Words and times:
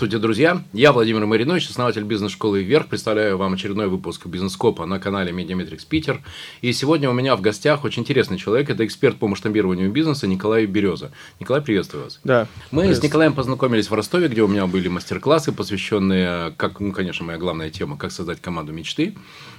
Здравствуйте, 0.00 0.22
друзья! 0.22 0.64
Я 0.72 0.94
Владимир 0.94 1.26
Маринович, 1.26 1.68
основатель 1.68 2.04
бизнес-школы 2.04 2.62
«Вверх». 2.62 2.86
Представляю 2.86 3.36
вам 3.36 3.52
очередной 3.52 3.86
выпуск 3.86 4.24
Бизнес-скопа 4.24 4.86
на 4.86 4.98
канале 4.98 5.30
MediaMetrics 5.30 5.84
Питер. 5.84 6.22
И 6.62 6.72
сегодня 6.72 7.10
у 7.10 7.12
меня 7.12 7.36
в 7.36 7.42
гостях 7.42 7.84
очень 7.84 8.00
интересный 8.00 8.38
человек. 8.38 8.70
Это 8.70 8.86
эксперт 8.86 9.18
по 9.18 9.28
масштабированию 9.28 9.90
бизнеса 9.90 10.26
Николай 10.26 10.64
Береза. 10.64 11.12
Николай, 11.38 11.60
приветствую 11.60 12.04
вас. 12.04 12.18
Да. 12.24 12.48
Мы 12.70 12.94
с 12.94 13.02
Николаем 13.02 13.34
познакомились 13.34 13.90
в 13.90 13.92
Ростове, 13.92 14.28
где 14.28 14.40
у 14.40 14.48
меня 14.48 14.66
были 14.66 14.88
мастер-классы, 14.88 15.52
посвященные, 15.52 16.52
как, 16.56 16.80
ну, 16.80 16.92
конечно, 16.92 17.26
моя 17.26 17.36
главная 17.36 17.68
тема, 17.68 17.98
как 17.98 18.10
создать 18.10 18.40
команду 18.40 18.72
мечты. 18.72 19.14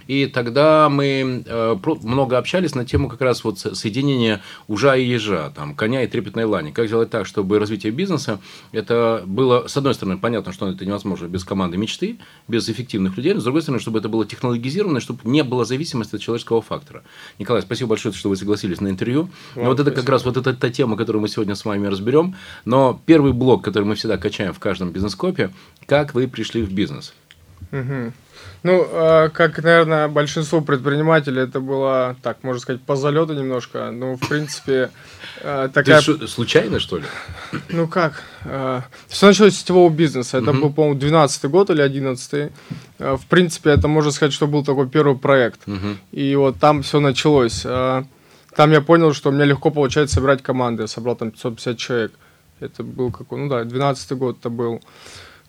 И 0.08 0.28
тогда 0.28 0.90
мы 0.90 1.44
э, 1.46 1.76
много 2.04 2.38
общались 2.38 2.76
на 2.76 2.86
тему 2.86 3.10
как 3.10 3.22
раз 3.22 3.44
вот 3.44 3.60
соединения 3.60 4.42
ужа 4.68 4.96
и 4.96 5.06
ежа, 5.06 5.52
там, 5.56 5.76
коня 5.76 6.04
и 6.04 6.08
трепетной 6.08 6.46
лани. 6.46 6.72
Как 6.72 6.88
сделать 6.88 7.10
так, 7.10 7.26
чтобы 7.26 7.60
развитие 7.60 7.92
бизнеса, 7.92 8.40
это 8.72 9.24
было, 9.26 9.68
с 9.68 9.78
одной 9.78 9.94
стороны, 9.94 10.18
понятно, 10.18 10.54
что 10.54 10.70
это 10.70 10.86
невозможно 10.86 11.28
без 11.28 11.44
команды 11.44 11.78
мечты, 11.78 12.18
без 12.48 12.68
эффективных 12.70 13.18
людей, 13.18 13.34
но 13.34 13.42
с 13.42 13.44
другой 13.44 13.62
стороны, 13.62 13.80
чтобы 13.80 14.00
это 14.00 14.10
было 14.10 14.26
технологизировано, 14.26 15.00
чтобы 15.00 15.22
не 15.24 15.44
было 15.44 15.66
зависимости 15.66 16.16
от 16.16 16.22
человеческого 16.22 16.62
фактора. 16.62 17.04
Николай, 17.40 17.62
спасибо 17.62 17.90
большое, 17.90 18.14
что 18.14 18.30
вы 18.30 18.36
согласились 18.36 18.82
на 18.82 18.90
интервью. 18.90 19.30
Вам 19.56 19.66
вот 19.66 19.80
это 19.80 19.92
как 19.92 20.08
раз 20.10 20.26
вот 20.26 20.38
эта 20.38 20.54
та 20.54 20.70
тема, 20.70 20.98
которую 20.98 21.22
мы 21.22 21.28
сегодня 21.28 21.56
с 21.56 21.66
вами 21.66 21.88
разберем. 21.88 22.36
Но 22.66 23.02
первый 23.06 23.34
блок, 23.34 23.64
который 23.64 23.84
мы 23.84 23.96
всегда 23.96 24.18
качаем 24.18 24.54
в 24.54 24.60
каждом 24.60 24.92
бизнес-копе, 24.92 25.52
как 25.86 26.14
вы 26.14 26.28
пришли 26.28 26.62
в 26.62 26.72
бизнес. 26.72 27.14
Угу. 27.72 28.14
Ну, 28.64 28.88
э, 28.92 29.30
как, 29.34 29.64
наверное, 29.64 30.08
большинство 30.08 30.62
предпринимателей, 30.62 31.42
это 31.42 31.60
было, 31.60 32.16
так, 32.22 32.44
можно 32.44 32.62
сказать, 32.62 32.82
по 32.82 32.96
залету 32.96 33.34
немножко. 33.34 33.90
Ну, 33.92 34.18
в 34.18 34.28
принципе, 34.28 34.92
э, 35.42 35.70
такая... 35.74 36.00
Ты 36.00 36.04
шо, 36.04 36.28
случайно, 36.28 36.80
что 36.80 36.98
ли? 36.98 37.06
Ну, 37.70 37.88
как? 37.88 38.22
Э, 38.46 38.82
все 39.08 39.28
началось 39.28 39.56
с 39.56 39.60
сетевого 39.60 39.90
бизнеса. 39.90 40.38
Это 40.38 40.52
угу. 40.52 40.60
был, 40.60 40.74
по-моему, 40.74 41.00
12 41.00 41.46
год 41.46 41.70
или 41.72 41.82
11 41.82 42.34
-й. 42.34 42.52
Э, 43.00 43.18
в 43.18 43.26
принципе, 43.26 43.72
это, 43.72 43.88
можно 43.88 44.12
сказать, 44.12 44.34
что 44.34 44.46
был 44.46 44.64
такой 44.64 44.88
первый 44.88 45.18
проект. 45.18 45.68
Угу. 45.68 45.98
И 46.12 46.36
вот 46.36 46.60
там 46.60 46.82
все 46.82 47.00
началось. 47.00 47.66
Там 48.56 48.72
я 48.72 48.82
понял, 48.82 49.14
что 49.14 49.30
у 49.30 49.32
меня 49.32 49.46
легко 49.46 49.72
получается 49.72 50.16
собирать 50.16 50.44
команды. 50.44 50.84
Я 50.84 50.88
собрал 50.88 51.16
там 51.16 51.32
550 51.32 51.78
человек. 51.78 52.12
Это 52.60 52.84
был 52.84 53.12
какой, 53.12 53.40
ну 53.40 53.50
да, 53.50 53.64
12 53.64 54.12
год 54.18 54.38
это 54.40 54.50
был. 54.50 54.82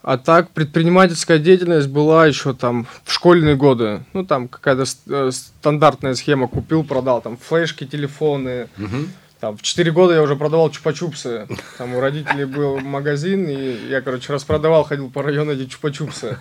А 0.02 0.18
так, 0.18 0.50
предпринимательская 0.50 1.38
деятельность 1.38 1.88
была 1.88 2.26
еще 2.26 2.54
там 2.54 2.86
в 3.04 3.12
школьные 3.12 3.54
годы. 3.54 4.02
Ну, 4.12 4.24
там 4.24 4.48
какая-то 4.48 4.84
э, 5.08 5.30
стандартная 5.30 6.14
схема. 6.14 6.48
Купил, 6.48 6.82
продал 6.82 7.22
там 7.22 7.36
флешки, 7.36 7.86
телефоны. 7.86 8.68
Угу. 8.78 8.96
Там, 9.38 9.56
в 9.56 9.62
4 9.62 9.90
года 9.92 10.14
я 10.14 10.22
уже 10.22 10.36
продавал 10.36 10.70
чупа-чупсы. 10.70 11.48
Там 11.78 11.94
у 11.94 12.00
родителей 12.00 12.44
был 12.44 12.80
магазин, 12.80 13.48
и 13.48 13.88
я, 13.88 14.00
короче, 14.00 14.32
распродавал, 14.32 14.84
ходил 14.84 15.10
по 15.10 15.22
району 15.22 15.52
эти 15.52 15.68
чупа-чупсы. 15.68 16.36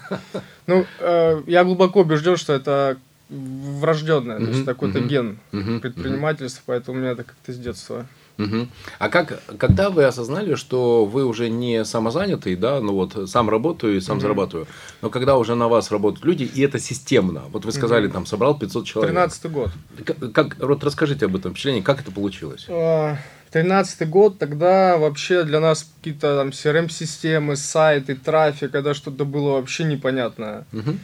Ну, 0.67 0.85
э, 0.99 1.41
я 1.47 1.63
глубоко 1.63 2.01
убежден, 2.01 2.37
что 2.37 2.53
это 2.53 2.97
врожденное, 3.29 4.37
то 4.37 4.45
есть 4.45 4.65
такой-то 4.65 4.99
ген 4.99 5.39
предпринимательства, 5.51 6.63
поэтому 6.65 6.97
у 6.97 7.01
меня 7.01 7.11
это 7.11 7.23
как-то 7.23 7.53
с 7.53 7.57
детства. 7.57 8.05
Угу. 8.43 8.67
А 8.99 9.09
как, 9.09 9.41
когда 9.57 9.89
вы 9.89 10.03
осознали, 10.05 10.55
что 10.55 11.05
вы 11.05 11.25
уже 11.25 11.49
не 11.49 11.85
самозанятый, 11.85 12.55
да, 12.55 12.79
ну 12.79 12.93
вот 12.93 13.29
сам 13.29 13.49
работаю 13.49 13.97
и 13.97 14.01
сам 14.01 14.17
угу. 14.17 14.21
зарабатываю, 14.21 14.67
но 15.01 15.09
когда 15.09 15.37
уже 15.37 15.55
на 15.55 15.67
вас 15.67 15.91
работают 15.91 16.25
люди, 16.25 16.43
и 16.43 16.61
это 16.61 16.79
системно, 16.79 17.43
вот 17.51 17.65
вы 17.65 17.71
сказали, 17.71 18.07
угу. 18.07 18.13
там, 18.13 18.25
собрал 18.25 18.57
500 18.57 18.85
человек. 18.85 19.11
13 19.11 19.51
год. 19.51 19.71
Как, 20.05 20.31
как, 20.33 20.57
вот 20.59 20.83
расскажите 20.83 21.25
об 21.25 21.35
этом 21.35 21.51
впечатлении, 21.51 21.81
как 21.81 22.01
это 22.01 22.11
получилось? 22.11 22.65
А, 22.69 23.17
тринадцатый 23.51 24.07
год, 24.07 24.39
тогда 24.39 24.97
вообще 24.97 25.43
для 25.43 25.59
нас 25.59 25.87
какие-то 25.97 26.37
там 26.37 26.49
CRM-системы, 26.49 27.55
сайты, 27.55 28.15
трафик, 28.15 28.75
это 28.75 28.93
что-то 28.93 29.25
было 29.25 29.53
вообще 29.53 29.83
непонятное. 29.83 30.65
Угу. 30.73 30.97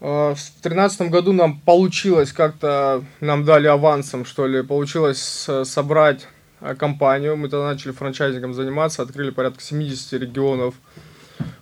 В 0.00 0.36
тринадцатом 0.62 1.10
году 1.10 1.32
нам 1.32 1.60
получилось 1.60 2.32
как-то, 2.32 3.04
нам 3.20 3.44
дали 3.44 3.68
авансом, 3.68 4.24
что 4.24 4.48
ли, 4.48 4.62
получилось 4.62 5.48
собрать 5.64 6.26
компанию. 6.78 7.36
Мы 7.36 7.48
тогда 7.48 7.66
начали 7.66 7.92
франчайзингом 7.92 8.54
заниматься, 8.54 9.02
открыли 9.02 9.30
порядка 9.30 9.62
70 9.62 10.12
регионов. 10.20 10.74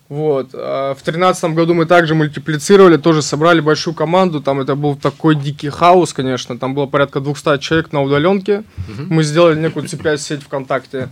Вот. 0.08 0.50
А 0.54 0.94
в 0.94 1.02
тринадцатом 1.02 1.54
году 1.54 1.72
мы 1.72 1.86
также 1.86 2.16
мультиплицировали, 2.16 2.96
тоже 2.96 3.22
собрали 3.22 3.60
большую 3.60 3.94
команду. 3.94 4.40
Там 4.40 4.60
это 4.60 4.74
был 4.74 4.96
такой 4.96 5.36
дикий 5.36 5.68
хаос, 5.68 6.12
конечно. 6.12 6.58
Там 6.58 6.74
было 6.74 6.86
порядка 6.86 7.20
200 7.20 7.58
человек 7.58 7.92
на 7.92 8.02
удаленке. 8.02 8.64
Угу. 8.88 9.14
Мы 9.14 9.22
сделали 9.22 9.58
некую 9.58 9.86
цепь-сеть 9.86 10.42
ВКонтакте. 10.42 11.10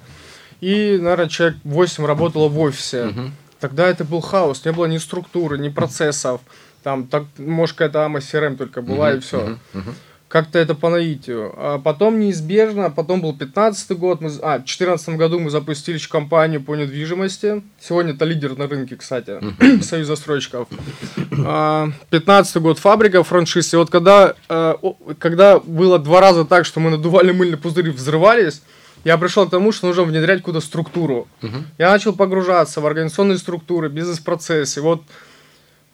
И, 0.61 0.99
наверное, 1.01 1.29
человек 1.29 1.59
8 1.63 2.05
работало 2.05 2.49
в 2.49 2.59
офисе. 2.59 3.07
Угу. 3.07 3.21
Тогда 3.61 3.87
это 3.87 4.05
был 4.05 4.21
хаос. 4.21 4.65
Не 4.65 4.73
было 4.73 4.87
ни 4.87 4.99
структуры, 4.99 5.59
ни 5.59 5.69
процессов. 5.69 6.41
Там, 6.83 7.07
так, 7.07 7.25
может, 7.39 7.77
какая-то 7.77 8.01
AMA 8.01 8.19
CRM 8.19 8.57
только 8.57 8.83
была, 8.83 9.11
угу. 9.11 9.17
и 9.17 9.21
все. 9.21 9.59
Угу. 9.75 9.91
Как-то 10.29 10.59
это 10.59 10.75
по 10.75 10.91
наитию. 10.91 11.55
А 11.57 11.79
потом 11.79 12.21
неизбежно, 12.21 12.91
потом 12.91 13.23
был 13.23 13.35
15 13.35 13.97
год, 13.97 14.21
мы, 14.21 14.31
а, 14.43 14.59
в 14.59 14.65
14 14.65 15.17
году 15.17 15.39
мы 15.39 15.51
запустили 15.51 15.99
компанию 15.99 16.63
по 16.63 16.77
недвижимости. 16.77 17.63
Сегодня 17.81 18.13
это 18.13 18.27
лидер 18.27 18.57
на 18.57 18.67
рынке, 18.67 18.97
кстати, 18.97 19.41
Союз 19.83 20.07
застройщиков. 20.07 20.69
15 21.31 22.57
а, 22.57 22.61
год 22.61 22.79
фабрика, 22.79 23.23
франшиз. 23.23 23.73
И 23.73 23.77
вот 23.79 23.89
когда, 23.89 24.35
а, 24.51 24.77
когда 25.19 25.61
было 25.61 25.99
два 25.99 26.21
раза 26.21 26.45
так, 26.45 26.67
что 26.67 26.81
мы 26.81 26.91
надували 26.91 27.33
мыльные 27.33 27.57
пузыри, 27.57 27.91
взрывались, 27.91 28.61
я 29.05 29.17
пришел 29.17 29.47
к 29.47 29.51
тому, 29.51 29.73
что 29.73 29.87
нужно 29.87 30.03
внедрять 30.03 30.41
какую-то 30.41 30.61
структуру. 30.61 31.27
Я 31.79 31.91
начал 31.91 32.13
погружаться 32.13 32.83
в 32.83 32.87
организационные 32.87 33.39
структуры, 33.39 33.89
бизнес-процессы. 33.89 34.83
Вот 34.83 35.03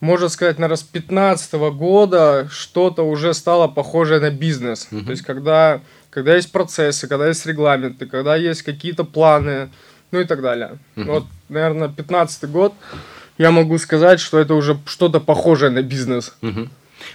можно 0.05 0.29
сказать, 0.29 0.59
наверное, 0.59 0.77
с 0.77 0.83
2015 0.83 1.53
года 1.73 2.47
что-то 2.51 3.03
уже 3.03 3.33
стало 3.33 3.69
похожее 3.69 4.21
на 4.21 4.31
бизнес. 4.31 4.89
Uh-huh. 4.91 5.05
То 5.05 5.11
есть, 5.11 5.23
когда, 5.23 5.81
когда 6.11 6.37
есть 6.37 6.53
процессы, 6.53 7.09
когда 7.09 7.29
есть 7.29 7.47
регламенты, 7.47 8.07
когда 8.07 8.37
есть 8.37 8.63
какие-то 8.63 9.05
планы, 9.05 9.71
ну 10.11 10.21
и 10.21 10.25
так 10.25 10.43
далее. 10.43 10.79
Uh-huh. 10.97 11.05
Вот, 11.05 11.25
наверное, 11.49 11.89
2015 11.89 12.51
год 12.51 12.75
я 13.39 13.51
могу 13.51 13.79
сказать, 13.79 14.21
что 14.21 14.39
это 14.39 14.55
уже 14.55 14.79
что-то 14.87 15.21
похожее 15.21 15.71
на 15.71 15.83
бизнес. 15.83 16.35
Uh-huh. 16.43 16.69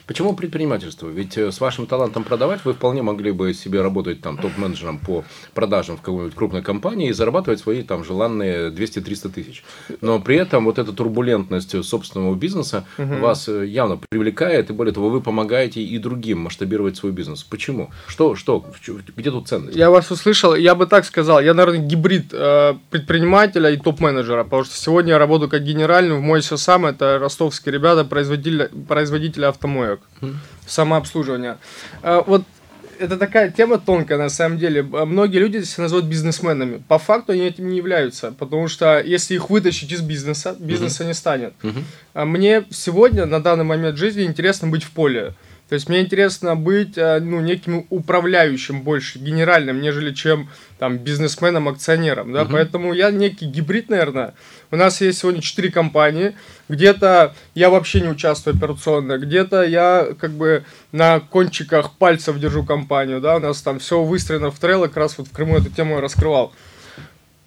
Почему 0.06 0.34
предпринимательство? 0.34 1.08
Ведь 1.08 1.38
э, 1.38 1.52
с 1.52 1.62
вашим 1.62 1.86
талантом 1.86 2.24
продавать 2.24 2.66
вы 2.66 2.74
вполне 2.74 3.02
могли 3.02 3.32
бы 3.32 3.54
себе 3.54 3.82
работать 3.82 4.22
там 4.22 4.38
топ-менеджером 4.38 5.00
по 5.00 5.24
продажам 5.54 5.98
в 5.98 6.02
какой-нибудь 6.02 6.36
крупной 6.36 6.62
компании 6.62 7.10
и 7.10 7.14
зарабатывать 7.14 7.60
свои 7.60 7.84
там 7.84 8.04
желанные 8.04 8.70
200-300 8.70 9.30
тысяч. 9.30 9.64
Но 10.02 10.20
при 10.20 10.36
этом 10.36 10.66
вот 10.66 10.78
эта 10.78 10.92
турбулентность 10.92 11.84
собственного 11.84 12.36
бизнеса 12.36 12.86
угу. 12.98 13.16
вас 13.16 13.48
э, 13.48 13.66
явно 13.66 14.00
привлекает, 14.10 14.70
и 14.70 14.74
более 14.74 14.94
того, 14.94 15.10
вы 15.10 15.22
помогаете 15.22 15.82
и 15.82 15.98
другим 15.98 16.40
масштабировать 16.40 16.98
свой 16.98 17.12
бизнес. 17.12 17.44
Почему? 17.44 17.92
Что, 18.08 18.36
что, 18.36 18.66
где 19.16 19.32
тут 19.32 19.48
ценность? 19.48 19.78
Я 19.78 19.90
вас 19.90 20.12
услышал, 20.12 20.56
я 20.56 20.76
бы 20.76 20.86
так 20.86 21.06
сказал, 21.06 21.40
я, 21.42 21.54
наверное, 21.54 21.80
гибрид 21.80 22.34
э, 22.34 22.76
предпринимателя 22.90 23.70
и 23.70 23.78
топ-менеджера, 23.78 24.44
потому 24.44 24.64
что 24.64 24.76
сегодня 24.76 25.14
я 25.14 25.20
работаю 25.20 25.50
как 25.50 25.64
генеральный, 25.64 26.18
в 26.18 26.22
мой 26.22 26.42
все 26.42 26.58
сам, 26.58 26.86
это 26.86 27.20
ростовские 27.20 27.74
ребята, 27.74 28.04
производители, 28.04 28.70
производители 28.88 29.46
автомобилей 29.46 29.70
помоек, 29.80 30.00
самообслуживание. 30.68 31.58
А, 32.02 32.24
вот 32.26 32.44
это 33.00 33.18
такая 33.18 33.50
тема 33.50 33.78
тонкая 33.78 34.18
на 34.18 34.30
самом 34.30 34.58
деле. 34.58 34.88
А, 34.94 35.06
многие 35.06 35.38
люди 35.40 35.64
себя 35.64 35.84
называют 35.84 36.08
бизнесменами. 36.08 36.84
По 36.88 37.00
факту 37.00 37.32
они 37.32 37.42
этим 37.44 37.70
не 37.70 37.78
являются, 37.78 38.32
потому 38.32 38.68
что 38.68 39.00
если 39.00 39.36
их 39.36 39.50
вытащить 39.50 39.92
из 39.92 40.02
бизнеса, 40.02 40.56
бизнеса 40.60 41.04
uh-huh. 41.04 41.08
не 41.08 41.14
станет. 41.14 41.54
Uh-huh. 41.62 42.26
Мне 42.26 42.66
сегодня, 42.70 43.26
на 43.26 43.42
данный 43.42 43.66
момент 43.66 43.98
жизни, 43.98 44.24
интересно 44.24 44.68
быть 44.68 44.84
в 44.84 44.92
поле. 44.92 45.34
То 45.70 45.76
есть 45.76 45.88
мне 45.88 46.02
интересно 46.02 46.56
быть 46.56 46.98
ну, 46.98 47.40
неким 47.42 47.86
управляющим 47.92 48.82
больше, 48.82 49.20
генеральным, 49.20 49.82
нежели 49.82 50.12
чем 50.14 50.50
там, 50.80 50.98
бизнесменом, 50.98 51.68
акционером. 51.68 52.34
Да? 52.34 52.42
Uh-huh. 52.42 52.50
Поэтому 52.52 52.94
я 52.94 53.12
некий 53.12 53.46
гибрид, 53.46 53.90
наверное. 53.90 54.34
У 54.72 54.76
нас 54.76 55.00
есть 55.00 55.20
сегодня 55.20 55.42
четыре 55.42 55.72
компании. 55.72 56.36
Где-то 56.70 57.36
я 57.54 57.70
вообще 57.70 58.02
не 58.02 58.10
участвую 58.10 58.56
операционно, 58.56 59.20
где-то 59.20 59.64
я 59.64 60.10
как 60.20 60.32
бы 60.32 60.64
на 60.92 61.20
кончиках 61.20 61.94
пальцев 61.94 62.40
держу 62.40 62.66
компанию, 62.66 63.22
да, 63.22 63.38
у 63.38 63.40
нас 63.40 63.62
там 63.62 63.80
все 63.80 64.04
выстроено 64.04 64.52
в 64.52 64.60
трейл, 64.60 64.82
как 64.84 64.98
раз 64.98 65.18
вот 65.18 65.28
в 65.28 65.32
Крыму 65.32 65.58
эту 65.58 65.70
тему 65.70 65.96
я 65.96 66.02
раскрывал. 66.02 66.54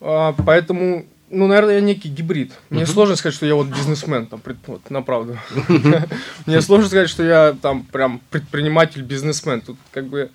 А, 0.00 0.34
поэтому 0.44 1.06
ну, 1.32 1.46
наверное, 1.46 1.76
я 1.76 1.80
некий 1.80 2.10
гибрид. 2.10 2.52
Мне 2.68 2.82
uh-huh. 2.82 2.86
сложно 2.86 3.16
сказать, 3.16 3.34
что 3.34 3.46
я 3.46 3.54
вот 3.54 3.66
бизнесмен, 3.66 4.26
там, 4.26 4.40
пред, 4.40 4.58
вот, 4.66 4.90
на 4.90 5.00
правду. 5.00 5.38
Мне 6.46 6.60
сложно 6.60 6.88
сказать, 6.88 7.08
что 7.08 7.22
я 7.22 7.56
там 7.60 7.84
прям 7.84 8.20
предприниматель, 8.30 9.02
бизнесмен. 9.02 9.62
Тут 9.62 9.78
как 9.92 10.06
бы 10.08 10.30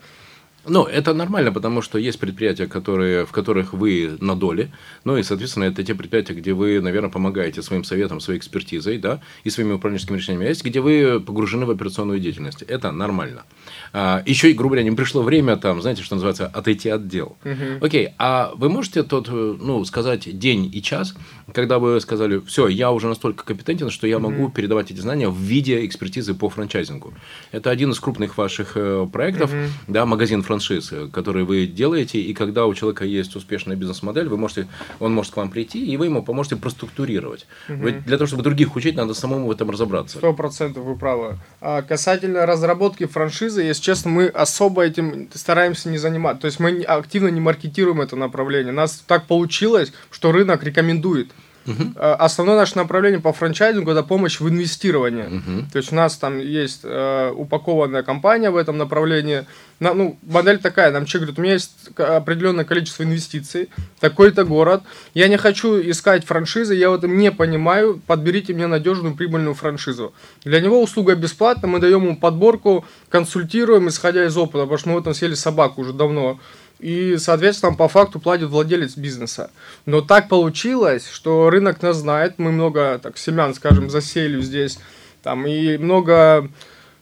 Ну, 0.65 0.85
это 0.85 1.13
нормально, 1.13 1.51
потому 1.51 1.83
что 1.83 1.99
есть 1.99 2.19
предприятия, 2.19 2.67
которые, 2.67 3.25
в 3.27 3.31
которых 3.31 3.73
вы 3.73 4.17
на 4.19 4.35
доле, 4.35 4.71
ну 5.03 5.17
и, 5.17 5.23
соответственно, 5.23 5.65
это 5.65 5.83
те 5.83 5.93
предприятия, 5.93 6.33
где 6.33 6.53
вы, 6.53 6.81
наверное, 6.81 7.11
помогаете 7.11 7.61
своим 7.61 7.83
советом, 7.83 8.19
своей 8.19 8.39
экспертизой, 8.39 8.97
да, 8.97 9.21
и 9.45 9.51
своими 9.51 9.73
управленческими 9.73 10.17
решениями, 10.17 10.47
а 10.47 10.49
есть, 10.49 10.65
где 10.65 10.81
вы 10.81 11.21
погружены 11.21 11.65
в 11.67 11.69
операционную 11.69 12.19
деятельность. 12.19 12.63
Это 12.63 12.91
нормально. 12.91 13.43
А, 13.93 14.21
еще, 14.25 14.51
грубо 14.51 14.75
говоря, 14.75 14.89
не 14.89 14.95
пришло 14.95 15.21
время, 15.21 15.55
там, 15.57 15.81
знаете, 15.81 16.03
что 16.03 16.15
называется, 16.15 16.47
отойти 16.47 16.89
от 16.89 17.07
дел. 17.07 17.37
Угу. 17.45 17.85
Окей, 17.85 18.09
а 18.17 18.51
вы 18.55 18.69
можете 18.69 19.03
тот, 19.03 19.29
ну, 19.29 19.83
сказать 19.85 20.37
день 20.37 20.69
и 20.73 20.81
час, 20.81 21.15
когда 21.53 21.79
вы 21.79 21.99
сказали, 22.01 22.39
все, 22.45 22.67
я 22.67 22.91
уже 22.91 23.07
настолько 23.07 23.45
компетентен, 23.45 23.89
что 23.89 24.05
я 24.05 24.19
могу 24.19 24.45
угу. 24.45 24.51
передавать 24.51 24.91
эти 24.91 24.99
знания 24.99 25.29
в 25.29 25.37
виде 25.37 25.85
экспертизы 25.85 26.33
по 26.33 26.49
франчайзингу. 26.49 27.13
Это 27.51 27.69
один 27.69 27.91
из 27.91 27.99
крупных 27.99 28.37
ваших 28.37 28.73
э, 28.75 29.07
проектов, 29.11 29.51
угу. 29.51 29.61
да, 29.87 30.05
магазин 30.05 30.43
франчайзинга 30.43 30.57
франшиз, 30.57 30.93
которые 31.11 31.45
вы 31.45 31.67
делаете, 31.67 32.19
и 32.19 32.33
когда 32.33 32.65
у 32.65 32.73
человека 32.73 33.05
есть 33.05 33.35
успешная 33.35 33.75
бизнес-модель, 33.75 34.27
вы 34.27 34.37
можете, 34.37 34.67
он 34.99 35.13
может 35.13 35.33
к 35.33 35.37
вам 35.37 35.49
прийти, 35.49 35.85
и 35.85 35.97
вы 35.97 36.05
ему 36.05 36.23
поможете 36.23 36.55
проструктурировать. 36.55 37.45
Угу. 37.69 37.77
Ведь 37.77 38.03
для 38.05 38.17
того, 38.17 38.27
чтобы 38.27 38.43
других 38.43 38.75
учить, 38.75 38.95
надо 38.95 39.13
самому 39.13 39.47
в 39.47 39.51
этом 39.51 39.69
разобраться. 39.69 40.17
Сто 40.17 40.33
процентов 40.33 40.83
вы 40.83 40.97
правы. 40.97 41.37
А 41.61 41.81
касательно 41.81 42.45
разработки 42.45 43.05
франшизы, 43.05 43.61
если 43.61 43.76
честно, 43.79 44.11
мы 44.11 44.27
особо 44.27 44.83
этим 44.83 45.29
стараемся 45.33 45.89
не 45.89 45.97
заниматься. 45.97 46.41
То 46.41 46.47
есть 46.47 46.59
мы 46.59 46.81
активно 46.81 47.29
не 47.29 47.39
маркетируем 47.39 48.01
это 48.01 48.15
направление. 48.15 48.73
У 48.73 48.75
нас 48.75 49.03
так 49.07 49.25
получилось, 49.25 49.93
что 50.11 50.31
рынок 50.31 50.63
рекомендует. 50.63 51.31
Угу. 51.67 51.93
Основное 51.99 52.55
наше 52.55 52.77
направление 52.77 53.19
по 53.19 53.33
франчайзингу 53.33 53.91
это 53.91 54.03
помощь 54.03 54.39
в 54.39 54.47
инвестировании. 54.47 55.25
Угу. 55.25 55.71
То 55.71 55.77
есть 55.77 55.91
у 55.91 55.95
нас 55.95 56.15
там 56.15 56.39
есть 56.39 56.81
э, 56.83 57.31
упакованная 57.35 58.03
компания 58.03 58.49
в 58.49 58.55
этом 58.55 58.77
направлении. 58.77 59.45
На, 59.79 59.93
ну, 59.93 60.17
модель 60.23 60.57
такая, 60.57 60.91
нам 60.91 61.05
человек 61.05 61.35
говорит, 61.35 61.39
у 61.39 61.41
меня 61.43 61.53
есть 61.53 61.89
определенное 61.97 62.65
количество 62.65 63.03
инвестиций, 63.03 63.69
такой-то 63.99 64.43
город, 64.43 64.81
я 65.13 65.27
не 65.27 65.37
хочу 65.37 65.79
искать 65.79 66.25
франшизы, 66.25 66.73
я 66.73 66.89
в 66.89 66.95
этом 66.95 67.15
не 67.17 67.31
понимаю, 67.31 68.01
подберите 68.07 68.53
мне 68.53 68.65
надежную 68.65 69.15
прибыльную 69.15 69.53
франшизу. 69.53 70.13
Для 70.43 70.61
него 70.61 70.81
услуга 70.81 71.15
бесплатна, 71.15 71.67
мы 71.67 71.79
даем 71.79 72.03
ему 72.05 72.17
подборку, 72.17 72.85
консультируем, 73.09 73.87
исходя 73.89 74.25
из 74.25 74.35
опыта, 74.35 74.63
потому 74.63 74.77
что 74.77 74.89
мы 74.89 74.95
в 74.95 74.99
этом 74.99 75.13
съели 75.13 75.35
собаку 75.35 75.81
уже 75.81 75.93
давно 75.93 76.39
и, 76.79 77.17
соответственно, 77.17 77.73
по 77.73 77.87
факту 77.87 78.19
платит 78.19 78.49
владелец 78.49 78.95
бизнеса. 78.95 79.49
Но 79.85 80.01
так 80.01 80.29
получилось, 80.29 81.07
что 81.09 81.49
рынок 81.49 81.81
нас 81.81 81.97
знает, 81.97 82.35
мы 82.37 82.51
много 82.51 82.99
так 83.01 83.17
семян, 83.17 83.53
скажем, 83.53 83.89
засели 83.89 84.41
здесь, 84.41 84.79
там, 85.23 85.47
и 85.47 85.77
много, 85.77 86.49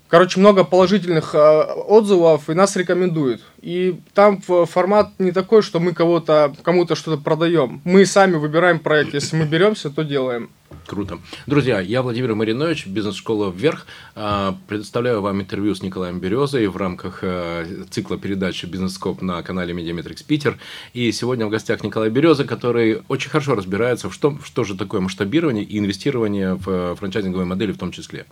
короче, 0.08 0.40
много 0.40 0.64
положительных 0.64 1.36
э, 1.36 1.38
отзывов, 1.38 2.50
и 2.50 2.54
нас 2.54 2.76
рекомендуют. 2.76 3.42
И 3.66 4.00
там 4.14 4.42
формат 4.42 5.14
не 5.18 5.32
такой, 5.32 5.64
что 5.64 5.80
мы 5.80 5.94
кого-то, 5.94 6.54
кому-то 6.62 6.94
что-то 6.94 7.20
продаем. 7.20 7.82
Мы 7.84 8.06
сами 8.06 8.36
выбираем 8.36 8.78
проект, 8.78 9.16
если 9.16 9.36
мы 9.38 9.46
беремся, 9.46 9.90
то 9.90 10.04
делаем. 10.04 10.52
Круто. 10.86 11.18
Друзья, 11.48 11.80
я 11.80 12.04
Владимир 12.04 12.36
Маринович, 12.36 12.86
бизнес-школа 12.86 13.50
«Вверх». 13.50 13.88
А, 14.14 14.56
предоставляю 14.68 15.22
вам 15.22 15.42
интервью 15.42 15.74
с 15.74 15.82
Николаем 15.82 16.20
Березой 16.20 16.68
в 16.68 16.78
рамках 16.78 17.20
э, 17.24 17.86
цикла 17.90 18.20
передачи 18.20 18.68
«Бизнес-скоп» 18.68 19.24
на 19.24 19.42
канале 19.42 19.74
MediaMetrics 19.74 20.22
Питер. 20.22 20.60
И 20.94 21.12
сегодня 21.12 21.48
в 21.48 21.50
гостях 21.50 21.84
Николай 21.84 22.12
Береза, 22.12 22.44
который 22.44 23.02
очень 23.08 23.32
хорошо 23.32 23.56
разбирается 23.56 24.12
в 24.12 24.14
что, 24.14 24.38
что 24.44 24.64
же 24.64 24.78
такое 24.78 25.02
масштабирование 25.02 25.64
и 25.64 25.80
инвестирование 25.80 26.54
в 26.54 26.70
э, 26.70 26.96
франчайзинговые 27.00 27.48
модели 27.48 27.72
в 27.72 27.80
том 27.80 27.92
числе. 27.92 28.28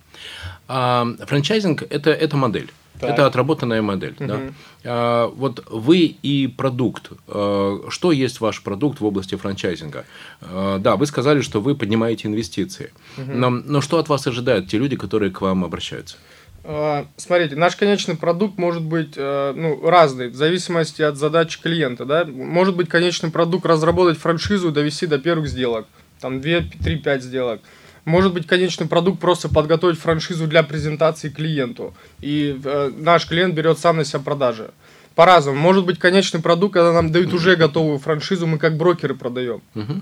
А, 0.67 1.07
франчайзинг– 1.25 1.81
это, 1.89 2.11
это 2.11 2.37
модель. 2.37 2.69
Так. 2.99 3.09
Это 3.09 3.25
отработанная 3.25 3.81
модель. 3.81 4.15
Угу. 4.19 4.27
Да? 4.27 4.39
А, 4.83 5.27
вот 5.27 5.65
вы 5.69 5.99
и 5.99 6.47
продукт. 6.47 7.11
А, 7.27 7.85
что 7.89 8.11
есть 8.11 8.39
ваш 8.39 8.61
продукт 8.61 9.01
в 9.01 9.05
области 9.05 9.35
франчайзинга? 9.35 10.05
А, 10.41 10.79
да, 10.79 10.95
вы 10.95 11.05
сказали, 11.05 11.41
что 11.41 11.59
вы 11.59 11.75
поднимаете 11.75 12.27
инвестиции. 12.27 12.91
Угу. 13.17 13.31
Но, 13.31 13.49
но 13.49 13.81
что 13.81 13.97
от 13.97 14.09
вас 14.09 14.27
ожидают 14.27 14.67
те 14.67 14.77
люди, 14.77 14.95
которые 14.95 15.31
к 15.31 15.41
вам 15.41 15.63
обращаются? 15.65 16.17
А, 16.65 17.07
смотрите, 17.17 17.55
наш 17.55 17.75
конечный 17.75 18.15
продукт 18.15 18.57
может 18.57 18.83
быть 18.83 19.13
э, 19.17 19.53
ну, 19.55 19.89
разный, 19.89 20.29
в 20.29 20.35
зависимости 20.35 21.01
от 21.01 21.17
задач 21.17 21.59
клиента. 21.59 22.05
Да? 22.05 22.25
Может 22.25 22.75
быть 22.75 22.87
конечный 22.87 23.31
продукт 23.31 23.65
разработать 23.65 24.17
франшизу 24.17 24.69
и 24.69 24.71
довести 24.71 25.07
до 25.07 25.19
первых 25.19 25.47
сделок. 25.49 25.87
Там 26.21 26.39
2, 26.39 26.51
3, 26.81 26.97
5 26.97 27.23
сделок. 27.23 27.61
Может 28.05 28.33
быть, 28.33 28.47
конечный 28.47 28.87
продукт 28.87 29.19
просто 29.19 29.47
подготовить 29.47 29.97
франшизу 29.97 30.47
для 30.47 30.63
презентации 30.63 31.29
клиенту. 31.29 31.93
И 32.19 32.59
э, 32.63 32.91
наш 32.97 33.27
клиент 33.27 33.55
берет 33.55 33.79
сам 33.79 33.97
на 33.97 34.05
себя 34.05 34.19
продажи. 34.19 34.71
По-разному. 35.15 35.57
Может 35.57 35.85
быть, 35.85 35.99
конечный 35.99 36.41
продукт, 36.41 36.73
когда 36.73 36.91
нам 36.91 37.11
дают 37.11 37.33
уже 37.33 37.55
готовую 37.55 37.99
франшизу, 37.99 38.47
мы 38.47 38.57
как 38.57 38.77
брокеры 38.77 39.15
продаем. 39.15 39.61
Угу. 39.75 40.01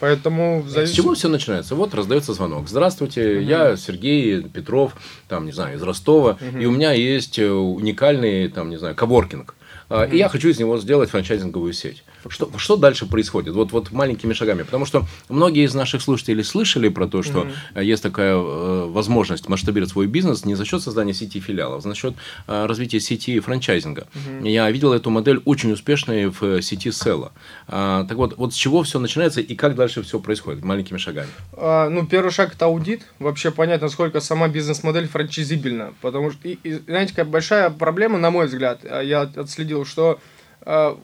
Поэтому 0.00 0.64
зависит... 0.66 0.94
С 0.94 0.96
чего 0.96 1.14
все 1.14 1.28
начинается? 1.28 1.74
Вот 1.74 1.94
раздается 1.94 2.32
звонок. 2.34 2.68
Здравствуйте, 2.68 3.38
угу. 3.38 3.40
я 3.40 3.76
Сергей 3.76 4.42
Петров, 4.42 4.92
там, 5.28 5.44
не 5.44 5.52
знаю, 5.52 5.76
из 5.76 5.82
Ростова, 5.82 6.38
угу. 6.40 6.58
и 6.58 6.66
у 6.66 6.70
меня 6.70 6.92
есть 6.92 7.38
э, 7.38 7.50
уникальный, 7.50 8.48
там, 8.48 8.70
не 8.70 8.76
знаю, 8.76 8.94
коворкинг. 8.94 9.54
И 9.90 10.16
я 10.16 10.28
хочу 10.28 10.48
из 10.48 10.58
него 10.58 10.78
сделать 10.78 11.10
франчайзинговую 11.10 11.72
сеть. 11.72 12.04
Что, 12.28 12.50
что 12.56 12.76
дальше 12.76 13.06
происходит? 13.06 13.54
Вот, 13.54 13.72
вот 13.72 13.90
маленькими 13.90 14.32
шагами. 14.32 14.62
Потому 14.62 14.84
что 14.84 15.04
многие 15.28 15.64
из 15.64 15.74
наших 15.74 16.02
слушателей 16.02 16.44
слышали 16.44 16.88
про 16.88 17.06
то, 17.06 17.22
что 17.22 17.46
mm-hmm. 17.74 17.84
есть 17.84 18.02
такая 18.02 18.34
э, 18.34 18.86
возможность 18.88 19.48
масштабировать 19.48 19.90
свой 19.90 20.06
бизнес 20.06 20.44
не 20.44 20.54
за 20.54 20.64
счет 20.64 20.82
создания 20.82 21.14
сети 21.14 21.40
филиалов, 21.40 21.84
а 21.84 21.88
за 21.88 21.94
счет 21.94 22.14
э, 22.46 22.66
развития 22.66 23.00
сети 23.00 23.40
франчайзинга. 23.40 24.06
Mm-hmm. 24.14 24.48
Я 24.48 24.70
видел 24.70 24.92
эту 24.92 25.10
модель 25.10 25.40
очень 25.44 25.72
успешной 25.72 26.26
в 26.26 26.62
сети 26.62 26.90
Села. 26.90 27.32
А, 27.66 28.04
так 28.04 28.16
вот, 28.16 28.36
вот 28.36 28.52
с 28.52 28.56
чего 28.56 28.82
все 28.82 28.98
начинается 28.98 29.40
и 29.40 29.54
как 29.54 29.74
дальше 29.74 30.02
все 30.02 30.18
происходит 30.20 30.64
маленькими 30.64 30.98
шагами? 30.98 31.28
А, 31.52 31.88
ну, 31.88 32.06
первый 32.06 32.30
шаг 32.30 32.54
это 32.54 32.66
аудит. 32.66 33.02
Вообще 33.18 33.50
понять, 33.50 33.80
насколько 33.80 34.20
сама 34.20 34.48
бизнес-модель 34.48 35.08
франчайзибельна. 35.08 35.94
Потому 36.00 36.30
что, 36.30 36.46
и, 36.48 36.58
и, 36.62 36.74
знаете, 36.74 37.12
какая 37.14 37.30
большая 37.30 37.70
проблема, 37.70 38.18
на 38.18 38.30
мой 38.30 38.46
взгляд, 38.46 38.80
а, 38.84 39.00
я 39.00 39.22
отследил, 39.22 39.79
что 39.84 40.18
а, 40.62 40.98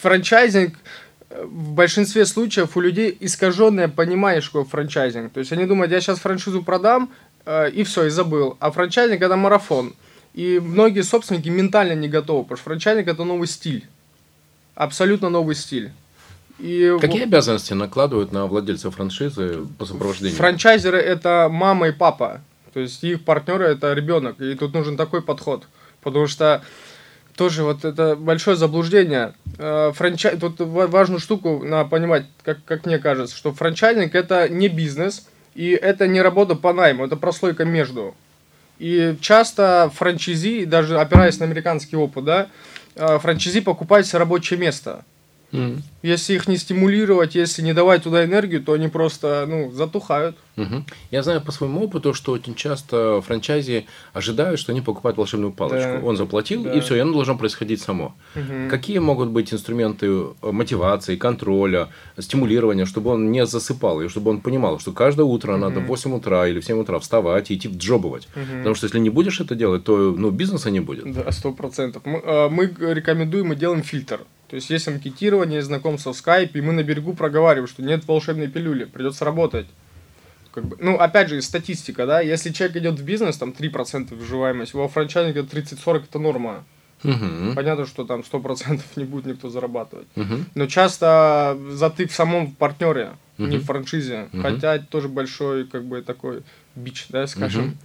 франчайзинг 0.00 0.76
э, 1.30 1.44
в 1.44 1.72
большинстве 1.72 2.26
случаев 2.26 2.76
у 2.76 2.80
людей 2.80 3.16
искаженное 3.20 3.88
понимание, 3.88 4.40
что 4.40 4.64
франчайзинг. 4.64 5.32
То 5.32 5.40
есть 5.40 5.52
они 5.52 5.66
думают, 5.66 5.92
я 5.92 6.00
сейчас 6.00 6.18
франшизу 6.18 6.62
продам, 6.62 7.10
э, 7.46 7.70
и 7.70 7.82
все, 7.84 8.06
и 8.06 8.10
забыл. 8.10 8.56
А 8.60 8.70
франчайзинг 8.70 9.20
это 9.20 9.36
марафон. 9.36 9.94
И 10.34 10.60
многие 10.62 11.02
собственники 11.02 11.48
ментально 11.48 11.94
не 11.94 12.08
готовы, 12.08 12.44
потому 12.44 12.56
что 12.56 12.64
франчайзинг 12.64 13.08
это 13.08 13.24
новый 13.24 13.48
стиль. 13.48 13.86
Абсолютно 14.74 15.28
новый 15.28 15.54
стиль. 15.54 15.90
И 16.58 16.96
Какие 17.00 17.22
обязанности 17.22 17.72
накладывают 17.72 18.32
на 18.32 18.46
владельца 18.46 18.90
франшизы 18.90 19.66
по 19.78 19.86
сопровождению? 19.86 20.36
Франчайзеры 20.36 20.98
это 20.98 21.48
мама 21.50 21.88
и 21.88 21.92
папа. 21.92 22.42
То 22.74 22.80
есть 22.80 23.02
их 23.02 23.24
партнеры 23.24 23.64
это 23.64 23.92
ребенок. 23.94 24.40
И 24.40 24.54
тут 24.54 24.74
нужен 24.74 24.96
такой 24.96 25.22
подход. 25.22 25.66
Потому 26.02 26.26
что 26.26 26.62
тоже 27.40 27.62
вот 27.62 27.86
это 27.86 28.16
большое 28.16 28.54
заблуждение. 28.54 29.32
Э, 29.56 29.92
франчай... 29.94 30.36
Тут 30.36 30.60
важную 30.60 31.20
штуку 31.20 31.62
надо 31.64 31.88
понимать, 31.88 32.26
как, 32.42 32.58
как 32.66 32.84
мне 32.84 32.98
кажется, 32.98 33.34
что 33.34 33.54
франчайзинг 33.54 34.14
это 34.14 34.46
не 34.50 34.68
бизнес, 34.68 35.26
и 35.54 35.70
это 35.70 36.06
не 36.06 36.20
работа 36.20 36.54
по 36.54 36.74
найму, 36.74 37.06
это 37.06 37.16
прослойка 37.16 37.64
между. 37.64 38.14
И 38.78 39.16
часто 39.22 39.90
франчайзи, 39.94 40.66
даже 40.66 41.00
опираясь 41.00 41.38
на 41.38 41.46
американский 41.46 41.96
опыт, 41.96 42.26
да, 42.26 42.48
э, 42.94 43.18
франчайзи 43.18 43.62
покупают 43.62 44.06
себе 44.06 44.18
рабочее 44.18 44.60
место. 44.60 45.06
Mm. 45.52 45.82
Если 46.02 46.34
их 46.34 46.48
не 46.48 46.56
стимулировать, 46.56 47.34
если 47.34 47.62
не 47.62 47.74
давать 47.74 48.04
туда 48.04 48.24
энергию, 48.24 48.62
то 48.62 48.72
они 48.72 48.88
просто 48.88 49.44
ну, 49.46 49.70
затухают. 49.70 50.36
Угу. 50.56 50.84
Я 51.10 51.22
знаю 51.22 51.40
по 51.40 51.52
своему 51.52 51.84
опыту, 51.84 52.14
что 52.14 52.32
очень 52.32 52.54
часто 52.54 53.20
франчайзи 53.20 53.86
ожидают, 54.12 54.60
что 54.60 54.72
они 54.72 54.80
покупают 54.80 55.18
волшебную 55.18 55.52
палочку. 55.52 56.00
Да. 56.00 56.06
Он 56.06 56.16
заплатил, 56.16 56.64
да. 56.64 56.72
и 56.72 56.80
все, 56.80 56.96
и 56.96 56.98
оно 56.98 57.12
должно 57.12 57.36
происходить 57.36 57.80
само. 57.80 58.14
Угу. 58.34 58.70
Какие 58.70 58.98
могут 58.98 59.28
быть 59.28 59.52
инструменты 59.52 60.06
э, 60.06 60.32
мотивации, 60.42 61.16
контроля, 61.16 61.88
стимулирования, 62.18 62.86
чтобы 62.86 63.10
он 63.10 63.30
не 63.30 63.44
засыпал, 63.46 64.00
и 64.00 64.08
чтобы 64.08 64.30
он 64.30 64.40
понимал, 64.40 64.78
что 64.78 64.92
каждое 64.92 65.24
утро 65.24 65.52
угу. 65.52 65.60
надо 65.60 65.80
в 65.80 65.86
8 65.86 66.14
утра 66.14 66.46
или 66.46 66.60
в 66.60 66.64
7 66.64 66.78
утра 66.78 66.98
вставать 66.98 67.50
и 67.50 67.54
идти 67.54 67.68
джобовать. 67.68 68.28
Угу. 68.36 68.58
Потому 68.58 68.74
что 68.74 68.86
если 68.86 68.98
не 68.98 69.10
будешь 69.10 69.40
это 69.40 69.54
делать, 69.54 69.84
то 69.84 70.14
ну, 70.16 70.30
бизнеса 70.30 70.70
не 70.70 70.80
будет. 70.80 71.12
Да, 71.12 71.30
сто 71.32 71.52
процентов. 71.52 72.02
Мы, 72.04 72.18
э, 72.18 72.48
мы 72.48 72.66
рекомендуем 72.66 73.52
и 73.52 73.56
делаем 73.56 73.82
фильтр. 73.82 74.20
То 74.50 74.56
есть 74.56 74.68
есть 74.68 74.88
анкетирование, 74.88 75.62
знакомство 75.62 76.12
в 76.12 76.16
скайпе, 76.16 76.58
и 76.58 76.62
мы 76.62 76.72
на 76.72 76.82
берегу 76.82 77.14
проговариваем, 77.14 77.68
что 77.68 77.82
нет 77.82 78.04
волшебной 78.06 78.48
пилюли, 78.48 78.84
придется 78.84 79.24
работать. 79.24 79.66
Как 80.52 80.64
бы, 80.64 80.76
ну, 80.80 80.96
опять 80.96 81.28
же, 81.28 81.40
статистика, 81.40 82.04
да, 82.04 82.20
если 82.20 82.50
человек 82.50 82.76
идет 82.78 82.98
в 82.98 83.04
бизнес, 83.04 83.38
там 83.38 83.50
3% 83.56 84.12
выживаемость, 84.12 84.74
во 84.74 84.88
франчайзинге 84.88 85.42
30-40 85.42 86.04
это 86.08 86.18
норма. 86.18 86.64
Угу. 87.04 87.54
Понятно, 87.54 87.86
что 87.86 88.04
там 88.04 88.20
100% 88.20 88.80
не 88.96 89.04
будет 89.04 89.26
никто 89.26 89.48
зарабатывать. 89.48 90.08
Угу. 90.16 90.34
Но 90.56 90.66
часто 90.66 91.56
затык 91.70 92.10
в 92.10 92.14
самом 92.14 92.50
партнере. 92.50 93.12
не 93.38 93.58
в 93.58 93.64
франшизе. 93.64 94.28
Хотя 94.42 94.74
это 94.74 94.86
тоже 94.86 95.08
большой, 95.08 95.64
как 95.66 95.84
бы, 95.84 96.02
такой 96.02 96.42
бич, 96.74 97.06
да, 97.08 97.26
скажем. 97.26 97.76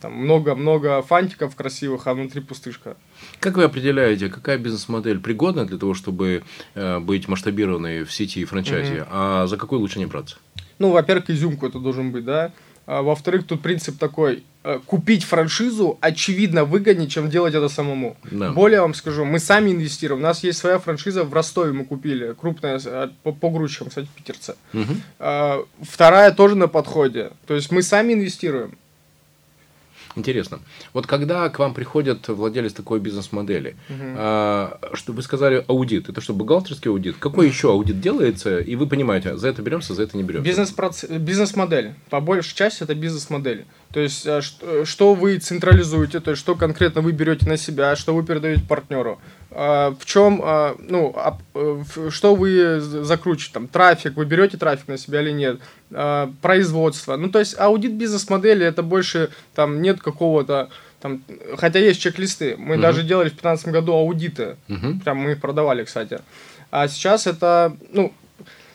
Там 0.00 0.12
много-много 0.12 1.02
фантиков 1.02 1.54
красивых, 1.56 2.06
а 2.06 2.14
внутри 2.14 2.40
пустышка. 2.40 2.96
Как 3.40 3.56
вы 3.56 3.64
определяете, 3.64 4.28
какая 4.28 4.58
бизнес-модель 4.58 5.20
пригодна 5.20 5.64
для 5.64 5.78
того, 5.78 5.94
чтобы 5.94 6.42
э, 6.74 6.98
быть 7.00 7.28
масштабированной 7.28 8.04
в 8.04 8.12
сети 8.12 8.40
и 8.40 8.44
франчайзе, 8.44 9.06
а 9.10 9.46
за 9.46 9.56
какой 9.56 9.78
лучше 9.78 9.98
не 9.98 10.06
браться? 10.06 10.36
Ну, 10.78 10.90
во-первых, 10.90 11.30
изюмку 11.30 11.66
это 11.66 11.78
должен 11.78 12.10
быть, 12.10 12.24
да. 12.24 12.52
А, 12.86 13.02
во-вторых, 13.02 13.46
тут 13.46 13.62
принцип 13.62 13.98
такой, 13.98 14.44
купить 14.86 15.24
франшизу 15.24 15.98
очевидно 16.00 16.64
выгоднее, 16.64 17.08
чем 17.08 17.28
делать 17.28 17.54
это 17.54 17.68
самому. 17.68 18.16
Да. 18.30 18.52
Более 18.52 18.80
вам 18.80 18.94
скажу, 18.94 19.24
мы 19.24 19.38
сами 19.38 19.72
инвестируем. 19.72 20.20
У 20.20 20.22
нас 20.22 20.42
есть 20.42 20.58
своя 20.58 20.78
франшиза 20.78 21.24
в 21.24 21.32
Ростове 21.34 21.72
мы 21.72 21.84
купили, 21.84 22.32
крупная, 22.32 22.80
э, 22.84 23.08
по, 23.22 23.32
по 23.32 23.50
грузчикам, 23.50 23.88
кстати, 23.88 24.08
питерца. 24.14 24.56
Угу. 24.72 25.66
Вторая 25.82 26.32
тоже 26.32 26.54
на 26.54 26.68
подходе. 26.68 27.32
То 27.46 27.54
есть 27.54 27.70
мы 27.70 27.82
сами 27.82 28.14
инвестируем. 28.14 28.78
Интересно. 30.16 30.60
Вот 30.92 31.06
когда 31.06 31.48
к 31.48 31.58
вам 31.58 31.74
приходят 31.74 32.28
владелец 32.28 32.72
такой 32.72 33.00
бизнес-модели, 33.00 33.76
угу. 33.88 33.98
а, 34.16 34.78
что 34.94 35.12
вы 35.12 35.22
сказали 35.22 35.64
аудит, 35.66 36.08
это 36.08 36.20
что, 36.20 36.34
бухгалтерский 36.34 36.90
аудит? 36.90 37.16
Какой 37.18 37.48
еще 37.48 37.70
аудит 37.70 38.00
делается, 38.00 38.58
и 38.58 38.76
вы 38.76 38.86
понимаете, 38.86 39.36
за 39.36 39.48
это 39.48 39.62
беремся, 39.62 39.94
за 39.94 40.04
это 40.04 40.16
не 40.16 40.22
беремся? 40.22 40.46
Бизнес-модель. 40.46 41.18
Бизнес 41.18 41.52
По 42.10 42.20
большей 42.20 42.54
части 42.54 42.82
это 42.84 42.94
бизнес-модель. 42.94 43.66
То 43.92 44.00
есть, 44.00 44.26
э, 44.26 44.40
что 44.84 45.14
вы 45.14 45.38
централизуете, 45.38 46.20
то 46.20 46.32
есть, 46.32 46.40
что 46.42 46.54
конкретно 46.54 47.00
вы 47.00 47.12
берете 47.12 47.48
на 47.48 47.56
себя, 47.56 47.94
что 47.96 48.14
вы 48.14 48.24
передаете 48.24 48.62
партнеру. 48.62 49.20
А, 49.56 49.94
в 49.98 50.04
чем, 50.04 50.40
а, 50.42 50.74
ну, 50.80 51.14
э, 51.54 51.84
что 52.10 52.34
вы 52.34 52.80
закручиваете, 52.80 53.52
там, 53.52 53.68
трафик, 53.68 54.16
вы 54.16 54.24
берете 54.24 54.56
трафик 54.56 54.88
на 54.88 54.98
себя 54.98 55.22
или 55.22 55.30
нет, 55.30 55.60
а, 55.92 56.32
производство. 56.42 57.16
Ну, 57.16 57.28
то 57.30 57.38
есть, 57.38 57.58
аудит 57.58 57.92
бизнес-модели, 57.92 58.66
это 58.66 58.82
больше, 58.82 59.30
там, 59.54 59.80
нет 59.80 60.00
какого-то, 60.00 60.70
там, 61.00 61.22
хотя 61.56 61.78
есть 61.78 62.00
чек-листы. 62.00 62.56
Мы 62.56 62.74
uh-huh. 62.74 62.80
даже 62.80 63.04
делали 63.04 63.28
в 63.28 63.38
2015 63.38 63.68
году 63.68 63.92
аудиты, 63.92 64.56
uh-huh. 64.68 65.00
прям 65.04 65.18
мы 65.18 65.32
их 65.32 65.40
продавали, 65.40 65.84
кстати. 65.84 66.18
А 66.72 66.88
сейчас 66.88 67.28
это, 67.28 67.76
ну, 67.92 68.12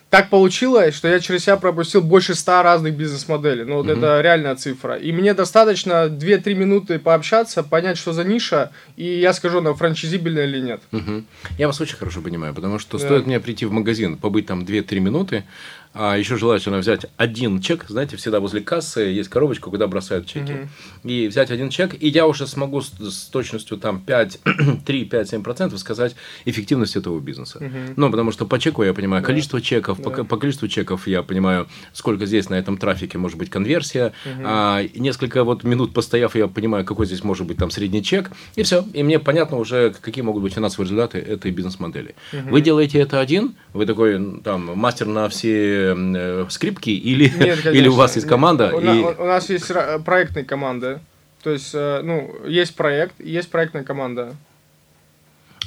так 0.09 0.29
получилось, 0.29 0.95
что 0.95 1.07
я 1.07 1.19
через 1.19 1.43
себя 1.43 1.57
пропустил 1.57 2.01
больше 2.01 2.33
ста 2.33 2.63
разных 2.63 2.95
бизнес-моделей. 2.95 3.63
Ну, 3.63 3.75
вот 3.75 3.85
mm 3.85 3.97
это 3.99 4.21
реальная 4.21 4.55
цифра. 4.55 4.95
И 4.95 5.11
мне 5.11 5.33
достаточно 5.33 6.07
2-3 6.07 6.53
минуты 6.53 6.99
пообщаться, 6.99 7.63
понять, 7.63 7.97
что 7.97 8.13
за 8.13 8.23
ниша, 8.23 8.71
и 8.95 9.19
я 9.19 9.33
скажу, 9.33 9.59
она 9.59 9.73
франчизибельная 9.73 10.45
или 10.45 10.59
нет. 10.59 10.81
Угу. 10.91 11.23
Я 11.57 11.67
вас 11.67 11.81
очень 11.81 11.97
хорошо 11.97 12.21
понимаю, 12.21 12.53
потому 12.53 12.79
что 12.79 12.97
да. 12.97 13.05
стоит 13.05 13.25
мне 13.27 13.39
прийти 13.39 13.65
в 13.65 13.71
магазин, 13.71 14.17
побыть 14.17 14.47
там 14.47 14.61
2-3 14.61 14.99
минуты, 14.99 15.43
а 15.91 16.15
еще 16.17 16.37
желательно 16.37 16.77
взять 16.77 17.07
один 17.17 17.59
чек. 17.61 17.85
Знаете, 17.87 18.15
всегда 18.15 18.39
возле 18.39 18.61
кассы 18.61 19.01
есть 19.01 19.27
коробочка, 19.27 19.71
куда 19.71 19.87
бросают 19.87 20.27
чеки. 20.27 20.53
Угу. 20.53 21.09
И 21.09 21.27
взять 21.27 21.49
один 21.49 21.69
чек, 21.69 21.95
и 21.99 22.07
я 22.07 22.27
уже 22.27 22.45
смогу 22.45 22.81
с, 22.81 22.91
с 22.91 23.25
точностью 23.25 23.75
там 23.77 23.99
5, 23.99 24.39
3, 24.85 25.05
5, 25.05 25.29
7 25.29 25.43
процентов 25.43 25.79
сказать 25.79 26.15
эффективность 26.45 26.95
этого 26.95 27.19
бизнеса. 27.19 27.57
Угу. 27.57 27.93
Ну, 27.95 28.11
потому 28.11 28.31
что 28.31 28.45
по 28.45 28.59
чеку 28.59 28.83
я 28.83 28.93
понимаю 28.93 29.23
да. 29.23 29.27
количество 29.27 29.59
чеков, 29.61 29.99
да. 29.99 30.09
по, 30.11 30.23
по 30.23 30.37
количеству 30.37 30.67
чеков 30.67 31.07
я 31.07 31.23
понимаю, 31.23 31.67
сколько 31.91 32.27
здесь 32.27 32.49
на 32.49 32.55
этом 32.55 32.77
трафике 32.77 33.17
может 33.17 33.39
быть 33.39 33.49
конверсия. 33.49 34.13
Угу. 34.25 34.43
А, 34.45 34.83
несколько 34.95 35.43
вот 35.43 35.63
минут 35.63 35.93
постояв, 35.95 36.35
я 36.35 36.47
понимаю, 36.47 36.85
какой 36.85 37.07
здесь 37.07 37.23
может 37.23 37.47
быть 37.47 37.57
там 37.57 37.71
средний 37.71 38.03
чек. 38.03 38.29
И 38.55 38.61
все. 38.61 38.85
И 38.93 39.01
мне 39.01 39.17
понятно 39.17 39.57
уже, 39.57 39.95
какие 39.99 40.23
могут 40.23 40.43
быть 40.43 40.53
финансовые 40.53 40.85
результаты 40.85 41.17
этой 41.17 41.49
бизнес-модели. 41.49 42.13
Угу. 42.31 42.49
Вы 42.51 42.61
делаете 42.61 42.99
это 42.99 43.19
один, 43.19 43.55
вы 43.73 43.87
такой 43.87 44.39
там 44.43 44.77
мастер 44.77 45.07
на 45.07 45.29
все 45.29 45.78
э, 45.79 46.45
скрипки 46.49 46.89
или, 46.89 47.29
Нет, 47.29 47.65
или 47.65 47.87
у 47.87 47.95
вас 47.95 48.15
есть 48.15 48.27
команда? 48.27 48.71
У, 48.75 48.79
и... 48.79 49.03
у 49.03 49.25
нас 49.25 49.49
есть 49.49 49.71
проектная 50.05 50.43
команда. 50.43 51.01
То 51.43 51.51
есть, 51.51 51.71
э, 51.73 52.01
ну, 52.03 52.35
есть 52.45 52.75
проект, 52.75 53.13
есть 53.19 53.49
проектная 53.49 53.83
команда. 53.83 54.35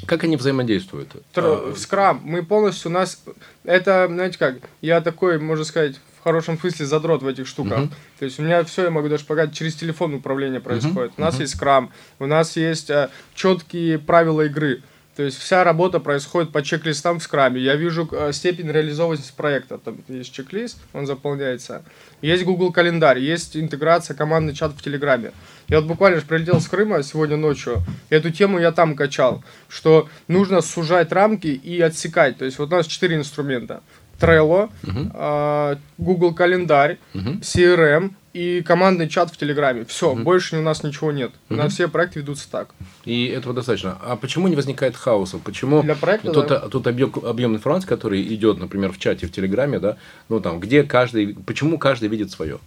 Как 0.07 0.25
они 0.25 0.37
взаимодействуют? 0.37 1.09
В 1.35 1.77
скрам. 1.77 2.21
Мы 2.25 2.45
полностью, 2.45 2.91
у 2.91 2.95
нас, 2.95 3.23
это, 3.65 4.09
знаете 4.09 4.39
как, 4.39 4.57
я 4.81 5.01
такой, 5.01 5.39
можно 5.39 5.65
сказать, 5.65 5.97
в 6.19 6.25
хорошем 6.25 6.59
смысле 6.59 6.87
задрот 6.87 7.23
в 7.23 7.27
этих 7.27 7.47
штуках. 7.47 7.81
Uh-huh. 7.81 7.93
То 8.19 8.25
есть 8.25 8.39
у 8.39 8.43
меня 8.43 8.63
все, 8.65 8.85
я 8.85 8.91
могу 8.91 9.09
даже 9.09 9.25
показать, 9.25 9.55
через 9.55 9.75
телефон 9.75 10.15
управление 10.15 10.61
происходит. 10.61 11.13
Uh-huh. 11.13 11.19
У 11.19 11.21
нас 11.21 11.37
uh-huh. 11.37 11.41
есть 11.41 11.57
скрам, 11.57 11.91
у 12.19 12.27
нас 12.27 12.57
есть 12.57 12.91
э, 12.91 13.11
четкие 13.35 13.99
правила 13.99 14.43
игры. 14.43 14.83
То 15.17 15.23
есть 15.25 15.39
вся 15.39 15.63
работа 15.63 16.01
происходит 16.01 16.53
по 16.53 16.63
чек-листам 16.63 17.19
в 17.19 17.23
скраме. 17.23 17.61
Я 17.61 17.77
вижу 17.77 18.09
э, 18.11 18.33
степень 18.33 18.71
реализованности 18.71 19.33
проекта. 19.37 19.77
Там 19.77 19.99
есть 20.09 20.33
чек-лист, 20.33 20.79
он 20.95 21.07
заполняется. 21.07 21.83
Есть 22.23 22.45
Google 22.45 22.73
календарь, 22.73 23.19
есть 23.19 23.55
интеграция 23.55 24.17
командный 24.17 24.55
чат 24.55 24.73
в 24.73 24.83
Телеграме. 24.83 25.33
Я 25.69 25.81
вот 25.81 25.89
буквально 25.89 26.21
же 26.21 26.27
прилетел 26.27 26.61
с 26.61 26.67
Крыма 26.67 27.03
сегодня 27.03 27.37
ночью. 27.37 27.83
Эту 28.09 28.31
тему 28.31 28.59
я 28.59 28.73
там 28.73 28.97
качал, 28.97 29.45
что 29.69 30.09
нужно 30.29 30.63
сужать 30.63 31.13
рамки 31.13 31.49
и 31.49 31.79
отсекать. 31.83 32.39
То 32.39 32.47
есть 32.47 32.59
вот 32.59 32.73
у 32.73 32.77
нас 32.77 32.87
четыре 32.87 33.17
инструмента. 33.17 33.83
Trello, 34.19 34.71
uh-huh. 34.83 35.79
Google 35.99 36.33
календарь, 36.33 36.99
uh-huh. 37.13 37.41
CRM 37.41 38.13
и 38.33 38.63
командный 38.63 39.09
чат 39.09 39.31
в 39.31 39.37
Телеграме. 39.37 39.85
Все, 39.85 40.13
uh-huh. 40.13 40.23
больше 40.23 40.57
у 40.57 40.63
нас 40.63 40.83
ничего 40.83 41.13
нет. 41.13 41.33
Uh-huh. 41.33 41.55
У 41.55 41.57
нас 41.57 41.73
все 41.73 41.89
проекты 41.89 42.21
ведутся 42.21 42.51
так. 42.51 42.75
И 43.05 43.27
этого 43.27 43.55
достаточно. 43.55 43.99
А 44.03 44.17
почему 44.17 44.49
не 44.49 44.57
возникает 44.57 44.97
хаоса? 44.97 45.39
Почему 45.39 45.83
Для 45.83 45.95
проекта, 45.95 46.33
тот, 46.33 46.49
да. 46.49 46.61
тот 46.69 46.87
объем, 46.87 47.13
объем 47.25 47.55
информации, 47.55 47.89
который 47.89 48.23
идет, 48.35 48.59
например, 48.59 48.93
в 48.93 48.99
чате 48.99 49.27
в 49.27 49.33
Телеграме, 49.33 49.79
да, 49.79 49.97
ну 50.29 50.41
там, 50.41 50.61
где 50.61 50.83
каждый, 50.83 51.35
почему 51.35 51.79
каждый 51.79 52.09
видит 52.09 52.31
свое? 52.31 52.59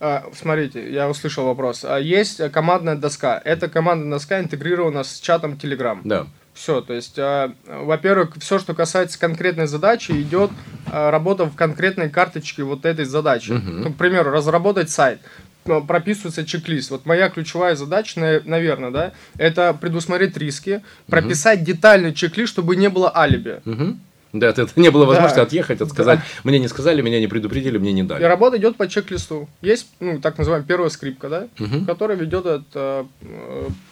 А, 0.00 0.24
смотрите, 0.32 0.92
я 0.92 1.08
услышал 1.08 1.46
вопрос. 1.46 1.84
А, 1.84 1.98
есть 1.98 2.50
командная 2.52 2.96
доска. 2.96 3.40
Эта 3.44 3.68
командная 3.68 4.10
доска 4.10 4.40
интегрирована 4.40 5.04
с 5.04 5.20
чатом 5.20 5.54
Telegram. 5.54 6.00
Да. 6.04 6.26
Все, 6.54 6.80
то 6.80 6.94
есть, 6.94 7.18
э, 7.18 7.52
во-первых, 7.66 8.36
все, 8.38 8.60
что 8.60 8.74
касается 8.74 9.18
конкретной 9.18 9.66
задачи, 9.66 10.12
идет 10.12 10.52
э, 10.86 11.10
работа 11.10 11.46
в 11.46 11.56
конкретной 11.56 12.08
карточке 12.10 12.62
вот 12.62 12.84
этой 12.84 13.04
задачи. 13.04 13.50
Uh-huh. 13.50 13.60
Ну, 13.60 13.92
к 13.92 13.96
примеру, 13.96 14.30
разработать 14.30 14.88
сайт 14.90 15.20
прописывается 15.64 16.44
чек-лист. 16.44 16.90
Вот 16.90 17.06
моя 17.06 17.30
ключевая 17.30 17.74
задача, 17.74 18.42
наверное, 18.44 18.90
да, 18.90 19.12
это 19.38 19.72
предусмотреть 19.72 20.36
риски, 20.36 20.82
прописать 21.06 21.60
uh-huh. 21.60 21.64
детальный 21.64 22.12
чек-лист, 22.12 22.52
чтобы 22.52 22.76
не 22.76 22.90
было 22.90 23.10
алиби. 23.16 23.60
Uh-huh. 23.64 23.96
Да, 24.34 24.48
это 24.48 24.68
не 24.76 24.90
было 24.90 25.06
возможности 25.06 25.36
да. 25.36 25.42
отъехать, 25.42 25.80
отсказать. 25.80 26.18
Да. 26.18 26.24
Мне 26.42 26.58
не 26.58 26.66
сказали, 26.68 27.00
меня 27.00 27.20
не 27.20 27.28
предупредили, 27.28 27.78
мне 27.78 27.92
не 27.92 28.02
дали. 28.02 28.22
И 28.22 28.26
работа 28.26 28.58
идет 28.58 28.76
по 28.76 28.88
чек-листу. 28.88 29.48
Есть, 29.62 29.86
ну, 30.00 30.20
так 30.20 30.36
называемая 30.38 30.66
первая 30.66 30.90
скрипка, 30.90 31.28
да, 31.28 31.48
угу. 31.58 31.84
которая 31.86 32.16
ведет 32.16 32.44
этот 32.44 32.66
э, 32.74 33.04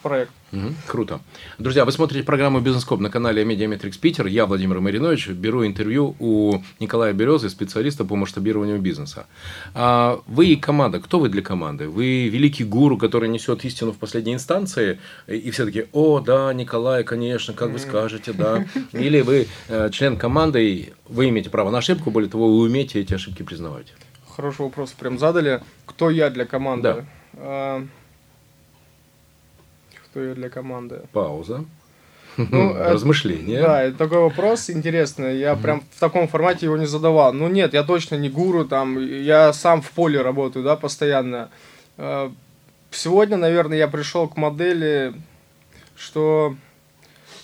проект. 0.01 0.31
Угу, 0.53 0.73
круто. 0.85 1.19
Друзья, 1.57 1.83
вы 1.83 1.91
смотрите 1.91 2.23
программу 2.23 2.59
«Бизнес-скоп» 2.59 2.99
на 2.99 3.09
канале 3.09 3.43
MediaMetrics 3.43 3.97
Питер. 3.97 4.27
Я, 4.27 4.45
Владимир 4.45 4.79
Маринович, 4.81 5.29
беру 5.29 5.65
интервью 5.65 6.15
у 6.19 6.61
Николая 6.79 7.11
Березы, 7.13 7.49
специалиста 7.49 8.05
по 8.05 8.15
масштабированию 8.15 8.79
бизнеса. 8.79 9.25
А 9.73 10.21
вы 10.27 10.45
и 10.49 10.55
команда. 10.55 10.99
Кто 10.99 11.19
вы 11.19 11.29
для 11.29 11.41
команды? 11.41 11.89
Вы 11.89 12.27
великий 12.27 12.65
гуру, 12.65 12.99
который 12.99 13.29
несет 13.29 13.65
истину 13.65 13.93
в 13.93 13.97
последней 13.97 14.35
инстанции, 14.35 14.99
и 15.25 15.49
все 15.49 15.65
такие 15.65 15.85
о, 15.91 16.19
да, 16.19 16.53
Николай, 16.53 17.03
конечно, 17.03 17.55
как 17.55 17.71
вы 17.71 17.79
скажете, 17.79 18.31
да. 18.31 18.63
Или 18.91 19.21
вы 19.21 19.47
э, 19.69 19.89
член 19.89 20.17
команды, 20.17 20.69
и 20.69 20.93
вы 21.09 21.29
имеете 21.29 21.49
право 21.49 21.71
на 21.71 21.79
ошибку, 21.79 22.11
более 22.11 22.29
того, 22.29 22.47
вы 22.47 22.65
умеете 22.65 23.01
эти 23.01 23.15
ошибки 23.15 23.41
признавать. 23.41 23.87
Хороший 24.35 24.61
вопрос 24.61 24.91
прям 24.91 25.17
задали. 25.17 25.63
Кто 25.87 26.11
я 26.11 26.29
для 26.29 26.45
команды? 26.45 27.05
Да. 27.33 27.81
А, 30.13 30.19
кто 30.19 30.23
я 30.23 30.35
для 30.35 30.49
команды. 30.49 31.01
Пауза. 31.11 31.65
Ну, 32.37 32.73
Размышления. 32.77 33.61
Да, 33.61 33.83
это 33.83 33.97
такой 33.97 34.19
вопрос 34.19 34.69
интересный. 34.69 35.37
Я 35.37 35.55
прям 35.55 35.83
в 35.91 35.99
таком 35.99 36.27
формате 36.27 36.65
его 36.65 36.77
не 36.77 36.85
задавал. 36.85 37.33
Ну 37.33 37.47
нет, 37.47 37.73
я 37.73 37.83
точно 37.83 38.15
не 38.15 38.29
гуру, 38.29 38.65
там, 38.65 38.99
я 38.99 39.53
сам 39.53 39.81
в 39.81 39.91
поле 39.91 40.21
работаю, 40.21 40.63
да, 40.63 40.75
постоянно. 40.75 41.49
Э, 41.97 42.29
сегодня, 42.91 43.37
наверное, 43.37 43.77
я 43.77 43.87
пришел 43.87 44.27
к 44.27 44.37
модели, 44.37 45.13
что, 45.95 46.55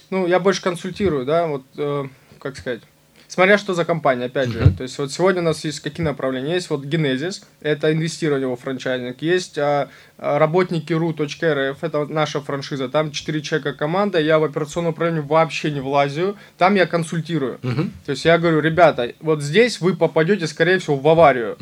ну, 0.10 0.28
я 0.28 0.40
больше 0.40 0.62
консультирую, 0.62 1.26
да, 1.26 1.48
вот, 1.48 1.64
э, 1.78 2.06
как 2.40 2.58
сказать, 2.58 2.82
Смотря 3.29 3.59
что 3.59 3.75
за 3.75 3.86
компания, 3.86 4.25
опять 4.25 4.50
же. 4.50 4.74
То 4.75 4.81
есть 4.81 4.98
вот 4.98 5.12
сегодня 5.12 5.41
у 5.41 5.45
нас 5.45 5.63
есть 5.63 5.81
какие 5.81 6.03
направления. 6.03 6.55
Есть 6.55 6.71
вот 6.71 6.83
Genesis, 6.83 7.43
это 7.62 7.93
инвестирование 7.93 8.48
во 8.48 8.55
франчайзинг. 8.55 9.21
Есть 9.21 9.55
а, 9.59 9.89
а 10.17 10.39
работники 10.39 10.93
ru.rf, 10.93 11.77
это 11.79 12.05
наша 12.07 12.41
франшиза. 12.41 12.89
Там 12.89 13.12
4 13.12 13.41
человека 13.41 13.74
команда, 13.74 14.19
я 14.19 14.39
в 14.39 14.43
операционном 14.43 14.93
управлении 14.93 15.21
вообще 15.21 15.69
не 15.69 15.79
влазю. 15.79 16.38
Там 16.57 16.74
я 16.74 16.88
консультирую. 16.88 17.59
То 18.05 18.12
есть 18.12 18.25
я 18.25 18.39
говорю, 18.39 18.62
ребята, 18.62 19.13
вот 19.19 19.43
здесь 19.43 19.79
вы 19.79 19.95
попадете, 19.95 20.48
скорее 20.48 20.79
всего, 20.79 20.95
в 20.95 21.07
аварию. 21.07 21.55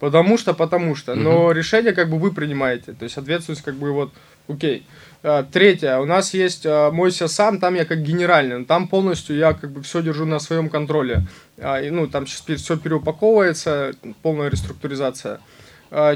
Потому 0.00 0.36
что, 0.36 0.52
потому 0.52 0.94
что. 0.94 1.14
Но 1.14 1.52
решение 1.52 1.94
как 1.94 2.10
бы 2.10 2.18
вы 2.18 2.32
принимаете. 2.32 2.92
То 2.92 3.04
есть 3.04 3.16
ответственность 3.16 3.62
как 3.62 3.76
бы 3.76 3.92
вот 3.92 4.12
Окей. 4.48 4.86
А, 5.22 5.42
третье. 5.42 5.98
У 5.98 6.04
нас 6.04 6.34
есть 6.34 6.66
а, 6.66 6.90
мойся 6.90 7.28
сам, 7.28 7.58
там 7.58 7.74
я 7.74 7.84
как 7.84 8.02
генеральный. 8.02 8.64
Там 8.64 8.88
полностью 8.88 9.36
я 9.36 9.54
как 9.54 9.70
бы 9.70 9.82
все 9.82 10.02
держу 10.02 10.26
на 10.26 10.38
своем 10.38 10.68
контроле. 10.68 11.22
А, 11.58 11.80
ну, 11.90 12.06
там 12.06 12.26
сейчас 12.26 12.60
все 12.60 12.76
переупаковывается, 12.76 13.92
полная 14.22 14.50
реструктуризация. 14.50 15.40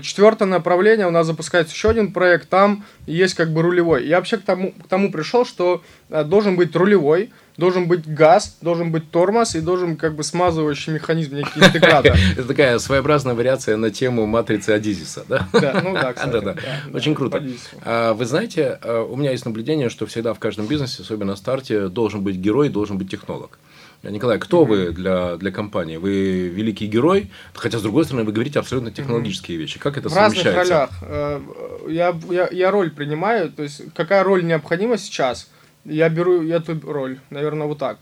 Четвертое 0.02 0.46
направление, 0.46 1.06
у 1.06 1.10
нас 1.10 1.26
запускается 1.26 1.72
еще 1.72 1.90
один 1.90 2.12
проект, 2.12 2.48
там 2.48 2.84
есть 3.06 3.34
как 3.34 3.52
бы 3.52 3.62
рулевой. 3.62 4.06
Я 4.06 4.16
вообще 4.16 4.36
к 4.36 4.42
тому, 4.42 4.72
к 4.72 4.88
тому 4.88 5.12
пришел, 5.12 5.44
что 5.44 5.82
должен 6.08 6.56
быть 6.56 6.74
рулевой, 6.74 7.30
должен 7.58 7.88
быть 7.88 8.06
газ, 8.06 8.56
должен 8.62 8.90
быть 8.90 9.10
тормоз 9.10 9.54
и 9.56 9.60
должен 9.60 9.96
как 9.96 10.14
бы 10.14 10.22
смазывающий 10.22 10.92
механизм, 10.94 11.36
некий 11.36 11.58
интегратор. 11.58 12.16
Это 12.32 12.44
такая 12.44 12.78
своеобразная 12.78 13.34
вариация 13.34 13.76
на 13.76 13.90
тему 13.90 14.26
матрицы 14.26 14.70
Адизиса, 14.70 15.24
да? 15.28 15.48
Да, 15.52 15.80
ну 15.84 15.92
да, 15.92 16.12
кстати. 16.14 16.44
Да, 16.44 16.54
да. 16.54 16.56
Очень 16.94 17.14
круто. 17.14 17.44
А, 17.84 18.14
вы 18.14 18.24
знаете, 18.24 18.78
а, 18.82 19.02
у 19.02 19.16
меня 19.16 19.32
есть 19.32 19.44
наблюдение, 19.44 19.90
что 19.90 20.06
всегда 20.06 20.34
в 20.34 20.38
каждом 20.38 20.66
бизнесе, 20.66 21.02
особенно 21.02 21.32
на 21.32 21.36
старте, 21.36 21.88
должен 21.88 22.22
быть 22.22 22.36
герой, 22.36 22.68
должен 22.68 22.96
быть 22.96 23.10
технолог. 23.10 23.58
Николай, 24.02 24.38
кто 24.38 24.64
вы 24.64 24.92
для, 24.92 25.36
для 25.36 25.50
компании? 25.50 25.96
Вы 25.96 26.48
великий 26.48 26.86
герой, 26.86 27.30
хотя, 27.54 27.78
с 27.78 27.82
другой 27.82 28.04
стороны, 28.04 28.24
вы 28.24 28.32
говорите 28.32 28.58
абсолютно 28.58 28.90
технологические 28.90 29.58
вещи. 29.58 29.78
Как 29.78 29.98
это 29.98 30.08
в 30.08 30.12
совмещается? 30.12 30.52
В 30.52 30.56
разных 30.56 30.68
ролях. 30.70 30.90
Э, 31.02 31.40
я, 31.88 32.16
я, 32.30 32.48
я 32.50 32.70
роль 32.70 32.90
принимаю, 32.90 33.50
то 33.50 33.62
есть, 33.62 33.82
какая 33.94 34.22
роль 34.22 34.44
необходима 34.44 34.98
сейчас– 34.98 35.48
я 35.88 36.08
беру 36.08 36.46
эту 36.46 36.78
роль, 36.80 37.18
наверное, 37.30 37.66
вот 37.66 37.78
так. 37.78 37.98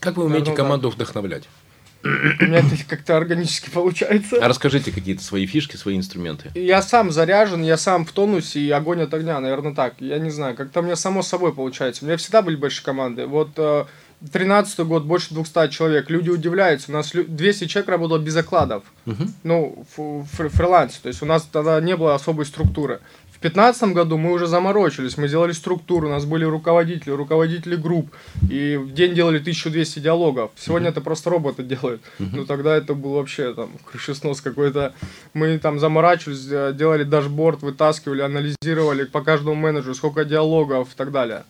Как 0.00 0.16
вы 0.16 0.24
умеете 0.24 0.50
наверное, 0.50 0.56
команду 0.56 0.88
так. 0.90 0.96
вдохновлять? 0.96 1.48
У 2.02 2.06
меня 2.06 2.58
это 2.58 2.76
как-то 2.86 3.16
органически 3.16 3.70
получается. 3.70 4.36
А 4.40 4.48
расскажите 4.48 4.92
какие-то 4.92 5.22
свои 5.22 5.46
фишки, 5.46 5.76
свои 5.76 5.96
инструменты. 5.96 6.50
Я 6.54 6.82
сам 6.82 7.10
заряжен, 7.10 7.62
я 7.62 7.78
сам 7.78 8.04
в 8.04 8.12
тонусе, 8.12 8.60
и 8.60 8.70
огонь 8.70 9.02
от 9.02 9.14
огня, 9.14 9.40
наверное, 9.40 9.74
так. 9.74 9.94
Я 10.00 10.18
не 10.18 10.30
знаю, 10.30 10.54
как-то 10.54 10.80
у 10.80 10.82
меня 10.82 10.96
само 10.96 11.22
собой 11.22 11.54
получается. 11.54 12.04
У 12.04 12.06
меня 12.06 12.18
всегда 12.18 12.42
были 12.42 12.56
большие 12.56 12.84
команды. 12.84 13.26
Вот 13.26 13.52
э, 13.56 13.86
13 14.32 14.80
год, 14.80 15.04
больше 15.04 15.34
200 15.34 15.68
человек. 15.70 16.10
Люди 16.10 16.30
удивляются. 16.30 16.90
У 16.90 16.94
нас 16.94 17.12
200 17.12 17.66
человек 17.66 17.88
работало 17.88 18.18
без 18.18 18.36
окладов. 18.36 18.84
Угу. 19.06 19.24
Ну, 19.42 19.86
фриланс. 19.96 20.94
То 20.98 21.08
есть 21.08 21.22
у 21.22 21.26
нас 21.26 21.48
тогда 21.50 21.80
не 21.80 21.96
было 21.96 22.14
особой 22.14 22.46
структуры. 22.46 23.00
2015 23.44 23.92
году 23.92 24.16
мы 24.16 24.32
уже 24.32 24.46
заморочились, 24.46 25.18
мы 25.18 25.28
сделали 25.28 25.52
структуру, 25.52 26.08
у 26.08 26.10
нас 26.10 26.24
были 26.24 26.44
руководители, 26.44 27.10
руководители 27.12 27.76
групп, 27.76 28.10
и 28.50 28.76
в 28.76 28.94
день 28.94 29.14
делали 29.14 29.38
1200 29.38 29.98
диалогов. 29.98 30.50
Сегодня 30.56 30.88
mm-hmm. 30.88 30.92
это 30.92 31.00
просто 31.02 31.28
роботы 31.28 31.62
делают. 31.74 32.00
Mm-hmm. 32.18 32.30
Ну 32.32 32.46
тогда 32.46 32.74
это 32.74 32.94
был 32.94 33.12
вообще 33.12 33.52
там 33.52 33.72
крышеснос 33.84 34.40
какой-то. 34.40 34.94
Мы 35.34 35.58
там 35.58 35.78
заморачивались, 35.78 36.46
э, 36.50 36.72
делали 36.74 37.04
дашборд, 37.04 37.60
вытаскивали, 37.60 38.22
анализировали 38.22 39.04
по 39.04 39.20
каждому 39.20 39.56
менеджеру, 39.56 39.94
сколько 39.94 40.24
диалогов 40.24 40.94
и 40.94 40.96
так 40.96 41.12
далее. 41.12 41.44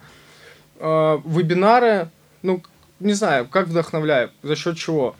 Э, 0.80 1.20
вебинары, 1.24 2.10
ну, 2.44 2.62
не 3.00 3.14
знаю, 3.14 3.48
как 3.48 3.68
вдохновляет, 3.68 4.30
за 4.42 4.54
счет 4.54 4.76
чего? 4.76 5.16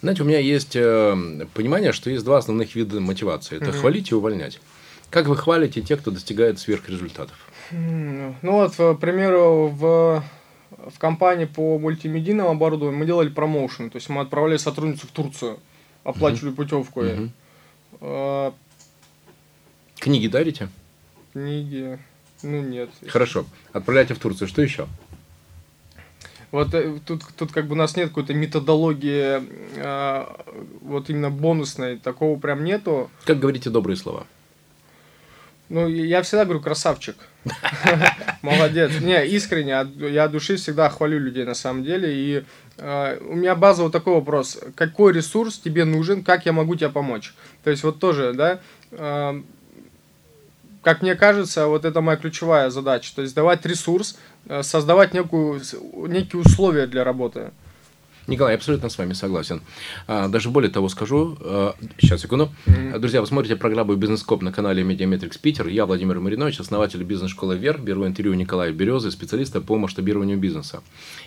Знаете, 0.00 0.22
у 0.22 0.26
меня 0.26 0.38
есть 0.38 0.74
э, 0.74 1.46
понимание, 1.54 1.92
что 1.92 2.10
есть 2.10 2.24
два 2.24 2.38
основных 2.38 2.74
вида 2.74 2.98
мотивации. 3.00 3.56
Это 3.56 3.66
mm-hmm. 3.66 3.80
хвалить 3.80 4.10
и 4.10 4.14
увольнять. 4.14 4.58
Как 5.10 5.26
вы 5.26 5.36
хвалите 5.36 5.82
тех, 5.82 6.00
кто 6.00 6.10
достигает 6.10 6.58
сверхрезультатов? 6.58 7.36
Ну 7.70 8.34
вот, 8.42 8.74
к 8.74 8.94
примеру, 8.94 9.68
в, 9.68 10.24
в 10.70 10.98
компании 10.98 11.44
по 11.44 11.78
мультимедийному 11.78 12.50
оборудованию 12.50 12.98
мы 12.98 13.06
делали 13.06 13.28
промоушен, 13.28 13.90
то 13.90 13.96
есть 13.96 14.08
мы 14.08 14.22
отправляли 14.22 14.56
сотрудницу 14.56 15.06
в 15.06 15.10
Турцию, 15.10 15.58
оплачивали 16.04 16.50
угу. 16.50 16.56
путевку. 16.56 17.00
Угу. 17.00 17.30
А... 18.00 18.54
Книги 19.98 20.28
дарите? 20.28 20.68
Книги, 21.32 21.98
ну 22.42 22.62
нет. 22.62 22.90
Хорошо, 23.08 23.44
отправляйте 23.72 24.14
в 24.14 24.18
Турцию, 24.18 24.48
что 24.48 24.62
еще? 24.62 24.86
Вот 26.52 26.74
э, 26.74 26.98
тут, 27.04 27.22
тут 27.36 27.52
как 27.52 27.66
бы 27.66 27.72
у 27.72 27.76
нас 27.76 27.96
нет 27.96 28.08
какой-то 28.08 28.34
методологии, 28.34 29.42
э, 29.76 30.26
вот 30.80 31.10
именно 31.10 31.30
бонусной, 31.30 31.98
такого 31.98 32.38
прям 32.38 32.64
нету. 32.64 33.10
Как 33.24 33.38
говорите 33.38 33.70
добрые 33.70 33.96
слова? 33.96 34.26
Ну, 35.68 35.88
я 35.88 36.22
всегда 36.22 36.44
говорю 36.44 36.60
красавчик. 36.60 37.16
Молодец. 38.42 39.00
Не, 39.00 39.26
искренне, 39.26 39.70
я 40.10 40.24
от 40.24 40.30
души 40.30 40.56
всегда 40.56 40.88
хвалю 40.88 41.18
людей 41.18 41.44
на 41.44 41.54
самом 41.54 41.82
деле. 41.82 42.14
И 42.14 42.44
э, 42.78 43.18
у 43.28 43.34
меня 43.34 43.56
базовый 43.56 43.90
такой 43.90 44.14
вопрос. 44.14 44.58
Какой 44.76 45.12
ресурс 45.12 45.58
тебе 45.58 45.84
нужен, 45.84 46.22
как 46.22 46.46
я 46.46 46.52
могу 46.52 46.76
тебе 46.76 46.90
помочь? 46.90 47.34
То 47.64 47.70
есть 47.70 47.82
вот 47.82 47.98
тоже, 47.98 48.32
да, 48.32 48.60
э, 48.92 49.42
как 50.82 51.02
мне 51.02 51.16
кажется, 51.16 51.66
вот 51.66 51.84
это 51.84 52.00
моя 52.00 52.16
ключевая 52.16 52.70
задача. 52.70 53.12
То 53.16 53.22
есть 53.22 53.34
давать 53.34 53.66
ресурс, 53.66 54.18
создавать 54.62 55.14
некую, 55.14 55.60
некие 56.08 56.40
условия 56.40 56.86
для 56.86 57.04
работы. 57.04 57.52
Николай, 58.26 58.54
я 58.54 58.56
абсолютно 58.56 58.88
с 58.88 58.98
вами 58.98 59.12
согласен. 59.12 59.62
А, 60.08 60.28
даже 60.28 60.50
более 60.50 60.70
того 60.70 60.88
скажу, 60.88 61.36
сейчас, 61.98 62.18
а, 62.18 62.22
секунду. 62.22 62.50
Mm-hmm. 62.66 62.98
Друзья, 62.98 63.20
вы 63.20 63.26
смотрите 63.26 63.54
программу 63.54 63.94
«Бизнес-коп» 63.94 64.42
на 64.42 64.52
канале 64.52 64.82
Медиаметрикс 64.82 65.38
Питер. 65.38 65.68
Я 65.68 65.86
Владимир 65.86 66.18
Маринович, 66.18 66.58
основатель 66.58 67.02
бизнес-школы 67.04 67.56
«Вверх». 67.56 67.78
Беру 67.78 68.04
интервью 68.04 68.34
Николая 68.34 68.72
Березы, 68.72 69.12
специалиста 69.12 69.60
по 69.60 69.76
масштабированию 69.76 70.38
бизнеса. 70.38 70.82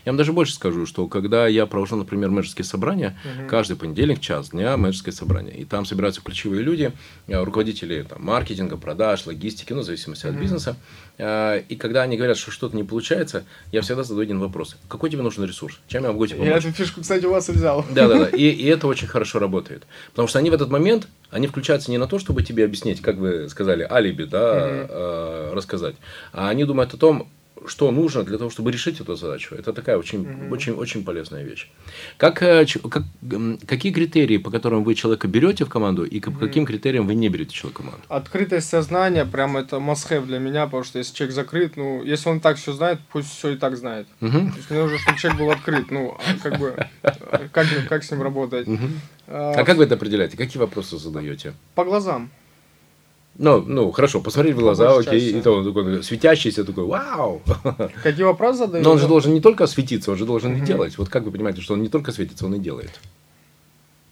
Я 0.05 0.11
вам 0.11 0.17
даже 0.17 0.33
больше 0.33 0.53
скажу, 0.53 0.85
что 0.85 1.07
когда 1.07 1.47
я 1.47 1.65
провожу, 1.65 1.95
например, 1.95 2.31
менеджерские 2.31 2.65
собрания, 2.65 3.17
mm-hmm. 3.23 3.47
каждый 3.47 3.77
понедельник, 3.77 4.19
час 4.19 4.49
дня 4.49 4.75
менеджерское 4.75 5.13
собрание. 5.13 5.55
И 5.57 5.63
там 5.63 5.85
собираются 5.85 6.21
ключевые 6.21 6.63
люди, 6.63 6.91
э, 7.27 7.41
руководители 7.41 8.03
там, 8.03 8.25
маркетинга, 8.25 8.75
продаж, 8.75 9.25
логистики, 9.25 9.71
ну, 9.71 9.81
в 9.81 9.85
зависимости 9.85 10.25
mm-hmm. 10.25 10.35
от 10.35 10.35
бизнеса. 10.35 10.77
Э, 11.19 11.61
и 11.67 11.75
когда 11.75 12.01
они 12.01 12.17
говорят, 12.17 12.37
что 12.37 12.49
что-то 12.49 12.75
не 12.75 12.83
получается, 12.83 13.43
я 13.71 13.81
всегда 13.81 14.03
задаю 14.03 14.23
один 14.23 14.39
вопрос. 14.39 14.77
Какой 14.87 15.09
тебе 15.09 15.21
нужен 15.21 15.43
ресурс? 15.43 15.79
Чем 15.87 16.03
я 16.03 16.11
могу 16.11 16.25
тебе 16.25 16.37
помочь? 16.37 16.51
Я 16.51 16.57
эту 16.57 16.71
фишку, 16.71 17.01
кстати, 17.01 17.25
у 17.25 17.31
вас 17.31 17.47
взял. 17.49 17.85
Да, 17.91 18.07
да, 18.07 18.19
да. 18.19 18.29
И, 18.29 18.43
и 18.43 18.65
это 18.65 18.87
очень 18.87 19.07
хорошо 19.07 19.39
работает. 19.39 19.83
Потому 20.11 20.27
что 20.27 20.39
они 20.39 20.49
в 20.49 20.53
этот 20.53 20.69
момент, 20.69 21.07
они 21.29 21.47
включаются 21.47 21.91
не 21.91 21.97
на 21.97 22.07
то, 22.07 22.19
чтобы 22.19 22.41
тебе 22.41 22.63
объяснить, 22.63 23.01
как 23.01 23.17
вы 23.17 23.49
сказали, 23.49 23.85
алиби, 23.89 24.23
да, 24.23 24.67
э, 24.89 25.51
рассказать. 25.53 25.95
А 26.31 26.49
они 26.49 26.63
думают 26.63 26.93
о 26.93 26.97
том, 26.97 27.29
что 27.69 27.91
нужно 27.91 28.23
для 28.23 28.37
того, 28.37 28.49
чтобы 28.49 28.71
решить 28.71 28.99
эту 28.99 29.15
задачу. 29.15 29.55
Это 29.55 29.73
такая 29.73 29.97
очень, 29.97 30.21
угу. 30.21 30.53
очень, 30.53 30.73
очень 30.73 31.03
полезная 31.03 31.43
вещь. 31.43 31.69
Как, 32.17 32.41
э, 32.41 32.65
как, 32.89 33.03
какие 33.67 33.91
критерии, 33.91 34.37
по 34.37 34.51
которым 34.51 34.83
вы 34.83 34.95
человека 34.95 35.27
берете 35.27 35.65
в 35.65 35.69
команду, 35.69 36.03
и 36.03 36.19
по 36.19 36.29
угу. 36.29 36.39
каким 36.39 36.65
критериям 36.65 37.07
вы 37.07 37.15
не 37.15 37.29
берете 37.29 37.51
человека 37.51 37.81
в 37.81 37.85
команду? 37.85 38.05
Открытость 38.09 38.69
сознания, 38.69 39.25
прям 39.25 39.57
это 39.57 39.77
must 39.77 40.25
для 40.25 40.39
меня, 40.39 40.65
потому 40.65 40.83
что 40.83 40.99
если 40.99 41.15
человек 41.15 41.35
закрыт, 41.35 41.77
ну, 41.77 42.03
если 42.03 42.29
он 42.29 42.39
так 42.39 42.57
все 42.57 42.73
знает, 42.73 42.99
пусть 43.11 43.29
все 43.29 43.49
и 43.49 43.55
так 43.55 43.77
знает. 43.77 44.07
Угу. 44.21 44.31
То 44.31 44.57
есть 44.57 44.69
мне 44.69 44.81
нужно, 44.81 44.97
чтобы 44.97 45.17
человек 45.19 45.39
был 45.39 45.51
открыт. 45.51 45.91
Ну, 45.91 46.17
как 46.41 46.59
бы, 46.59 46.87
как, 47.51 47.67
как 47.87 48.03
с 48.03 48.11
ним 48.11 48.21
работать. 48.21 48.67
Угу. 48.67 48.85
А, 49.27 49.53
а 49.57 49.63
как 49.63 49.77
вы 49.77 49.83
это 49.83 49.95
определяете? 49.95 50.37
Какие 50.37 50.59
вопросы 50.59 50.97
задаете? 50.97 51.53
По 51.75 51.85
глазам. 51.85 52.31
Ну, 53.39 53.61
ну, 53.61 53.89
хорошо, 53.91 54.19
посмотреть 54.19 54.55
в 54.55 54.59
глаза, 54.59 54.97
окей, 54.97 55.31
и 55.31 55.41
то 55.41 55.53
он 55.53 55.65
такой 55.65 56.03
светящийся, 56.03 56.65
такой, 56.65 56.83
вау! 56.83 57.41
Какие 58.03 58.25
вопросы 58.25 58.59
задают? 58.59 58.85
Но 58.85 58.91
он 58.91 58.99
же 58.99 59.07
должен 59.07 59.33
не 59.33 59.39
только 59.39 59.65
светиться, 59.65 60.11
он 60.11 60.17
же 60.17 60.25
должен 60.25 60.57
и 60.57 60.59
делать. 60.59 60.97
Вот 60.97 61.07
как 61.07 61.23
вы 61.23 61.31
понимаете, 61.31 61.61
что 61.61 61.73
он 61.73 61.81
не 61.81 61.87
только 61.87 62.11
светится, 62.11 62.45
он 62.45 62.55
и 62.55 62.59
делает? 62.59 62.91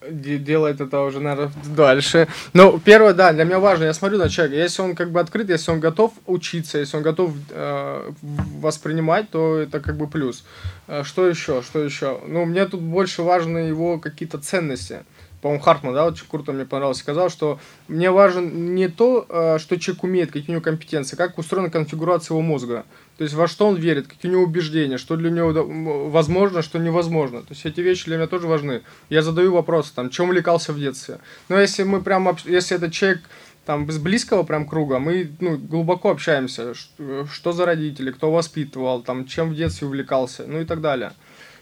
делает 0.10 0.80
это 0.80 1.02
уже, 1.02 1.20
наверное, 1.20 1.52
дальше. 1.76 2.28
Ну, 2.54 2.80
первое, 2.80 3.14
да, 3.14 3.34
для 3.34 3.44
меня 3.44 3.60
важно, 3.60 3.86
я 3.86 3.94
смотрю 3.94 4.18
на 4.18 4.30
человека, 4.30 4.58
если 4.58 4.82
он 4.82 4.96
как 4.96 5.12
бы 5.12 5.20
открыт, 5.20 5.50
если 5.50 5.72
он 5.72 5.82
готов 5.82 6.14
учиться, 6.26 6.78
если 6.78 6.96
он 6.96 7.04
готов 7.04 7.34
э, 7.50 8.12
воспринимать, 8.62 9.30
то 9.30 9.58
это 9.58 9.82
как 9.82 9.98
бы 9.98 10.08
плюс. 10.08 10.46
Э, 10.88 11.04
что 11.04 11.28
еще, 11.28 11.62
что 11.62 11.84
еще? 11.84 12.22
Ну, 12.26 12.46
мне 12.46 12.66
тут 12.66 12.80
больше 12.80 13.24
важны 13.24 13.58
его 13.58 14.00
какие-то 14.00 14.38
ценности 14.38 15.00
по-моему, 15.42 15.64
Хартман, 15.64 15.94
да, 15.94 16.06
очень 16.06 16.26
круто 16.28 16.52
мне 16.52 16.66
понравилось, 16.66 16.98
сказал, 16.98 17.30
что 17.30 17.60
мне 17.88 18.10
важен 18.10 18.74
не 18.74 18.88
то, 18.88 19.26
э, 19.30 19.60
что 19.60 19.80
человек 19.80 20.04
умеет, 20.04 20.32
какие 20.32 20.50
у 20.50 20.52
него 20.54 20.64
компетенции, 20.64 21.16
как 21.16 21.38
устроена 21.38 21.70
конфигурация 21.70 22.34
его 22.34 22.42
мозга. 22.42 22.86
То 23.18 23.24
есть 23.24 23.36
во 23.36 23.48
что 23.48 23.68
он 23.68 23.76
верит, 23.76 24.08
какие 24.08 24.32
у 24.32 24.34
него 24.34 24.44
убеждения, 24.44 24.98
что 24.98 25.16
для 25.16 25.30
него 25.30 26.10
возможно, 26.10 26.64
что 26.64 26.80
невозможно. 26.80 27.42
То 27.42 27.50
есть 27.50 27.66
эти 27.66 27.82
вещи 27.82 28.06
для 28.06 28.18
меня 28.18 28.28
тоже 28.28 28.48
важны. 28.48 28.82
Я 29.10 29.22
задаю 29.22 29.54
вопросы, 29.54 29.94
там, 29.94 30.10
чем 30.10 30.30
увлекался 30.30 30.74
в 30.74 30.80
детстве. 30.80 31.20
Но 31.50 31.60
если 31.60 31.84
мы 31.84 32.02
прям, 32.02 32.36
если 32.46 32.78
это 32.78 32.90
человек 32.90 33.22
там 33.66 33.86
без 33.86 34.00
близкого 34.00 34.44
прям 34.44 34.66
круга, 34.66 34.98
мы 34.98 35.30
ну, 35.40 35.58
глубоко 35.58 36.12
общаемся, 36.12 36.74
что, 36.74 37.52
за 37.52 37.66
родители, 37.66 38.12
кто 38.12 38.32
воспитывал, 38.32 39.02
там, 39.02 39.26
чем 39.26 39.52
в 39.52 39.56
детстве 39.56 39.88
увлекался, 39.88 40.46
ну 40.48 40.62
и 40.62 40.66
так 40.66 40.82
далее. 40.82 41.12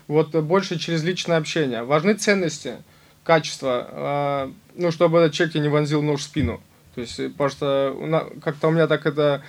Вот 0.07 0.35
больше 0.35 0.77
через 0.77 1.03
личное 1.03 1.37
общение. 1.37 1.83
Важны 1.83 2.13
ценности– 2.13 2.75
качество, 3.25 3.87
э, 3.91 4.51
ну, 4.75 4.91
чтобы 4.91 5.19
этот 5.19 5.33
человек 5.33 5.55
не 5.55 5.67
вонзил 5.67 6.01
нож 6.01 6.21
в 6.21 6.23
спину. 6.23 6.61
То 6.93 7.01
есть, 7.01 7.17
потому 7.33 7.49
что 7.49 8.31
как-то 8.41 8.69
у 8.69 8.71
меня 8.71 8.87
так 8.87 9.05
это, 9.05 9.41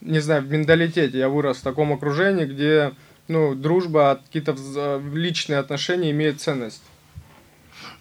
не 0.00 0.20
знаю, 0.20 0.42
в 0.42 0.50
менталитете 0.50 1.18
я 1.18 1.28
вырос 1.28 1.56
в 1.56 1.62
таком 1.62 1.92
окружении, 1.92 2.44
где, 2.44 2.92
ну, 3.26 3.56
дружба, 3.56 4.20
какие-то 4.24 4.54
личные 5.12 5.58
отношения 5.58 6.12
имеют 6.12 6.40
ценность. 6.40 6.82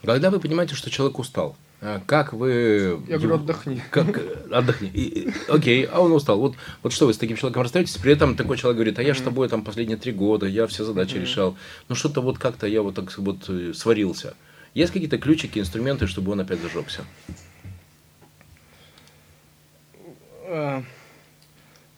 Когда 0.03 0.29
вы 0.29 0.39
понимаете, 0.39 0.75
что 0.75 0.89
человек 0.89 1.17
устал, 1.17 1.55
А 1.79 2.01
как 2.05 2.33
вы... 2.33 3.01
Я 3.07 3.17
говорю, 3.17 3.35
отдохни. 3.35 3.81
Как... 3.89 4.21
Отдохни. 4.51 4.89
И, 4.93 5.31
окей, 5.47 5.85
а 5.85 6.01
он 6.01 6.11
устал. 6.11 6.39
Вот, 6.39 6.55
вот 6.83 6.93
что 6.93 7.07
вы 7.07 7.13
с 7.13 7.17
таким 7.17 7.37
человеком 7.37 7.63
расстаетесь, 7.63 7.97
при 7.97 8.13
этом 8.13 8.35
такой 8.35 8.57
человек 8.57 8.77
говорит, 8.77 8.99
а 8.99 9.03
я 9.03 9.13
же 9.13 9.21
с 9.21 9.23
тобой 9.23 9.47
там 9.49 9.63
последние 9.63 9.97
три 9.97 10.11
года, 10.11 10.45
я 10.45 10.67
все 10.67 10.83
задачи 10.83 11.15
решал. 11.15 11.55
Ну 11.89 11.95
что-то 11.95 12.21
вот 12.21 12.37
как-то 12.37 12.67
я 12.67 12.81
вот 12.81 12.95
так 12.95 13.17
вот 13.17 13.49
э, 13.49 13.73
сварился. 13.73 14.35
Есть 14.73 14.93
какие-то 14.93 15.17
ключики, 15.17 15.59
инструменты, 15.59 16.07
чтобы 16.07 16.31
он 16.31 16.39
опять 16.39 16.61
зажегся? 16.61 17.03
Э, 20.45 20.81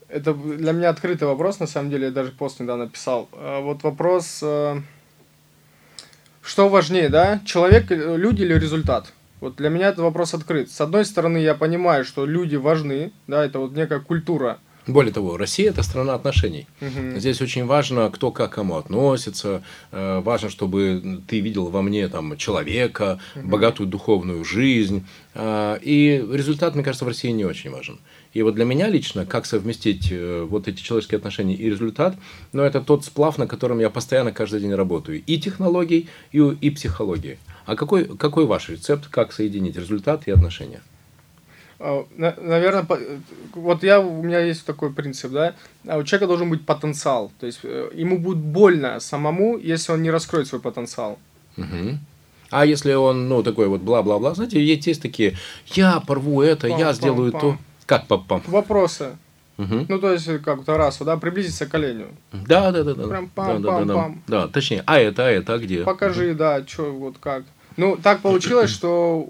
это 0.08 0.34
для 0.34 0.72
меня 0.72 0.90
открытый 0.90 1.28
вопрос, 1.28 1.60
на 1.60 1.66
самом 1.66 1.90
деле, 1.90 2.06
я 2.06 2.10
даже 2.12 2.32
пост 2.32 2.60
недавно 2.60 2.88
писал. 2.88 3.28
Э, 3.32 3.60
вот 3.60 3.82
вопрос, 3.84 4.40
э, 4.42 4.80
что 6.42 6.68
важнее, 6.68 7.08
да, 7.08 7.40
человек, 7.44 7.90
люди 7.90 8.42
или 8.42 8.54
результат? 8.54 9.12
Вот 9.40 9.56
для 9.56 9.68
меня 9.68 9.88
этот 9.88 10.00
вопрос 10.00 10.34
открыт. 10.34 10.70
С 10.70 10.80
одной 10.80 11.04
стороны, 11.04 11.38
я 11.38 11.54
понимаю, 11.54 12.04
что 12.04 12.26
люди 12.26 12.56
важны, 12.56 13.12
да, 13.26 13.44
это 13.44 13.58
вот 13.58 13.72
некая 13.72 14.00
культура, 14.00 14.58
более 14.86 15.12
того, 15.12 15.36
Россия– 15.36 15.70
это 15.70 15.82
страна 15.82 16.14
отношений. 16.14 16.66
Угу. 16.80 17.18
Здесь 17.18 17.40
очень 17.40 17.64
важно, 17.64 18.10
кто 18.10 18.30
как 18.30 18.52
к 18.52 18.54
кому 18.54 18.76
относится. 18.76 19.62
Э, 19.92 20.20
важно, 20.20 20.50
чтобы 20.50 21.22
ты 21.26 21.40
видел 21.40 21.66
во 21.66 21.80
мне 21.82 22.08
там, 22.08 22.36
человека, 22.36 23.18
угу. 23.34 23.48
богатую 23.48 23.88
духовную 23.88 24.44
жизнь. 24.44 25.06
Э, 25.34 25.78
и 25.80 26.24
результат, 26.30 26.74
мне 26.74 26.84
кажется, 26.84 27.04
в 27.04 27.08
России 27.08 27.30
не 27.30 27.44
очень 27.44 27.70
важен. 27.70 27.98
И 28.34 28.42
вот 28.42 28.54
для 28.54 28.64
меня 28.64 28.88
лично, 28.88 29.24
как 29.24 29.46
совместить 29.46 30.08
э, 30.10 30.46
вот 30.48 30.68
эти 30.68 30.82
человеческие 30.82 31.18
отношения 31.18 31.54
и 31.54 31.70
результат, 31.70 32.16
ну, 32.52 32.62
это 32.62 32.80
тот 32.80 33.04
сплав, 33.04 33.38
на 33.38 33.46
котором 33.46 33.78
я 33.78 33.88
постоянно 33.88 34.32
каждый 34.32 34.60
день 34.60 34.74
работаю. 34.74 35.22
И 35.24 35.38
технологий, 35.38 36.08
и, 36.32 36.38
и 36.38 36.70
психологии. 36.70 37.38
А 37.64 37.76
какой, 37.76 38.04
какой 38.04 38.44
ваш 38.44 38.68
рецепт, 38.68 39.06
как 39.08 39.32
соединить 39.32 39.76
результат 39.76 40.26
и 40.26 40.30
отношения? 40.30 40.82
А, 41.78 42.06
Наверное, 42.16 42.86
вот 43.54 43.82
я, 43.82 44.00
у 44.00 44.22
меня 44.22 44.40
есть 44.40 44.64
такой 44.64 44.92
принцип, 44.92 45.32
да, 45.32 45.54
а 45.86 45.98
у 45.98 46.04
человека 46.04 46.26
должен 46.26 46.50
быть 46.50 46.64
потенциал, 46.64 47.32
то 47.40 47.46
есть 47.46 47.60
э, 47.62 47.90
ему 47.94 48.18
будет 48.18 48.38
больно 48.38 49.00
самому, 49.00 49.58
если 49.58 49.92
он 49.92 50.02
не 50.02 50.10
раскроет 50.10 50.46
свой 50.46 50.60
потенциал. 50.60 51.18
Угу. 51.56 51.98
А 52.50 52.66
если 52.66 52.92
он, 52.94 53.28
ну, 53.28 53.42
такой 53.42 53.68
вот 53.68 53.80
бла-бла-бла, 53.80 54.34
знаете, 54.34 54.64
есть, 54.64 54.86
есть 54.86 55.02
такие, 55.02 55.36
я 55.66 56.00
порву 56.00 56.42
это, 56.42 56.68
пам, 56.68 56.78
я 56.78 56.86
пам, 56.86 56.94
сделаю 56.94 57.32
пам. 57.32 57.40
то. 57.40 57.58
Как 57.86 58.06
пам-пам? 58.06 58.42
Вопросы. 58.46 59.16
Угу. 59.58 59.86
Ну, 59.88 59.98
то 59.98 60.12
есть, 60.12 60.26
как 60.42 60.64
Тарасу, 60.64 61.04
да, 61.04 61.16
приблизиться 61.16 61.66
к 61.66 61.74
оленю. 61.74 62.06
Да, 62.32 62.72
да, 62.72 62.82
да, 62.82 62.94
да. 62.94 63.06
Прям 63.06 63.28
пам, 63.28 63.62
да, 63.62 63.68
пам, 63.68 63.86
да, 63.86 63.94
да, 63.94 64.00
пам. 64.00 64.22
Да, 64.26 64.48
точнее, 64.48 64.82
а 64.86 64.98
это, 64.98 65.26
а 65.26 65.30
это, 65.30 65.54
а 65.54 65.58
где? 65.58 65.82
Покажи, 65.82 66.30
угу. 66.30 66.38
да, 66.38 66.66
что, 66.66 66.92
вот 66.92 67.16
как. 67.18 67.44
Ну, 67.76 67.96
так 67.96 68.20
получилось, 68.20 68.70
что 68.74 69.28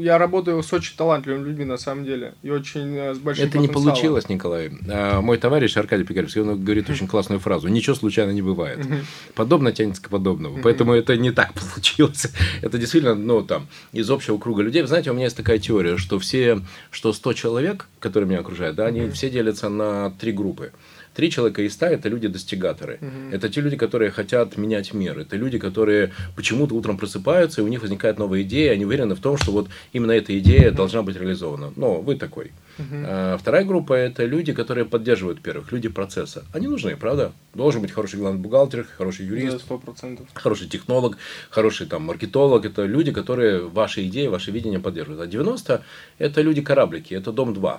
я 0.00 0.18
работаю 0.18 0.62
с 0.62 0.72
очень 0.72 0.96
талантливыми 0.96 1.46
людьми, 1.46 1.64
на 1.64 1.76
самом 1.76 2.04
деле, 2.04 2.34
и 2.42 2.50
очень 2.50 2.96
э, 2.96 3.14
с 3.14 3.18
большим 3.18 3.46
Это 3.46 3.58
не 3.58 3.68
получилось, 3.68 4.28
Николай. 4.28 4.70
А, 4.88 5.20
мой 5.20 5.38
товарищ 5.38 5.76
Аркадий 5.76 6.04
Пикаревский, 6.04 6.42
он 6.42 6.62
говорит 6.62 6.90
очень 6.90 7.06
классную 7.06 7.40
фразу. 7.40 7.68
Ничего 7.68 7.94
случайно 7.94 8.30
не 8.30 8.42
бывает. 8.42 8.86
Подобно 9.34 9.72
тянется 9.72 10.02
к 10.02 10.08
подобному. 10.08 10.58
Поэтому 10.62 10.92
это 10.92 11.16
не 11.16 11.30
так 11.30 11.52
получилось. 11.72 12.26
Это 12.62 12.78
действительно, 12.78 13.14
ну, 13.14 13.42
там, 13.42 13.66
из 13.92 14.10
общего 14.10 14.38
круга 14.38 14.62
людей. 14.62 14.82
Вы 14.82 14.88
знаете, 14.88 15.10
у 15.10 15.14
меня 15.14 15.24
есть 15.24 15.36
такая 15.36 15.58
теория, 15.58 15.96
что 15.96 16.18
все, 16.18 16.60
что 16.90 17.12
100 17.12 17.32
человек, 17.34 17.88
которые 18.00 18.28
меня 18.28 18.40
окружают, 18.40 18.76
да, 18.76 18.86
они 18.86 19.08
все 19.10 19.30
делятся 19.30 19.68
на 19.68 20.10
три 20.10 20.32
группы. 20.32 20.72
Три 21.14 21.30
человека 21.30 21.62
из 21.62 21.72
ста– 21.72 21.88
это 21.90 22.08
люди-достигаторы. 22.08 22.98
Угу. 23.00 23.34
Это 23.36 23.48
те 23.48 23.60
люди, 23.60 23.76
которые 23.76 24.10
хотят 24.10 24.56
менять 24.56 24.92
мир. 24.92 25.18
Это 25.18 25.36
люди, 25.36 25.58
которые 25.58 26.12
почему-то 26.34 26.74
утром 26.74 26.96
просыпаются, 26.96 27.60
и 27.60 27.64
у 27.64 27.68
них 27.68 27.82
возникает 27.82 28.18
новая 28.18 28.42
идея, 28.42 28.72
они 28.72 28.84
уверены 28.84 29.14
в 29.14 29.20
том, 29.20 29.36
что 29.36 29.52
вот 29.52 29.68
именно 29.92 30.12
эта 30.12 30.36
идея 30.38 30.70
угу. 30.70 30.76
должна 30.76 31.02
быть 31.02 31.16
реализована. 31.16 31.72
Но 31.76 32.00
вы 32.00 32.16
такой. 32.16 32.52
Угу. 32.78 32.86
А, 32.92 33.36
вторая 33.38 33.64
группа– 33.64 33.92
это 33.94 34.24
люди, 34.24 34.52
которые 34.52 34.84
поддерживают 34.84 35.40
первых, 35.40 35.70
люди 35.70 35.88
процесса. 35.88 36.44
Они 36.52 36.66
нужны, 36.66 36.96
правда? 36.96 37.32
Должен 37.54 37.80
быть 37.82 37.92
хороший 37.92 38.18
главный 38.18 38.40
бухгалтер, 38.40 38.86
хороший 38.96 39.26
юрист, 39.26 39.64
да, 39.68 39.74
100%. 39.76 40.26
хороший 40.34 40.68
технолог, 40.68 41.16
хороший 41.50 41.86
там, 41.86 42.02
маркетолог. 42.02 42.64
Это 42.64 42.84
люди, 42.84 43.12
которые 43.12 43.68
ваши 43.68 44.04
идеи, 44.06 44.26
ваше 44.26 44.50
видение 44.50 44.80
поддерживают. 44.80 45.22
А 45.22 45.26
90– 45.26 45.82
это 46.18 46.42
люди-кораблики, 46.42 47.14
это 47.14 47.30
дом-2. 47.30 47.78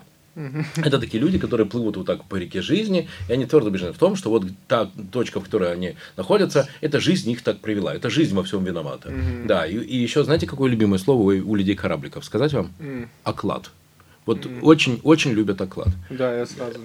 Это 0.77 0.99
такие 0.99 1.21
люди, 1.21 1.39
которые 1.39 1.65
плывут 1.65 1.97
вот 1.97 2.05
так 2.05 2.25
по 2.25 2.35
реке 2.35 2.61
жизни, 2.61 3.07
и 3.29 3.33
они 3.33 3.45
твердо 3.45 3.69
убеждены 3.69 3.93
в 3.93 3.97
том, 3.97 4.15
что 4.15 4.29
вот 4.29 4.43
та 4.67 4.89
точка, 5.11 5.39
в 5.39 5.43
которой 5.43 5.71
они 5.71 5.95
находятся, 6.17 6.67
это 6.81 6.99
жизнь 6.99 7.31
их 7.31 7.41
так 7.41 7.59
привела, 7.59 7.93
это 7.93 8.09
жизнь 8.09 8.35
во 8.35 8.43
всем 8.43 8.63
виновата. 8.63 9.09
Mm-hmm. 9.09 9.45
Да, 9.47 9.65
и, 9.65 9.77
и 9.77 9.97
еще 9.97 10.23
знаете, 10.23 10.45
какое 10.45 10.69
любимое 10.69 10.99
слово 10.99 11.21
у, 11.21 11.51
у 11.51 11.55
людей 11.55 11.75
корабликов? 11.75 12.25
Сказать 12.25 12.53
вам? 12.53 12.71
Mm. 12.79 13.07
Оклад. 13.23 13.71
Вот 14.25 14.45
mm. 14.45 14.61
очень, 14.61 14.99
очень 15.03 15.31
любят 15.31 15.61
оклад. 15.61 15.89
Да, 16.09 16.35
я 16.35 16.45
сразу. 16.45 16.79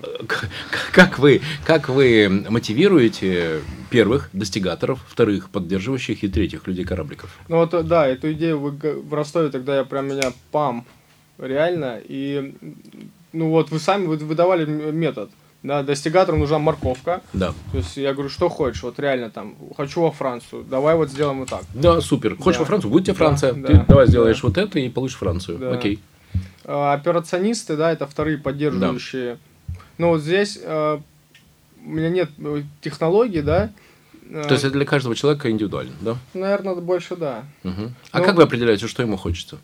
Как 0.93 1.19
вы, 1.19 1.41
как 1.65 1.89
вы 1.89 2.45
мотивируете 2.49 3.61
первых 3.89 4.29
достигаторов, 4.33 5.01
вторых 5.09 5.49
поддерживающих 5.49 6.23
и 6.23 6.29
третьих 6.29 6.67
людей 6.67 6.85
корабликов? 6.85 7.37
Ну 7.49 7.57
вот 7.57 7.87
да, 7.87 8.07
эту 8.07 8.33
идею 8.33 8.61
вы 8.61 8.71
в 8.71 9.15
Ростове 9.15 9.49
тогда 9.49 9.77
я 9.77 9.85
прям 9.85 10.09
меня 10.09 10.33
пам 10.53 10.87
реально 11.39 11.99
и 12.07 12.55
ну 13.33 13.51
вот 13.51 13.71
вы 13.71 13.79
сами 13.79 14.07
вы 14.07 14.17
выдавали 14.17 14.65
метод. 14.65 15.31
Да, 15.63 15.83
достигатору 15.83 16.39
нужна 16.39 16.59
морковка. 16.59 17.21
Да. 17.35 17.53
То 17.73 17.79
есть 17.79 17.97
я 17.99 18.15
говорю, 18.15 18.31
что 18.31 18.49
хочешь, 18.49 18.83
вот 18.83 18.99
реально 18.99 19.29
там, 19.29 19.57
хочу 19.77 20.01
во 20.01 20.11
Францию, 20.11 20.65
давай 20.65 20.97
вот 20.97 21.11
сделаем 21.11 21.41
вот 21.41 21.51
так. 21.51 21.65
Да, 21.75 22.01
супер. 22.01 22.37
Хочешь 22.37 22.59
да. 22.59 22.61
во 22.61 22.67
Францию, 22.67 22.91
будет 22.91 23.05
тебе 23.05 23.15
Франция. 23.15 23.53
Да, 23.53 23.67
Ты 23.67 23.75
да, 23.75 23.85
давай 23.87 24.07
сделаешь 24.07 24.41
да. 24.41 24.49
вот 24.49 24.57
это 24.57 24.79
и 24.79 24.89
получишь 24.89 25.19
Францию. 25.19 25.59
Да. 25.59 25.73
Окей. 25.73 26.01
А, 26.65 26.95
операционисты, 26.95 27.77
да, 27.77 27.93
это 27.93 28.07
вторые 28.07 28.39
поддерживающие. 28.39 29.35
Да. 29.69 29.75
Но 29.99 30.09
вот 30.11 30.23
здесь 30.23 30.59
а, 30.65 31.03
у 31.85 31.89
меня 31.89 32.09
нет 32.09 32.31
э, 32.39 32.63
технологий, 32.81 33.43
да. 33.43 33.71
То 34.33 34.53
есть 34.53 34.65
это 34.65 34.71
для 34.71 34.87
каждого 34.87 35.15
человека 35.15 35.51
индивидуально, 35.51 35.93
да? 36.01 36.17
Наверное, 36.33 36.77
больше 36.77 37.17
да. 37.17 37.45
Угу. 37.65 37.93
А 38.13 38.19
ну, 38.19 38.25
как 38.25 38.37
вы 38.37 38.45
определяете, 38.45 38.87
что 38.87 39.03
ему 39.03 39.19
хочется? 39.19 39.59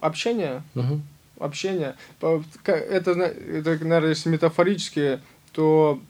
Общение. 0.00 0.62
Угу 0.76 1.00
общения. 1.42 1.96
Это, 2.20 2.42
это, 2.70 3.14
наверное, 3.14 4.10
если 4.10 4.28
метафорически, 4.28 5.20
то 5.52 6.00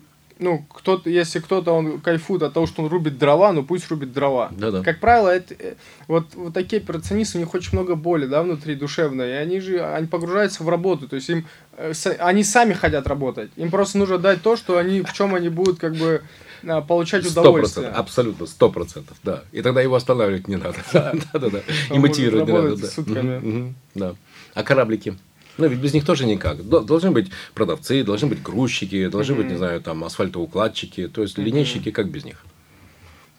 ну, 0.42 0.64
кто-то, 0.68 1.08
если 1.08 1.38
кто-то 1.38 1.72
он 1.72 2.00
кайфует 2.00 2.42
от 2.42 2.52
того, 2.52 2.66
что 2.66 2.82
он 2.82 2.88
рубит 2.88 3.18
дрова, 3.18 3.52
ну 3.52 3.62
пусть 3.62 3.88
рубит 3.90 4.12
дрова. 4.12 4.50
Да-да. 4.52 4.82
Как 4.82 5.00
правило, 5.00 5.28
это, 5.28 5.54
э, 5.58 5.74
вот, 6.08 6.34
вот 6.34 6.52
такие 6.52 6.82
операционисты, 6.82 7.38
у 7.38 7.40
них 7.40 7.54
очень 7.54 7.70
много 7.72 7.94
боли, 7.94 8.26
да, 8.26 8.42
внутри 8.42 8.74
душевной, 8.74 9.30
и 9.30 9.32
они 9.32 9.60
же, 9.60 9.80
они 9.80 10.06
погружаются 10.06 10.64
в 10.64 10.68
работу, 10.68 11.08
то 11.08 11.16
есть 11.16 11.28
им, 11.28 11.46
э, 11.76 11.92
они 12.18 12.44
сами 12.44 12.74
хотят 12.74 13.06
работать, 13.06 13.50
им 13.56 13.70
просто 13.70 13.98
нужно 13.98 14.18
дать 14.18 14.42
то, 14.42 14.56
что 14.56 14.76
они, 14.76 15.02
в 15.02 15.12
чем 15.12 15.34
они 15.34 15.48
будут, 15.48 15.78
как 15.78 15.94
бы, 15.94 16.22
а, 16.66 16.80
получать 16.80 17.26
удовольствие. 17.26 17.88
100%, 17.88 17.94
абсолютно, 17.94 18.46
сто 18.46 18.70
процентов, 18.70 19.16
да. 19.22 19.42
И 19.52 19.62
тогда 19.62 19.80
его 19.80 19.96
останавливать 19.96 20.48
не 20.48 20.56
надо. 20.56 20.76
Да-да-да. 20.92 21.60
И 21.90 21.98
мотивировать 21.98 22.46
не 22.46 22.52
надо. 22.52 23.74
Да. 23.94 24.14
А 24.54 24.62
кораблики? 24.62 25.16
Ну, 25.58 25.66
ведь 25.66 25.80
без 25.80 25.92
них 25.92 26.04
тоже 26.04 26.26
никак. 26.26 26.66
Должны 26.66 27.10
быть 27.10 27.30
продавцы, 27.54 28.02
должны 28.04 28.28
быть 28.28 28.42
грузчики, 28.42 29.08
должны 29.08 29.34
mm-hmm. 29.34 29.36
быть, 29.36 29.50
не 29.50 29.56
знаю, 29.56 29.80
там, 29.82 30.02
асфальтоукладчики. 30.04 31.08
То 31.08 31.22
есть, 31.22 31.38
mm-hmm. 31.38 31.44
линейщики, 31.44 31.90
как 31.90 32.08
без 32.08 32.24
них? 32.24 32.44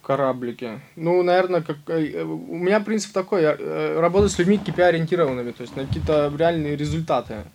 Кораблики. 0.04 0.80
Ну, 0.96 1.24
наверное, 1.24 1.62
как... 1.62 1.78
Э, 1.88 2.24
у 2.24 2.56
меня 2.56 2.82
принцип 2.82 3.14
такой. 3.14 3.42
Я 3.42 3.56
э, 3.58 4.00
работаю 4.00 4.30
с 4.30 4.38
людьми 4.38 4.60
KPI-ориентированными, 4.64 5.54
то 5.54 5.62
есть 5.62 5.76
на 5.76 5.86
какие-то 5.86 6.32
реальные 6.38 6.76
результаты. 6.76 7.46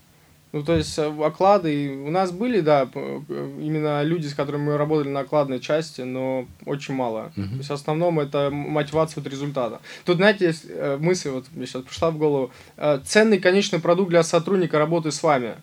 Ну, 0.53 0.63
то 0.63 0.77
есть, 0.77 0.99
э, 0.99 1.25
оклады 1.25 2.03
у 2.07 2.11
нас 2.11 2.33
были, 2.33 2.61
да, 2.61 2.89
именно 2.95 4.03
люди, 4.03 4.27
с 4.27 4.35
которыми 4.35 4.63
мы 4.63 4.77
работали 4.79 5.09
на 5.09 5.21
окладной 5.21 5.61
части, 5.61 6.01
но 6.01 6.47
очень 6.65 6.95
мало. 6.95 7.33
Uh-huh. 7.37 7.49
То 7.49 7.57
есть, 7.57 7.69
в 7.69 7.73
основном 7.73 8.19
это 8.19 8.49
мотивация 8.51 9.21
от 9.21 9.27
результата. 9.27 9.81
Тут, 10.07 10.17
знаете, 10.17 10.47
есть 10.47 10.65
э, 10.69 10.97
мысль, 10.99 11.31
вот 11.31 11.45
мне 11.53 11.67
сейчас 11.67 11.83
пришла 11.83 12.11
в 12.11 12.17
голову, 12.17 12.51
э, 12.79 13.01
ценный 13.05 13.39
конечный 13.39 13.79
продукт 13.79 14.09
для 14.09 14.23
сотрудника 14.23 14.79
работы 14.79 15.13
с 15.13 15.23
вами. 15.23 15.57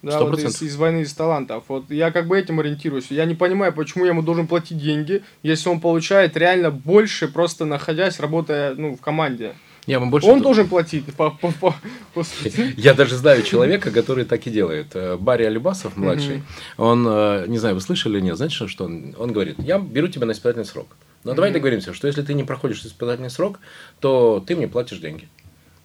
Да, 0.00 0.20
100%. 0.20 0.30
вот 0.30 0.38
из, 0.38 0.62
из 0.62 0.76
войны 0.76 1.00
из 1.00 1.12
талантов. 1.12 1.64
Вот 1.68 1.90
я 1.90 2.10
как 2.10 2.28
бы 2.28 2.38
этим 2.38 2.60
ориентируюсь. 2.60 3.10
Я 3.10 3.24
не 3.24 3.34
понимаю, 3.34 3.72
почему 3.72 4.04
я 4.04 4.12
ему 4.12 4.22
должен 4.22 4.46
платить 4.46 4.78
деньги, 4.78 5.22
если 5.42 5.68
он 5.68 5.80
получает 5.80 6.36
реально 6.36 6.70
больше, 6.70 7.28
просто 7.28 7.64
находясь, 7.64 8.20
работая 8.20 8.74
ну, 8.74 8.96
в 8.96 9.00
команде. 9.00 9.54
Я 9.88 10.00
вам 10.00 10.10
больше 10.10 10.28
Он 10.28 10.42
должен 10.42 10.68
платить. 10.68 11.06
По, 11.14 11.30
по, 11.30 11.50
по, 11.50 11.74
по 12.12 12.24
Я 12.76 12.92
даже 12.92 13.16
знаю 13.16 13.42
человека, 13.42 13.90
который 13.90 14.26
так 14.26 14.46
и 14.46 14.50
делает. 14.50 14.88
Э, 14.92 15.16
Барри 15.16 15.44
Алибасов, 15.44 15.96
младший, 15.96 16.42
он, 16.76 17.06
э, 17.08 17.46
не 17.48 17.56
знаю, 17.56 17.74
вы 17.74 17.80
слышали 17.80 18.18
или 18.18 18.24
нет, 18.24 18.36
знаете, 18.36 18.66
что 18.66 18.84
он, 18.84 19.16
он 19.18 19.32
говорит? 19.32 19.56
Я 19.58 19.78
беру 19.78 20.08
тебя 20.08 20.26
на 20.26 20.32
испытательный 20.32 20.66
срок. 20.66 20.88
Но 21.24 21.32
давай 21.32 21.52
договоримся, 21.52 21.94
что 21.94 22.06
если 22.06 22.20
ты 22.20 22.34
не 22.34 22.44
проходишь 22.44 22.84
испытательный 22.84 23.30
срок, 23.30 23.60
то 23.98 24.44
ты 24.46 24.56
мне 24.56 24.68
платишь 24.68 24.98
деньги. 24.98 25.26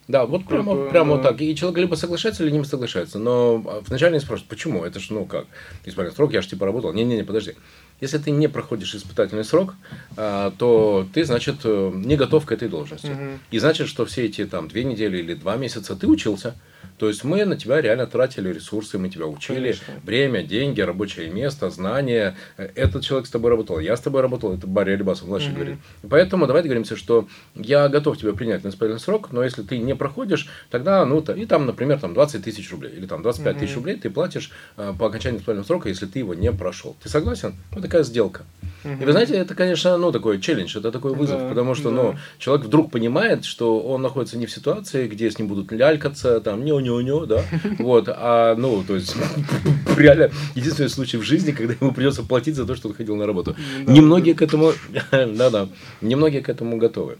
Да, 0.09 0.25
вот 0.25 0.45
прямо, 0.47 0.73
это, 0.73 0.89
прямо 0.89 1.17
да. 1.17 1.23
так. 1.23 1.41
И 1.41 1.55
человек 1.55 1.79
либо 1.79 1.95
соглашается, 1.95 2.43
либо 2.43 2.57
не 2.57 2.65
соглашается. 2.65 3.19
Но 3.19 3.81
вначале 3.87 4.15
не 4.15 4.19
спрашивают, 4.19 4.49
почему? 4.49 4.83
Это 4.83 4.99
же, 4.99 5.13
ну 5.13 5.25
как? 5.25 5.45
Испытательный 5.85 6.15
срок, 6.15 6.33
я 6.33 6.41
же 6.41 6.49
типа 6.49 6.65
работал. 6.65 6.91
Не-не-не, 6.91 7.23
подожди. 7.23 7.55
Если 8.03 8.17
ты 8.17 8.31
не 8.31 8.49
проходишь 8.49 8.95
испытательный 8.95 9.45
срок, 9.45 9.75
а, 10.17 10.51
то 10.57 11.07
ты, 11.13 11.23
значит, 11.23 11.55
э, 11.63 11.91
не 11.95 12.17
готов 12.17 12.45
к 12.45 12.51
этой 12.51 12.67
должности. 12.67 13.07
Угу. 13.07 13.39
И 13.51 13.59
значит, 13.59 13.87
что 13.87 14.03
все 14.05 14.25
эти 14.25 14.45
там 14.45 14.67
две 14.67 14.83
недели 14.83 15.19
или 15.19 15.33
два 15.35 15.55
месяца 15.55 15.95
ты 15.95 16.05
учился. 16.05 16.53
То 16.97 17.07
есть 17.07 17.23
мы 17.23 17.45
на 17.45 17.55
тебя 17.55 17.81
реально 17.81 18.07
тратили 18.07 18.51
ресурсы, 18.51 18.97
мы 18.97 19.09
тебя 19.09 19.27
учили, 19.27 19.55
Конечно. 19.55 19.93
время, 20.03 20.43
деньги, 20.43 20.81
рабочее 20.81 21.29
место, 21.29 21.69
знания. 21.69 22.35
Этот 22.57 23.03
человек 23.03 23.27
с 23.27 23.31
тобой 23.31 23.51
работал, 23.51 23.79
я 23.79 23.97
с 23.97 24.01
тобой 24.01 24.21
работал, 24.21 24.53
это 24.53 24.67
Барри 24.67 24.91
Алибасов 24.91 25.27
младший 25.27 25.49
угу. 25.49 25.55
говорит. 25.55 25.77
Поэтому 26.09 26.47
давай 26.47 26.63
договоримся, 26.63 26.95
что 26.95 27.27
я 27.55 27.89
готов 27.89 28.17
тебя 28.17 28.33
принять 28.33 28.63
на 28.63 28.69
испытательный 28.69 28.99
срок, 28.99 29.31
но 29.31 29.43
если 29.43 29.63
ты 29.63 29.77
не 29.77 29.95
проходишь, 29.95 30.47
тогда, 30.69 31.05
ну, 31.05 31.19
и 31.21 31.45
там, 31.45 31.65
например, 31.65 31.99
там 31.99 32.13
20 32.13 32.43
тысяч 32.43 32.71
рублей 32.71 32.93
или 32.95 33.05
там 33.05 33.21
25 33.21 33.55
угу. 33.55 33.59
тысяч 33.59 33.75
рублей 33.75 33.95
ты 33.97 34.09
платишь 34.09 34.51
э, 34.77 34.93
по 34.97 35.07
окончании 35.07 35.37
испытательного 35.37 35.67
срока, 35.67 35.89
если 35.89 36.05
ты 36.05 36.19
его 36.19 36.33
не 36.33 36.51
прошел. 36.51 36.95
Ты 37.01 37.09
согласен? 37.09 37.55
Вот 37.71 37.81
такая 37.81 38.03
сделка. 38.03 38.43
Угу. 38.83 39.01
И 39.01 39.05
вы 39.05 39.11
знаете, 39.11 39.35
это, 39.35 39.55
конечно, 39.55 39.97
ну, 39.97 40.11
такой 40.11 40.39
челлендж, 40.39 40.77
это 40.77 40.91
такой 40.91 41.13
вызов, 41.13 41.39
да, 41.39 41.49
потому 41.49 41.75
что, 41.75 41.89
да. 41.89 41.95
ну, 41.95 42.15
человек 42.37 42.65
вдруг 42.65 42.91
понимает, 42.91 43.45
что 43.45 43.79
он 43.79 44.01
находится 44.01 44.37
не 44.37 44.45
в 44.45 44.51
ситуации, 44.51 45.07
где 45.07 45.29
с 45.31 45.39
ним 45.39 45.47
будут 45.47 45.71
лялькаться, 45.71 46.39
там, 46.41 46.65
нё-нё-нё, 46.79 47.25
да, 47.25 47.43
вот, 47.79 48.05
а, 48.07 48.55
ну, 48.55 48.83
то 48.83 48.95
есть, 48.95 49.15
реально, 49.97 50.31
единственный 50.55 50.89
случай 50.89 51.17
в 51.17 51.23
жизни, 51.23 51.51
когда 51.51 51.73
ему 51.79 51.91
придется 51.93 52.23
платить 52.23 52.55
за 52.55 52.65
то, 52.65 52.75
что 52.75 52.89
он 52.89 52.95
ходил 52.95 53.15
на 53.15 53.25
работу. 53.25 53.55
Немногие 53.87 54.35
к 54.35 54.41
этому, 54.41 54.73
да-да, 55.11 55.69
немногие 56.01 56.41
к 56.41 56.49
этому 56.49 56.77
готовы. 56.77 57.17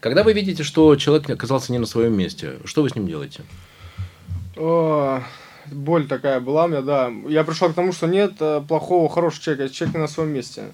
Когда 0.00 0.22
вы 0.22 0.32
видите, 0.34 0.62
что 0.62 0.94
человек 0.96 1.28
оказался 1.30 1.72
не 1.72 1.78
на 1.78 1.86
своем 1.86 2.16
месте, 2.16 2.58
что 2.64 2.82
вы 2.82 2.90
с 2.90 2.94
ним 2.94 3.06
делаете? 3.06 3.42
О, 4.56 5.22
боль 5.66 6.06
такая 6.06 6.40
была 6.40 6.64
у 6.64 6.68
меня, 6.68 6.82
да. 6.82 7.12
Я 7.28 7.44
пришел 7.44 7.70
к 7.70 7.74
тому, 7.74 7.92
что 7.92 8.06
нет 8.06 8.34
э, 8.40 8.62
плохого, 8.66 9.08
хорошего 9.08 9.42
человека, 9.42 9.74
человек 9.74 9.94
не 9.96 10.00
на 10.02 10.08
своем 10.08 10.30
месте. 10.30 10.64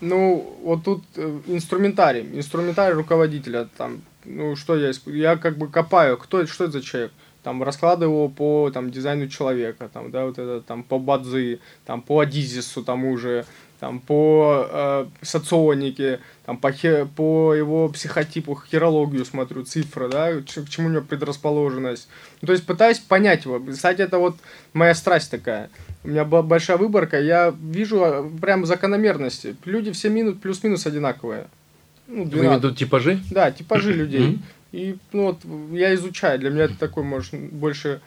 Ну, 0.00 0.56
вот 0.64 0.84
тут 0.84 1.04
э, 1.16 1.40
инструментарий, 1.46 2.22
инструментарий 2.32 2.94
руководителя, 2.94 3.68
там, 3.76 4.02
ну, 4.24 4.56
что 4.56 4.76
я, 4.76 4.92
я 5.06 5.36
как 5.36 5.56
бы 5.56 5.68
копаю, 5.68 6.16
кто, 6.16 6.44
что 6.46 6.64
это 6.64 6.74
за 6.74 6.82
человек, 6.82 7.12
там, 7.42 7.62
раскладываю 7.62 8.16
его 8.16 8.28
по, 8.28 8.70
там, 8.72 8.90
дизайну 8.90 9.28
человека, 9.28 9.88
там, 9.92 10.10
да, 10.10 10.24
вот 10.26 10.38
это, 10.38 10.60
там, 10.60 10.82
по 10.82 10.98
Бадзи, 10.98 11.60
там, 11.84 12.02
по 12.02 12.20
Адизису 12.20 12.82
тому 12.82 13.16
же, 13.16 13.44
там, 13.80 13.98
по 14.00 14.66
э, 14.70 15.06
соционике, 15.22 16.20
там, 16.46 16.56
по, 16.56 16.72
хе, 16.72 17.06
по 17.06 17.54
его 17.54 17.88
психотипу, 17.88 18.60
хирологию 18.70 19.24
смотрю, 19.24 19.64
цифры, 19.64 20.08
да, 20.08 20.32
к 20.40 20.68
чему 20.68 20.88
у 20.88 20.90
него 20.90 21.02
предрасположенность. 21.02 22.08
Ну, 22.40 22.46
то 22.46 22.52
есть 22.52 22.64
пытаюсь 22.64 22.98
понять 22.98 23.44
его. 23.44 23.60
Кстати, 23.60 24.02
это 24.02 24.18
вот 24.18 24.36
моя 24.72 24.94
страсть 24.94 25.30
такая 25.30 25.68
у 26.04 26.08
меня 26.08 26.24
была 26.24 26.42
большая 26.42 26.76
выборка, 26.76 27.20
я 27.20 27.54
вижу 27.62 28.02
а, 28.04 28.30
прям 28.40 28.66
закономерности. 28.66 29.56
Люди 29.64 29.92
все 29.92 30.08
минут 30.08 30.40
плюс-минус 30.40 30.86
одинаковые. 30.86 31.46
Ну, 32.08 32.24
12. 32.24 32.32
Вы 32.32 32.46
имеете 32.46 32.76
типажи? 32.76 33.20
Да, 33.30 33.50
типажи 33.50 33.92
людей. 33.92 34.40
И 34.72 34.96
ну, 35.12 35.26
вот 35.26 35.40
я 35.72 35.94
изучаю, 35.94 36.38
для 36.38 36.50
меня 36.50 36.64
это 36.64 36.78
такой, 36.78 37.04
может, 37.04 37.34
больше 37.34 38.00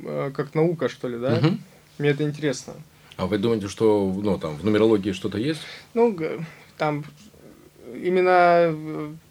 э, 0.00 0.30
как 0.34 0.54
наука, 0.54 0.88
что 0.88 1.08
ли, 1.08 1.18
да? 1.18 1.40
Мне 1.98 2.10
это 2.10 2.24
интересно. 2.24 2.74
А 3.16 3.26
вы 3.26 3.38
думаете, 3.38 3.68
что 3.68 4.12
ну, 4.22 4.38
там, 4.38 4.56
в 4.56 4.64
нумерологии 4.64 5.12
что-то 5.12 5.38
есть? 5.38 5.60
Ну, 5.94 6.18
там 6.76 7.04
именно 7.94 8.74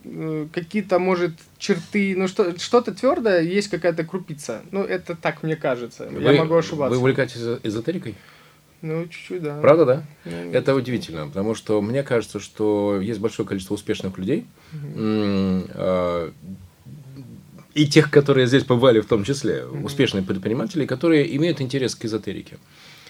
э, 0.03 0.47
какие-то, 0.51 0.99
может, 0.99 1.33
черты, 1.57 2.15
ну 2.17 2.27
что, 2.27 2.57
что-то 2.57 2.93
твердое, 2.93 3.41
есть 3.41 3.67
какая-то 3.67 4.03
крупица. 4.03 4.61
Ну, 4.71 4.83
это 4.83 5.15
так 5.15 5.43
мне 5.43 5.55
кажется. 5.55 6.07
Вы, 6.09 6.21
Я 6.21 6.33
могу 6.33 6.55
ошибаться. 6.55 6.95
Вы 6.95 7.01
увлекаетесь 7.01 7.59
эзотерикой? 7.63 8.15
Ну, 8.81 9.07
чуть-чуть, 9.07 9.41
да. 9.41 9.59
Правда, 9.61 9.85
да? 9.85 10.03
Ну, 10.25 10.51
это 10.51 10.75
удивительно, 10.75 11.27
потому 11.27 11.55
что 11.55 11.81
мне 11.81 12.03
кажется, 12.03 12.39
что 12.39 12.99
есть 13.01 13.19
большое 13.19 13.47
количество 13.47 13.73
успешных 13.73 14.17
людей, 14.17 14.45
угу. 14.73 15.69
И 17.75 17.85
тех, 17.85 18.09
которые 18.09 18.47
здесь 18.47 18.63
побывали 18.63 19.01
в 19.01 19.05
том 19.05 19.23
числе, 19.23 19.65
успешные 19.65 20.23
предприниматели, 20.23 20.85
которые 20.85 21.35
имеют 21.35 21.61
интерес 21.61 21.93
к 21.93 22.05
эзотерике. 22.05 22.57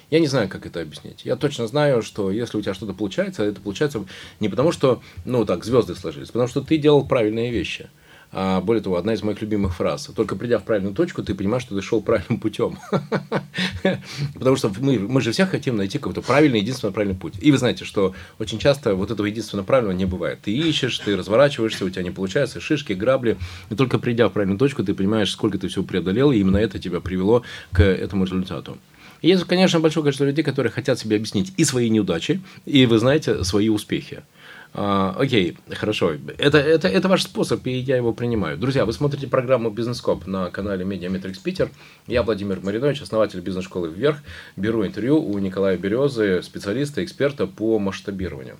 Я 0.10 0.20
не 0.20 0.28
знаю, 0.28 0.50
как 0.50 0.66
это 0.66 0.82
объяснить. 0.82 1.22
Я 1.24 1.36
точно 1.36 1.68
знаю, 1.68 2.02
что 2.02 2.32
если 2.32 2.58
у 2.58 2.62
тебя 2.62 2.74
что-то 2.74 2.94
получается, 2.94 3.44
это 3.44 3.62
получается 3.62 4.06
не 4.40 4.50
потому, 4.50 4.72
что, 4.72 5.02
ну, 5.24 5.46
так, 5.46 5.64
звезды 5.64 5.96
сложились, 5.96 6.30
а 6.30 6.34
потому 6.34 6.48
что 6.48 6.62
ты 6.62 6.78
делал 6.78 7.06
правильные 7.06 7.52
вещи. 7.52 7.84
А, 7.84 7.90
более 8.36 8.84
того, 8.84 8.98
одна 8.98 9.14
из 9.14 9.24
моих 9.24 9.42
любимых 9.42 9.76
фраз. 9.76 10.10
Только 10.14 10.36
придя 10.36 10.60
в 10.60 10.64
правильную 10.64 10.94
точку, 10.94 11.24
ты 11.24 11.34
понимаешь, 11.34 11.64
что 11.64 11.74
ты 11.74 11.82
шел 11.82 12.02
правильным 12.02 12.38
путем. 12.38 12.78
Потому 14.34 14.58
что 14.58 14.70
мы, 14.80 15.00
мы 15.00 15.22
же 15.22 15.32
все 15.32 15.46
хотим 15.46 15.78
найти 15.78 16.00
какой-то 16.00 16.22
правильный, 16.22 16.60
единственно 16.60 16.92
правильный 16.92 17.18
путь. 17.18 17.36
И 17.40 17.52
вы 17.52 17.58
знаете, 17.58 17.86
что 17.86 18.14
очень 18.38 18.60
часто 18.60 18.94
вот 18.96 19.10
этого 19.10 19.26
единственно 19.26 19.64
правильного 19.64 19.96
не 19.96 20.06
бывает. 20.06 20.40
Ты 20.44 20.52
ищешь, 20.52 21.00
ты 21.00 21.16
разворачиваешься, 21.16 21.86
у 21.86 21.90
тебя 21.90 22.04
не 22.04 22.12
получается, 22.12 22.60
шишки, 22.60 22.92
грабли. 22.92 23.38
И 23.70 23.76
только 23.76 24.00
придя 24.00 24.28
в 24.28 24.34
правильную 24.34 24.60
точку, 24.60 24.84
ты 24.84 24.94
понимаешь, 24.94 25.32
сколько 25.32 25.58
ты 25.58 25.70
всего 25.70 25.86
преодолел, 25.86 26.32
и 26.32 26.40
именно 26.40 26.58
это 26.58 26.78
тебя 26.78 27.00
привело 27.00 27.44
к 27.72 27.82
этому 27.82 28.26
результату. 28.26 28.78
Есть, 29.22 29.46
конечно, 29.46 29.80
большое 29.80 30.04
количество 30.04 30.26
людей, 30.26 30.44
которые 30.44 30.72
хотят 30.72 31.00
себе 31.00 31.16
объяснить 31.16 31.54
и 31.58 31.64
свои 31.64 31.90
неудачи, 31.90 32.42
и, 32.66 32.86
вы 32.86 33.00
знаете, 33.00 33.44
свои 33.44 33.70
успехи. 33.70 34.24
А, 34.78 35.16
окей, 35.18 35.58
хорошо. 35.72 36.16
Это, 36.38 36.58
это, 36.58 36.90
это 36.90 37.08
ваш 37.08 37.24
способ, 37.24 37.66
и 37.66 37.72
я 37.72 37.96
его 37.96 38.12
принимаю. 38.12 38.58
Друзья, 38.58 38.84
вы 38.84 38.92
смотрите 38.92 39.26
программу 39.26 39.70
«Бизнес-коп» 39.70 40.28
на 40.28 40.52
канале 40.52 40.84
Медиаметрикс 40.84 41.40
Питер. 41.40 41.70
Я 42.08 42.24
Владимир 42.24 42.60
Маринович, 42.62 43.02
основатель 43.02 43.40
бизнес-школы 43.40 43.90
«Вверх». 43.90 44.18
Беру 44.58 44.86
интервью 44.86 45.26
у 45.26 45.40
Николая 45.40 45.78
Березы, 45.78 46.44
специалиста, 46.44 47.06
эксперта 47.06 47.48
по 47.48 47.80
масштабированию. 47.80 48.58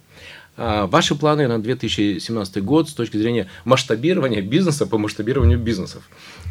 А, 0.58 0.88
ваши 0.88 1.16
планы 1.16 1.48
на 1.48 1.62
2017 1.62 2.64
год 2.64 2.90
с 2.90 2.94
точки 2.94 3.18
зрения 3.18 3.48
масштабирования 3.66 4.42
бизнеса 4.42 4.88
по 4.88 4.98
масштабированию 4.98 5.60
бизнесов. 5.60 6.04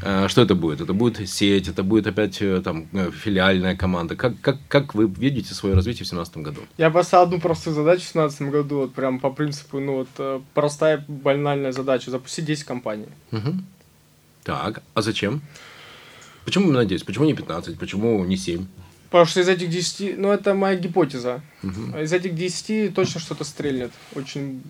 А, 0.03 0.29
что 0.29 0.43
это 0.43 0.55
будет? 0.55 0.83
Это 0.83 0.93
будет 0.93 1.27
сеть, 1.29 1.69
это 1.69 1.83
будет 1.83 2.07
опять 2.07 2.43
э, 2.43 2.61
там 2.63 2.87
э, 2.93 3.11
филиальная 3.11 3.77
команда. 3.77 4.15
Как, 4.15 4.39
как, 4.43 4.59
как 4.69 4.95
вы 4.95 5.07
видите 5.07 5.55
свое 5.55 5.75
развитие 5.75 6.05
в 6.05 6.11
2017 6.11 6.37
году? 6.39 6.61
Я 6.77 6.91
поставил 6.91 7.25
одну 7.25 7.41
простую 7.41 7.75
задачу 7.75 8.03
в 8.03 8.13
2017 8.13 8.43
году, 8.43 8.77
вот 8.81 8.95
прям 8.95 9.21
по 9.21 9.31
принципу, 9.31 9.81
ну 9.81 9.97
вот 9.97 10.09
э, 10.19 10.41
простая 10.53 11.05
банальная 11.09 11.73
задача, 11.73 12.11
запустить 12.11 12.45
10 12.45 12.65
компаний. 12.65 13.09
Угу. 13.33 13.55
Так, 14.43 14.83
а 14.93 15.01
зачем? 15.01 15.41
Почему 16.45 16.67
именно 16.67 16.85
10? 16.85 17.07
Почему 17.07 17.25
не 17.25 17.33
15? 17.33 17.79
Почему 17.79 18.23
не 18.27 18.37
7? 18.37 18.67
Потому 19.15 19.27
что 19.27 19.43
из 19.43 19.49
этих 19.49 19.71
10, 19.71 20.19
ну 20.19 20.33
это 20.33 20.55
моя 20.55 20.75
гипотеза, 20.75 21.41
угу. 21.63 21.97
из 22.01 22.13
этих 22.13 22.35
10 22.35 22.93
точно 22.97 23.21
что-то 23.21 23.45
стрельнет 23.45 23.93
очень 24.17 24.61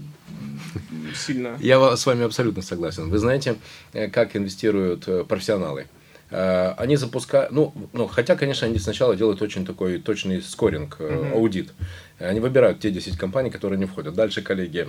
сильно. 1.17 1.57
Я 1.61 1.97
с 1.97 2.05
вами 2.05 2.27
абсолютно 2.27 2.61
согласен. 2.61 3.09
Вы 3.09 3.17
знаете, 3.17 3.57
э, 3.95 4.09
как 4.09 4.37
инвестируют 4.37 5.09
э, 5.09 5.25
профессионалы? 5.25 5.87
Э, 6.31 6.75
они 6.77 6.97
запускают, 6.97 7.53
ну, 7.53 7.73
ну, 7.95 8.07
хотя, 8.07 8.37
конечно, 8.37 8.67
они 8.67 8.79
сначала 8.79 9.17
делают 9.17 9.41
очень 9.41 9.65
такой 9.65 9.99
точный 9.99 10.43
скоринг, 10.43 11.01
аудит. 11.33 11.73
Они 12.19 12.41
выбирают 12.41 12.81
те 12.81 12.91
10 12.91 13.17
компаний, 13.17 13.49
которые 13.49 13.79
не 13.79 13.87
входят. 13.87 14.13
Дальше, 14.13 14.43
коллеги, 14.43 14.89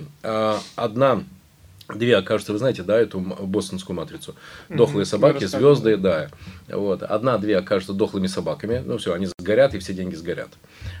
одна 0.74 1.24
Две, 1.94 2.20
кажется, 2.22 2.52
вы 2.52 2.58
знаете, 2.58 2.82
да, 2.82 2.98
эту 2.98 3.20
бостонскую 3.20 3.96
матрицу. 3.96 4.34
Дохлые 4.68 5.04
mm-hmm. 5.04 5.08
собаки, 5.08 5.44
звезды, 5.44 5.96
да. 5.96 6.28
Вот. 6.68 7.02
Одна-две 7.02 7.58
окажутся 7.58 7.92
дохлыми 7.92 8.26
собаками. 8.26 8.82
Ну, 8.84 8.98
все, 8.98 9.14
они 9.14 9.28
сгорят, 9.38 9.74
и 9.74 9.78
все 9.78 9.94
деньги 9.94 10.14
сгорят. 10.14 10.50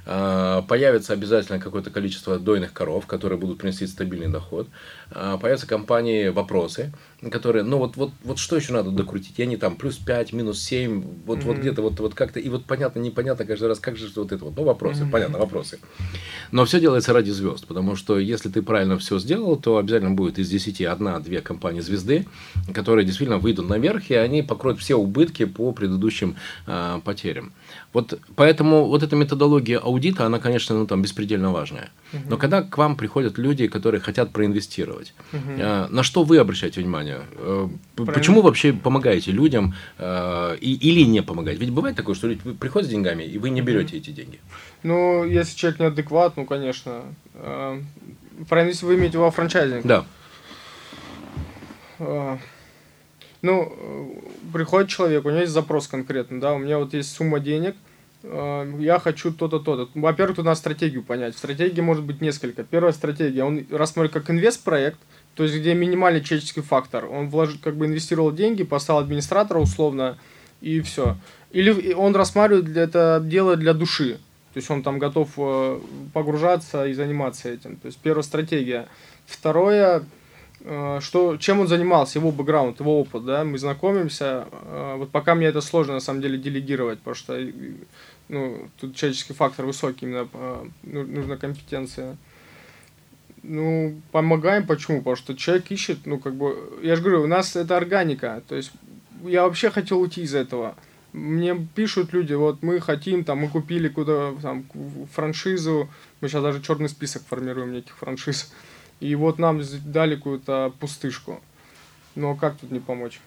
А, 0.08 0.62
появится 0.62 1.12
обязательно 1.12 1.58
какое-то 1.58 1.90
количество 1.90 2.38
дойных 2.38 2.72
коров, 2.72 3.06
которые 3.06 3.38
будут 3.38 3.58
приносить 3.58 3.90
стабильный 3.90 4.28
доход. 4.28 4.68
А, 5.10 5.36
появятся 5.36 5.66
компании 5.66 6.28
вопросы, 6.28 6.92
которые, 7.30 7.64
ну, 7.64 7.78
вот, 7.78 7.96
вот, 7.96 8.12
вот 8.22 8.38
что 8.38 8.54
еще 8.54 8.72
надо 8.72 8.90
докрутить? 8.90 9.38
И 9.38 9.42
они 9.42 9.56
там 9.56 9.74
плюс 9.76 9.96
5, 9.96 10.32
минус 10.32 10.60
7, 10.62 11.02
вот, 11.26 11.38
mm-hmm. 11.38 11.42
вот 11.42 11.56
где-то 11.58 11.82
вот, 11.82 11.98
вот 11.98 12.14
как-то, 12.14 12.38
и 12.38 12.48
вот 12.48 12.66
понятно, 12.66 13.00
непонятно 13.00 13.44
каждый 13.44 13.66
раз, 13.68 13.80
как 13.80 13.96
же 13.96 14.08
вот 14.14 14.30
это 14.30 14.44
вот, 14.44 14.56
ну, 14.56 14.62
вопросы, 14.62 15.02
mm-hmm. 15.02 15.10
понятно, 15.10 15.38
вопросы. 15.38 15.80
Но 16.52 16.64
все 16.64 16.78
делается 16.78 17.12
ради 17.12 17.30
звезд, 17.30 17.66
потому 17.66 17.96
что 17.96 18.18
если 18.18 18.48
ты 18.48 18.62
правильно 18.62 18.98
все 18.98 19.18
сделал, 19.18 19.56
то 19.56 19.78
обязательно 19.78 20.12
будет 20.12 20.38
из 20.38 20.48
10 20.48 20.82
одна-две 20.82 21.40
компании 21.40 21.80
звезды, 21.80 22.26
которые 22.72 23.04
действительно 23.04 23.38
выйдут 23.38 23.68
наверх, 23.68 24.10
и 24.10 24.14
они 24.14 24.42
покроют 24.42 24.78
все 24.78 24.94
убытки 24.94 25.46
по 25.46 25.72
предыдущим 25.72 26.36
э, 26.68 27.00
потерям. 27.04 27.52
Вот 27.92 28.20
поэтому 28.36 28.84
вот 28.86 29.02
эта 29.02 29.16
методология 29.16 29.80
аудита, 29.96 30.26
она, 30.26 30.38
конечно, 30.38 30.78
ну, 30.78 30.86
там 30.86 31.02
беспредельно 31.02 31.52
важная. 31.52 31.88
Угу. 32.12 32.22
Но 32.30 32.36
когда 32.36 32.62
к 32.62 32.78
вам 32.78 32.96
приходят 32.96 33.38
люди, 33.38 33.66
которые 33.66 34.00
хотят 34.00 34.30
проинвестировать, 34.30 35.14
угу. 35.32 35.52
э, 35.58 35.86
на 35.90 36.02
что 36.02 36.22
вы 36.22 36.38
обращаете 36.38 36.80
внимание? 36.80 37.20
Э, 37.32 37.68
почему 37.96 38.42
вообще 38.42 38.72
помогаете 38.72 39.32
людям 39.32 39.74
э, 39.98 40.56
и, 40.60 40.74
или 40.74 41.06
не 41.06 41.22
помогаете? 41.22 41.60
Ведь 41.60 41.70
бывает 41.70 41.96
такое, 41.96 42.14
что 42.14 42.28
люди 42.28 42.52
приходят 42.52 42.88
с 42.88 42.90
деньгами, 42.90 43.24
и 43.24 43.38
вы 43.38 43.50
не 43.50 43.62
берете 43.62 43.96
угу. 43.96 44.02
эти 44.02 44.10
деньги. 44.10 44.38
Ну, 44.82 45.24
если 45.24 45.56
человек 45.56 45.80
неадекват, 45.80 46.36
ну, 46.36 46.44
конечно. 46.44 47.02
Э, 47.34 47.80
проинвестировать 48.48 48.96
вы 48.96 49.00
имеете 49.00 49.18
во 49.18 49.30
франчайзинг? 49.30 49.86
Да. 49.86 50.04
Э, 51.98 52.36
ну, 53.42 54.22
приходит 54.52 54.88
человек, 54.88 55.24
у 55.24 55.30
него 55.30 55.40
есть 55.40 55.52
запрос 55.52 55.88
конкретно, 55.88 56.40
да, 56.40 56.52
у 56.54 56.58
меня 56.58 56.78
вот 56.78 56.94
есть 56.94 57.14
сумма 57.14 57.40
денег, 57.40 57.76
я 58.78 58.98
хочу 58.98 59.32
то-то, 59.32 59.58
то-то. 59.60 59.88
Во-первых, 59.94 60.36
тут 60.36 60.44
надо 60.44 60.58
стратегию 60.58 61.02
понять. 61.02 61.36
Стратегии 61.36 61.80
может 61.80 62.04
быть 62.04 62.20
несколько. 62.20 62.64
Первая 62.64 62.92
стратегия, 62.92 63.44
он 63.44 63.66
рассмотрит 63.70 64.12
как 64.12 64.30
инвест-проект, 64.30 64.98
то 65.34 65.44
есть 65.44 65.54
где 65.56 65.74
минимальный 65.74 66.22
человеческий 66.22 66.62
фактор. 66.62 67.06
Он 67.06 67.28
вложит, 67.28 67.60
как 67.62 67.76
бы 67.76 67.86
инвестировал 67.86 68.32
деньги, 68.32 68.64
поставил 68.64 69.00
администратора 69.00 69.58
условно, 69.58 70.18
и 70.60 70.80
все. 70.80 71.16
Или 71.52 71.92
он 71.92 72.16
рассматривает 72.16 72.64
для 72.64 72.82
это 72.82 73.20
дело 73.22 73.56
для 73.56 73.74
души. 73.74 74.18
То 74.56 74.58
есть 74.58 74.70
он 74.70 74.82
там 74.82 74.98
готов 74.98 75.30
э, 75.36 75.80
погружаться 76.14 76.86
и 76.86 76.94
заниматься 76.94 77.50
этим. 77.50 77.76
То 77.76 77.86
есть 77.86 77.98
первая 77.98 78.22
стратегия. 78.22 78.88
Второе, 79.26 80.02
э, 80.60 80.98
что, 81.02 81.36
чем 81.36 81.60
он 81.60 81.68
занимался, 81.68 82.18
его 82.18 82.32
бэкграунд, 82.32 82.80
его 82.80 82.98
опыт, 82.98 83.26
да, 83.26 83.44
мы 83.44 83.58
знакомимся. 83.58 84.48
Э, 84.50 84.94
вот 84.96 85.10
пока 85.10 85.34
мне 85.34 85.46
это 85.46 85.60
сложно 85.60 85.92
на 85.92 86.00
самом 86.00 86.22
деле 86.22 86.38
делегировать, 86.38 87.00
потому 87.00 87.14
что 87.14 87.38
ну, 88.28 88.68
тут 88.80 88.96
человеческий 88.96 89.34
фактор 89.34 89.66
высокий, 89.66 90.06
именно 90.06 90.28
ну, 90.82 91.02
нужна 91.04 91.36
компетенция. 91.36 92.16
Ну, 93.42 94.00
помогаем, 94.10 94.66
почему? 94.66 94.98
Потому 94.98 95.16
что 95.16 95.36
человек 95.36 95.70
ищет, 95.70 96.06
ну, 96.06 96.18
как 96.18 96.34
бы, 96.34 96.80
я 96.82 96.96
же 96.96 97.02
говорю, 97.02 97.22
у 97.22 97.28
нас 97.28 97.54
это 97.54 97.76
органика, 97.76 98.42
то 98.48 98.56
есть 98.56 98.72
я 99.24 99.44
вообще 99.44 99.70
хотел 99.70 100.00
уйти 100.00 100.22
из 100.22 100.34
этого 100.34 100.76
мне 101.16 101.66
пишут 101.74 102.12
люди, 102.12 102.34
вот 102.34 102.62
мы 102.62 102.78
хотим, 102.78 103.24
там, 103.24 103.38
мы 103.38 103.48
купили 103.48 103.88
куда 103.88 104.34
там 104.42 104.66
франшизу, 105.14 105.88
мы 106.20 106.28
сейчас 106.28 106.42
даже 106.42 106.62
черный 106.62 106.90
список 106.90 107.22
формируем 107.24 107.74
этих 107.74 107.96
франшиз, 107.96 108.52
и 109.00 109.14
вот 109.14 109.38
нам 109.38 109.62
дали 109.86 110.16
какую-то 110.16 110.74
пустышку. 110.78 111.40
Но 112.14 112.34
как 112.34 112.58
тут 112.58 112.70
не 112.70 112.80
помочь? 112.80 113.20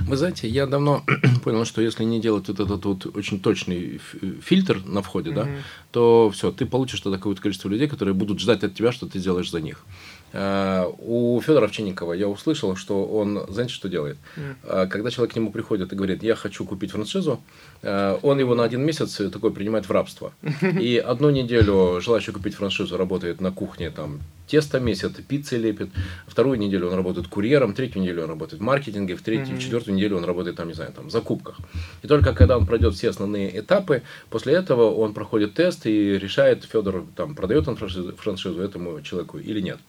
Вы 0.00 0.16
знаете, 0.16 0.48
я 0.48 0.66
давно 0.66 1.04
понял, 1.44 1.64
что 1.64 1.82
если 1.82 2.04
не 2.04 2.20
делать 2.20 2.48
вот 2.48 2.60
этот 2.60 2.84
вот 2.84 3.16
очень 3.16 3.40
точный 3.40 4.00
фильтр 4.42 4.80
на 4.84 5.02
входе, 5.02 5.30
mm-hmm. 5.30 5.34
да, 5.34 5.48
то 5.92 6.30
все, 6.32 6.50
ты 6.50 6.66
получишь 6.66 7.00
тогда 7.00 7.18
какое-то 7.18 7.40
количество 7.40 7.68
людей, 7.68 7.88
которые 7.88 8.14
будут 8.14 8.40
ждать 8.40 8.64
от 8.64 8.74
тебя, 8.74 8.92
что 8.92 9.06
ты 9.06 9.18
делаешь 9.18 9.50
за 9.50 9.60
них. 9.60 9.84
Э, 10.32 10.86
у 10.98 11.40
Федора 11.40 11.66
Овчинникова 11.66 12.12
я 12.12 12.28
услышал, 12.28 12.76
что 12.76 13.04
он, 13.04 13.46
знаете, 13.48 13.72
что 13.72 13.88
делает? 13.88 14.18
Mm. 14.36 14.88
Когда 14.88 15.10
человек 15.10 15.32
к 15.32 15.36
нему 15.36 15.52
приходит 15.52 15.92
и 15.92 15.96
говорит, 15.96 16.22
я 16.22 16.34
хочу 16.34 16.64
купить 16.64 16.90
франшизу, 16.90 17.40
э, 17.82 18.18
он 18.22 18.38
его 18.40 18.54
на 18.54 18.64
один 18.64 18.84
месяц 18.84 19.20
такой 19.32 19.52
принимает 19.52 19.88
в 19.88 19.92
рабство. 19.92 20.32
И 20.80 20.96
одну 20.96 21.30
неделю 21.30 22.00
желающий 22.00 22.32
купить 22.32 22.54
франшизу 22.54 22.96
работает 22.96 23.40
на 23.40 23.52
кухне, 23.52 23.90
там, 23.90 24.20
тесто 24.54 24.78
месяц, 24.78 25.10
пиццы 25.26 25.56
лепит. 25.56 25.90
Вторую 26.28 26.60
неделю 26.60 26.86
он 26.86 26.94
работает 26.94 27.26
курьером, 27.26 27.74
третью 27.74 28.02
неделю 28.02 28.22
он 28.22 28.30
работает 28.30 28.62
в 28.62 28.64
маркетинге, 28.64 29.16
в 29.16 29.22
третью, 29.22 29.56
mm-hmm. 29.56 29.58
четвертую 29.58 29.96
неделю 29.96 30.16
он 30.16 30.24
работает 30.24 30.56
там, 30.56 30.68
не 30.68 30.74
знаю, 30.74 30.92
там, 30.92 31.08
в 31.08 31.10
закупках. 31.10 31.58
И 32.04 32.06
только 32.06 32.32
когда 32.34 32.56
он 32.56 32.64
пройдет 32.64 32.94
все 32.94 33.10
основные 33.10 33.58
этапы, 33.58 34.02
после 34.30 34.54
этого 34.54 34.94
он 34.94 35.12
проходит 35.12 35.54
тест 35.54 35.86
и 35.86 36.16
решает, 36.16 36.62
Федор 36.72 37.04
там 37.16 37.34
продает 37.34 37.66
он 37.66 37.74
франшизу, 37.74 38.14
франшизу 38.14 38.62
этому 38.62 39.00
человеку 39.02 39.38
или 39.38 39.60
нет. 39.60 39.80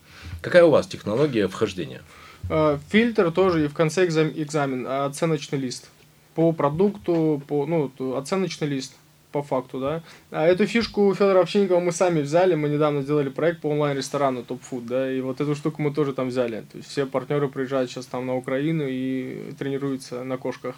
Какая 0.41 0.63
у 0.63 0.71
вас 0.71 0.87
технология 0.87 1.47
вхождения? 1.47 2.01
А, 2.49 2.79
фильтр 2.89 3.31
тоже 3.31 3.65
и 3.65 3.67
в 3.67 3.75
конце 3.75 4.05
экзамен, 4.05 4.87
а 4.87 5.05
оценочный 5.05 5.59
лист. 5.59 5.91
По 6.33 6.53
продукту, 6.53 7.39
по, 7.47 7.67
ну, 7.67 7.91
оценочный 8.17 8.67
лист 8.67 8.95
по 9.35 9.43
факту, 9.43 9.79
да. 9.81 10.01
А 10.31 10.47
эту 10.47 10.65
фишку 10.65 11.13
Федора 11.13 11.41
Овчинникова 11.41 11.81
мы 11.81 11.91
сами 11.91 12.21
взяли, 12.21 12.55
мы 12.55 12.69
недавно 12.69 13.01
сделали 13.01 13.27
проект 13.27 13.59
по 13.59 13.67
онлайн-ресторану 13.67 14.45
Top 14.47 14.61
Food, 14.71 14.85
да, 14.87 15.11
и 15.11 15.19
вот 15.19 15.41
эту 15.41 15.55
штуку 15.55 15.81
мы 15.81 15.93
тоже 15.93 16.13
там 16.13 16.29
взяли. 16.29 16.63
То 16.71 16.77
есть 16.77 16.89
все 16.89 17.05
партнеры 17.05 17.49
приезжают 17.49 17.91
сейчас 17.91 18.05
там 18.05 18.25
на 18.25 18.35
Украину 18.35 18.85
и 18.87 19.51
тренируются 19.59 20.23
на 20.23 20.37
кошках. 20.37 20.75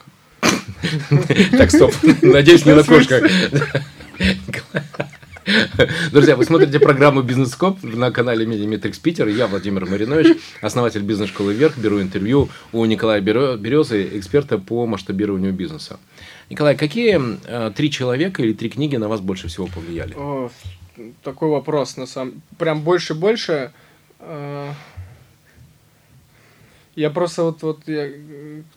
Так, 1.52 1.70
стоп. 1.70 1.94
Надеюсь, 2.24 2.66
не 2.66 2.74
на 2.74 2.84
кошках. 2.84 3.24
Друзья, 6.12 6.36
вы 6.36 6.44
смотрите 6.46 6.80
программу 6.80 7.22
«Бизнес-коп» 7.22 7.84
на 7.84 8.12
канале 8.12 8.46
Медиаметрикс 8.46 9.00
Питер. 9.00 9.28
Я 9.28 9.48
Владимир 9.48 9.86
Маринович, 9.86 10.38
основатель 10.62 11.02
бизнес-школы 11.02 11.54
«Вверх». 11.54 11.78
Беру 11.78 12.02
интервью 12.02 12.50
у 12.72 12.86
Николая 12.86 13.22
Березы, 13.22 14.08
эксперта 14.18 14.58
по 14.58 14.86
масштабированию 14.86 15.54
бизнеса. 15.54 16.00
Николай, 16.50 16.76
какие 16.76 17.20
э, 17.46 17.72
три 17.72 17.92
человека 17.92 18.42
или 18.42 18.54
три 18.54 18.70
книги 18.70 18.96
на 18.98 19.08
вас 19.08 19.22
больше 19.22 19.48
всего 19.48 19.68
повлияли? 19.68 20.14
О, 20.16 20.50
такой 21.24 21.50
вопрос, 21.50 21.98
на 21.98 22.06
самом 22.06 22.42
Прям 22.58 22.82
больше-больше... 22.82 23.72
Я 26.98 27.12
просто 27.12 27.44
вот, 27.44 27.62
вот 27.62 27.82
я, 27.86 28.10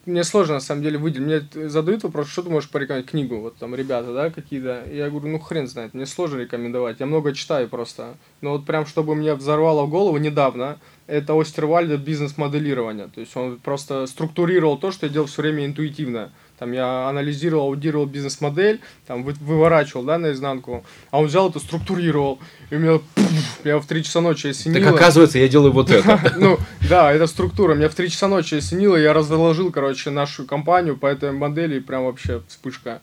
мне 0.04 0.24
сложно 0.24 0.54
на 0.54 0.60
самом 0.60 0.82
деле 0.82 0.98
выделить. 0.98 1.54
Мне 1.54 1.68
задают 1.70 2.02
вопрос, 2.02 2.28
что 2.28 2.42
ты 2.42 2.50
можешь 2.50 2.68
порекомендовать 2.68 3.10
книгу, 3.10 3.40
вот 3.40 3.56
там 3.56 3.74
ребята, 3.74 4.12
да, 4.12 4.28
какие-то. 4.28 4.84
Я 4.92 5.08
говорю, 5.08 5.28
ну 5.28 5.38
хрен 5.38 5.66
знает, 5.66 5.94
мне 5.94 6.04
сложно 6.04 6.36
рекомендовать. 6.36 7.00
Я 7.00 7.06
много 7.06 7.32
читаю 7.32 7.66
просто. 7.66 8.18
Но 8.42 8.50
вот 8.50 8.66
прям, 8.66 8.84
чтобы 8.84 9.14
мне 9.14 9.34
взорвало 9.34 9.86
голову 9.86 10.18
недавно, 10.18 10.78
это 11.06 11.32
Остервальда 11.32 11.96
бизнес-моделирование. 11.96 13.08
То 13.08 13.20
есть 13.22 13.34
он 13.34 13.58
просто 13.58 14.06
структурировал 14.06 14.76
то, 14.76 14.92
что 14.92 15.06
я 15.06 15.12
делал 15.12 15.26
все 15.26 15.40
время 15.40 15.64
интуитивно. 15.64 16.30
Там 16.60 16.72
я 16.72 17.08
анализировал, 17.08 17.68
аудировал 17.68 18.04
бизнес-модель, 18.04 18.82
там 19.06 19.24
вы, 19.24 19.32
выворачивал, 19.40 20.04
да, 20.04 20.18
наизнанку, 20.18 20.84
а 21.10 21.18
он 21.18 21.26
взял 21.26 21.48
это, 21.48 21.58
структурировал, 21.58 22.38
и 22.68 22.74
у 22.74 22.78
меня, 22.78 22.98
пфф, 23.14 23.64
меня 23.64 23.78
в 23.78 23.86
3 23.86 24.04
часа 24.04 24.20
ночи 24.20 24.48
осенило. 24.48 24.84
Так 24.84 24.94
оказывается, 24.94 25.38
я 25.38 25.48
делаю 25.48 25.72
вот 25.72 25.90
это. 25.90 26.34
Ну, 26.36 26.58
да, 26.86 27.10
это 27.14 27.26
структура. 27.26 27.74
Меня 27.74 27.88
в 27.88 27.94
3 27.94 28.10
часа 28.10 28.28
ночи 28.28 28.56
осенило, 28.56 28.96
я 28.96 29.14
разложил, 29.14 29.72
короче, 29.72 30.10
нашу 30.10 30.44
компанию 30.44 30.98
по 30.98 31.06
этой 31.06 31.32
модели, 31.32 31.78
прям 31.78 32.04
вообще 32.04 32.42
вспышка. 32.46 33.00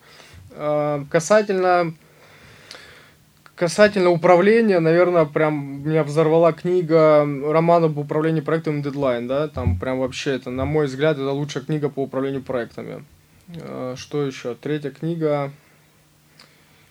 А, 0.51 1.03
касательно 1.09 1.95
Касательно 3.55 4.11
управления, 4.11 4.79
наверное, 4.79 5.25
прям 5.25 5.81
меня 5.83 6.03
взорвала 6.03 6.53
книга 6.53 7.27
роман 7.43 7.85
об 7.85 7.97
управлении 7.97 8.41
проектом 8.41 8.81
Deadline, 8.81 9.27
да, 9.27 9.47
там 9.47 9.79
прям 9.79 9.97
вообще 9.97 10.35
это, 10.35 10.51
на 10.51 10.65
мой 10.65 10.85
взгляд, 10.85 11.17
это 11.17 11.31
лучшая 11.31 11.63
книга 11.63 11.89
по 11.89 12.03
управлению 12.03 12.43
проектами. 12.43 13.03
А, 13.49 13.95
что 13.95 14.25
еще? 14.25 14.55
Третья 14.55 14.91
книга. 14.91 15.51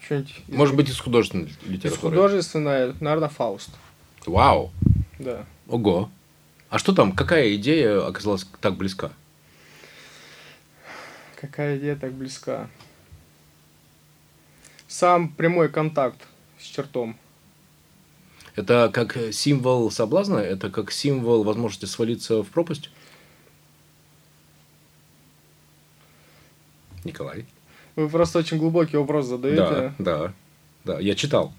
Что-нибудь... 0.01 0.43
Может 0.49 0.77
быть, 0.77 0.89
из 0.89 0.99
художественной 0.99 1.51
литературы. 1.65 1.95
Из 1.95 1.99
художественной, 1.99 2.95
наверное, 3.01 3.29
Фауст. 3.29 3.71
Вау. 4.25 4.73
Да. 5.19 5.45
Ого. 5.69 6.11
А 6.69 6.79
что 6.79 6.93
там, 6.93 7.13
какая 7.13 7.55
идея 7.57 8.07
оказалась 8.07 8.47
так 8.61 8.77
близка? 8.77 9.13
Какая 11.41 11.79
идея 11.79 11.97
так 11.97 12.13
близка? 12.13 12.69
Сам 14.89 15.29
прямой 15.29 15.69
контакт 15.69 16.21
с 16.59 16.65
чертом. 16.65 17.17
Это 18.55 18.91
как 18.93 19.19
символ 19.33 19.91
соблазна? 19.91 20.39
Это 20.39 20.71
как 20.71 20.91
символ 20.91 21.45
возможности 21.45 21.85
свалиться 21.85 22.43
в 22.43 22.49
пропасть? 22.49 22.91
Николай. 27.07 27.47
Вы 27.97 28.09
просто 28.09 28.39
очень 28.39 28.59
глубокий 28.59 28.97
вопрос 28.97 29.27
задаете. 29.27 29.57
Да, 29.57 29.95
да. 29.99 30.33
Да, 30.85 31.01
я 31.01 31.17
читал. 31.17 31.53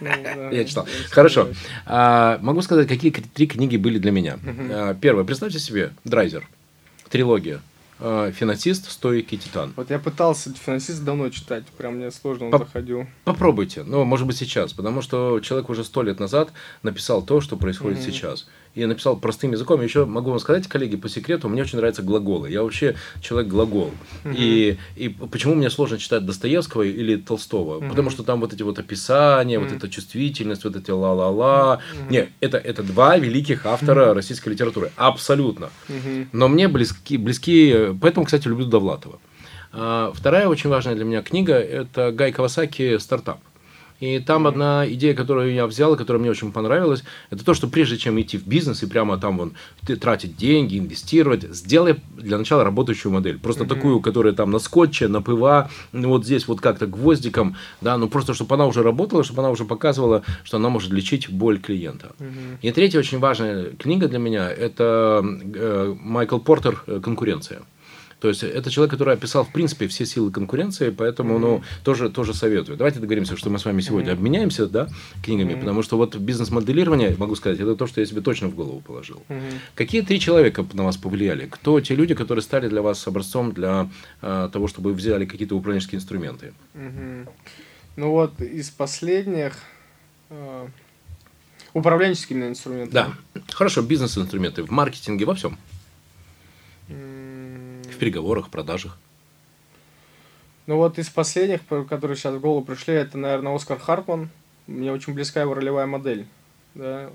Ну, 0.00 0.08
я 0.52 0.64
читал. 0.64 0.86
Хорошо. 1.10 1.48
А, 1.84 2.38
могу 2.40 2.62
сказать, 2.62 2.88
какие 2.88 3.10
три 3.12 3.46
книги 3.46 3.76
были 3.76 3.98
для 3.98 4.10
меня. 4.10 4.38
А, 4.70 4.94
первое. 4.94 5.24
Представьте 5.24 5.58
себе 5.58 5.92
Драйзер. 6.04 6.48
Трилогия. 7.10 7.60
А, 7.98 8.32
финансист, 8.32 8.90
стойкий 8.90 9.36
титан. 9.36 9.74
Вот 9.76 9.90
я 9.90 9.98
пытался 9.98 10.54
финансист 10.54 11.04
давно 11.04 11.28
читать, 11.28 11.64
прям 11.76 11.96
мне 11.96 12.10
сложно 12.10 12.46
он 12.46 12.52
Поп- 12.52 12.64
заходил. 12.66 13.06
Попробуйте, 13.24 13.82
ну, 13.82 14.04
может 14.04 14.26
быть, 14.26 14.38
сейчас, 14.38 14.72
потому 14.72 15.02
что 15.02 15.40
человек 15.40 15.68
уже 15.68 15.84
сто 15.84 16.02
лет 16.02 16.18
назад 16.18 16.50
написал 16.82 17.20
то, 17.20 17.42
что 17.42 17.58
происходит 17.58 17.98
угу. 17.98 18.10
сейчас. 18.10 18.48
И 18.74 18.86
написал 18.86 19.16
простым 19.16 19.50
языком. 19.52 19.82
Еще 19.82 20.04
могу 20.06 20.30
вам 20.30 20.38
сказать, 20.38 20.68
коллеги, 20.68 20.96
по 20.96 21.08
секрету, 21.08 21.48
мне 21.48 21.62
очень 21.62 21.78
нравятся 21.78 22.02
глаголы. 22.02 22.50
Я 22.50 22.62
вообще 22.62 22.94
человек 23.20 23.50
глагол. 23.50 23.90
Угу. 24.24 24.34
И, 24.36 24.76
и 24.94 25.08
почему 25.08 25.56
мне 25.56 25.70
сложно 25.70 25.98
читать 25.98 26.24
Достоевского 26.24 26.82
или 26.82 27.16
Толстого? 27.16 27.78
Угу. 27.78 27.88
Потому 27.88 28.10
что 28.10 28.22
там 28.22 28.40
вот 28.40 28.52
эти 28.52 28.62
вот 28.62 28.78
описания, 28.78 29.58
угу. 29.58 29.66
вот 29.66 29.76
эта 29.76 29.88
чувствительность, 29.88 30.62
вот 30.62 30.76
эти 30.76 30.90
ла-ла-ла. 30.92 31.74
Угу. 31.74 32.10
Нет, 32.12 32.28
это, 32.38 32.58
это 32.58 32.84
два 32.84 33.16
великих 33.16 33.66
автора 33.66 34.06
угу. 34.06 34.14
российской 34.14 34.50
литературы. 34.50 34.92
Абсолютно. 34.96 35.70
Угу. 35.88 36.26
Но 36.32 36.48
мне 36.48 36.68
близки, 36.68 37.16
близки... 37.16 37.88
Поэтому, 38.00 38.24
кстати, 38.24 38.46
люблю 38.46 38.66
Довлатова. 38.66 39.18
А, 39.72 40.12
вторая 40.14 40.46
очень 40.48 40.70
важная 40.70 40.94
для 40.94 41.04
меня 41.04 41.22
книга– 41.22 41.54
это 41.54 42.12
Гай 42.12 42.32
Кавасаки 42.32 42.98
«Стартап». 42.98 43.40
И 44.00 44.18
там 44.18 44.46
одна 44.46 44.86
идея, 44.88 45.14
которую 45.14 45.52
я 45.52 45.66
взял, 45.66 45.96
которая 45.96 46.20
мне 46.20 46.30
очень 46.30 46.52
понравилась, 46.52 47.04
это 47.28 47.44
то, 47.44 47.54
что 47.54 47.68
прежде 47.68 47.98
чем 47.98 48.20
идти 48.20 48.38
в 48.38 48.46
бизнес 48.46 48.82
и 48.82 48.86
прямо 48.86 49.18
там 49.18 49.38
вон 49.38 49.52
тратить 50.00 50.36
деньги, 50.36 50.78
инвестировать, 50.78 51.42
сделай 51.54 51.96
для 52.16 52.38
начала 52.38 52.64
работающую 52.64 53.12
модель. 53.12 53.38
Просто 53.38 53.64
mm-hmm. 53.64 53.68
такую, 53.68 54.00
которая 54.00 54.32
там 54.32 54.50
на 54.50 54.58
скотче, 54.58 55.08
на 55.08 55.20
ПВА, 55.20 55.70
ну, 55.92 56.08
вот 56.08 56.24
здесь 56.24 56.48
вот 56.48 56.60
как-то 56.60 56.86
гвоздиком, 56.86 57.56
да, 57.80 57.98
ну 57.98 58.08
просто 58.08 58.34
чтобы 58.34 58.54
она 58.54 58.66
уже 58.66 58.82
работала, 58.82 59.22
чтобы 59.22 59.42
она 59.42 59.50
уже 59.50 59.64
показывала, 59.64 60.22
что 60.44 60.56
она 60.56 60.70
может 60.70 60.90
лечить 60.92 61.28
боль 61.30 61.60
клиента. 61.60 62.12
Mm-hmm. 62.18 62.58
И 62.62 62.72
третья 62.72 62.98
очень 62.98 63.18
важная 63.18 63.70
книга 63.78 64.08
для 64.08 64.18
меня 64.18 64.50
это 64.50 65.22
э, 65.22 65.94
Майкл 66.00 66.38
Портер 66.38 66.76
«Конкуренция». 67.02 67.62
То 68.20 68.28
есть 68.28 68.42
это 68.42 68.70
человек, 68.70 68.90
который 68.90 69.14
описал, 69.14 69.44
в 69.44 69.52
принципе, 69.52 69.88
все 69.88 70.04
силы 70.04 70.30
конкуренции, 70.30 70.90
поэтому, 70.90 71.36
mm-hmm. 71.36 71.40
ну, 71.40 71.62
тоже, 71.84 72.10
тоже 72.10 72.34
советую. 72.34 72.76
Давайте 72.76 73.00
договоримся, 73.00 73.36
что 73.36 73.48
мы 73.48 73.58
с 73.58 73.64
вами 73.64 73.80
сегодня 73.80 74.10
mm-hmm. 74.10 74.14
обменяемся, 74.14 74.66
да, 74.66 74.88
книгами, 75.24 75.52
mm-hmm. 75.52 75.60
потому 75.60 75.82
что 75.82 75.96
вот 75.96 76.16
бизнес-моделирование, 76.16 77.16
могу 77.16 77.34
сказать, 77.34 77.58
это 77.60 77.74
то, 77.76 77.86
что 77.86 78.00
я 78.00 78.06
себе 78.06 78.20
точно 78.20 78.48
в 78.48 78.54
голову 78.54 78.80
положил. 78.80 79.22
Mm-hmm. 79.28 79.58
Какие 79.74 80.02
три 80.02 80.20
человека 80.20 80.66
на 80.74 80.84
вас 80.84 80.98
повлияли? 80.98 81.46
Кто 81.46 81.80
те 81.80 81.94
люди, 81.94 82.14
которые 82.14 82.42
стали 82.42 82.68
для 82.68 82.82
вас 82.82 83.06
образцом 83.06 83.52
для 83.52 83.88
э, 84.20 84.50
того, 84.52 84.68
чтобы 84.68 84.90
вы 84.90 84.96
взяли 84.96 85.24
какие-то 85.24 85.56
управленческие 85.56 85.98
инструменты? 85.98 86.52
Mm-hmm. 86.74 87.28
Ну 87.96 88.10
вот 88.10 88.38
из 88.42 88.68
последних 88.68 89.54
э, 90.28 90.66
управленческими 91.72 92.48
инструментами. 92.48 92.92
Да, 92.92 93.14
хорошо, 93.48 93.80
бизнес-инструменты 93.80 94.62
в 94.62 94.70
маркетинге, 94.70 95.24
во 95.24 95.34
всем 95.34 95.56
переговорах, 98.00 98.48
продажах? 98.48 98.98
Ну 100.66 100.76
вот 100.76 100.98
из 100.98 101.08
последних, 101.10 101.60
которые 101.66 102.16
сейчас 102.16 102.34
в 102.34 102.40
голову 102.40 102.64
пришли, 102.64 102.94
это, 102.94 103.18
наверное, 103.18 103.54
Оскар 103.54 103.78
Хартман. 103.78 104.30
Мне 104.66 104.92
очень 104.92 105.14
близка 105.14 105.42
его 105.42 105.54
ролевая 105.54 105.86
модель. 105.86 106.26
Да, 106.74 107.10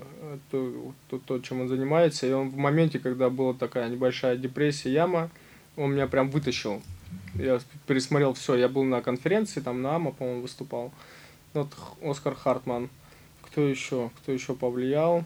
то, 0.50 0.92
то, 1.08 1.18
то, 1.18 1.38
чем 1.40 1.62
он 1.62 1.68
занимается. 1.68 2.26
И 2.26 2.32
он 2.32 2.50
в 2.50 2.56
моменте, 2.56 2.98
когда 2.98 3.30
была 3.30 3.54
такая 3.54 3.88
небольшая 3.88 4.36
депрессия, 4.36 4.92
яма, 4.92 5.30
он 5.76 5.92
меня 5.92 6.06
прям 6.06 6.30
вытащил. 6.30 6.82
Я 7.34 7.60
пересмотрел 7.86 8.34
все. 8.34 8.54
Я 8.56 8.68
был 8.68 8.84
на 8.84 9.00
конференции, 9.00 9.60
там 9.60 9.82
на 9.82 9.96
АМА, 9.96 10.12
по-моему, 10.12 10.42
выступал. 10.42 10.92
Вот 11.54 11.68
Оскар 12.02 12.34
Хартман. 12.34 12.90
Кто 13.42 13.62
еще? 13.62 14.10
Кто 14.18 14.32
еще 14.32 14.54
повлиял? 14.54 15.24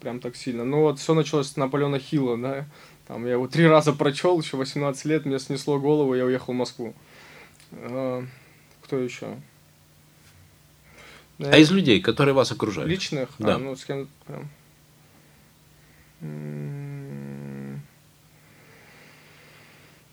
Прям 0.00 0.20
так 0.20 0.36
сильно. 0.36 0.64
Ну 0.64 0.82
вот 0.82 0.98
все 0.98 1.14
началось 1.14 1.48
с 1.48 1.56
Наполеона 1.56 1.98
Хилла, 1.98 2.36
да. 2.36 2.66
Там 3.10 3.26
я 3.26 3.32
его 3.32 3.48
три 3.48 3.66
раза 3.66 3.92
прочел, 3.92 4.40
еще 4.40 4.56
18 4.56 5.04
лет, 5.06 5.26
мне 5.26 5.40
снесло 5.40 5.80
голову, 5.80 6.14
я 6.14 6.24
уехал 6.24 6.52
в 6.52 6.56
Москву. 6.56 6.94
А, 7.72 8.24
кто 8.82 8.98
еще? 8.98 9.36
А 11.40 11.58
из 11.58 11.72
людей, 11.72 12.00
которые 12.00 12.34
вас 12.34 12.52
окружают? 12.52 12.88
Личных? 12.88 13.30
Да. 13.40 13.56
А, 13.56 13.58
ну, 13.58 13.74
с 13.74 13.84
кем 13.84 14.06
прям... 14.28 14.48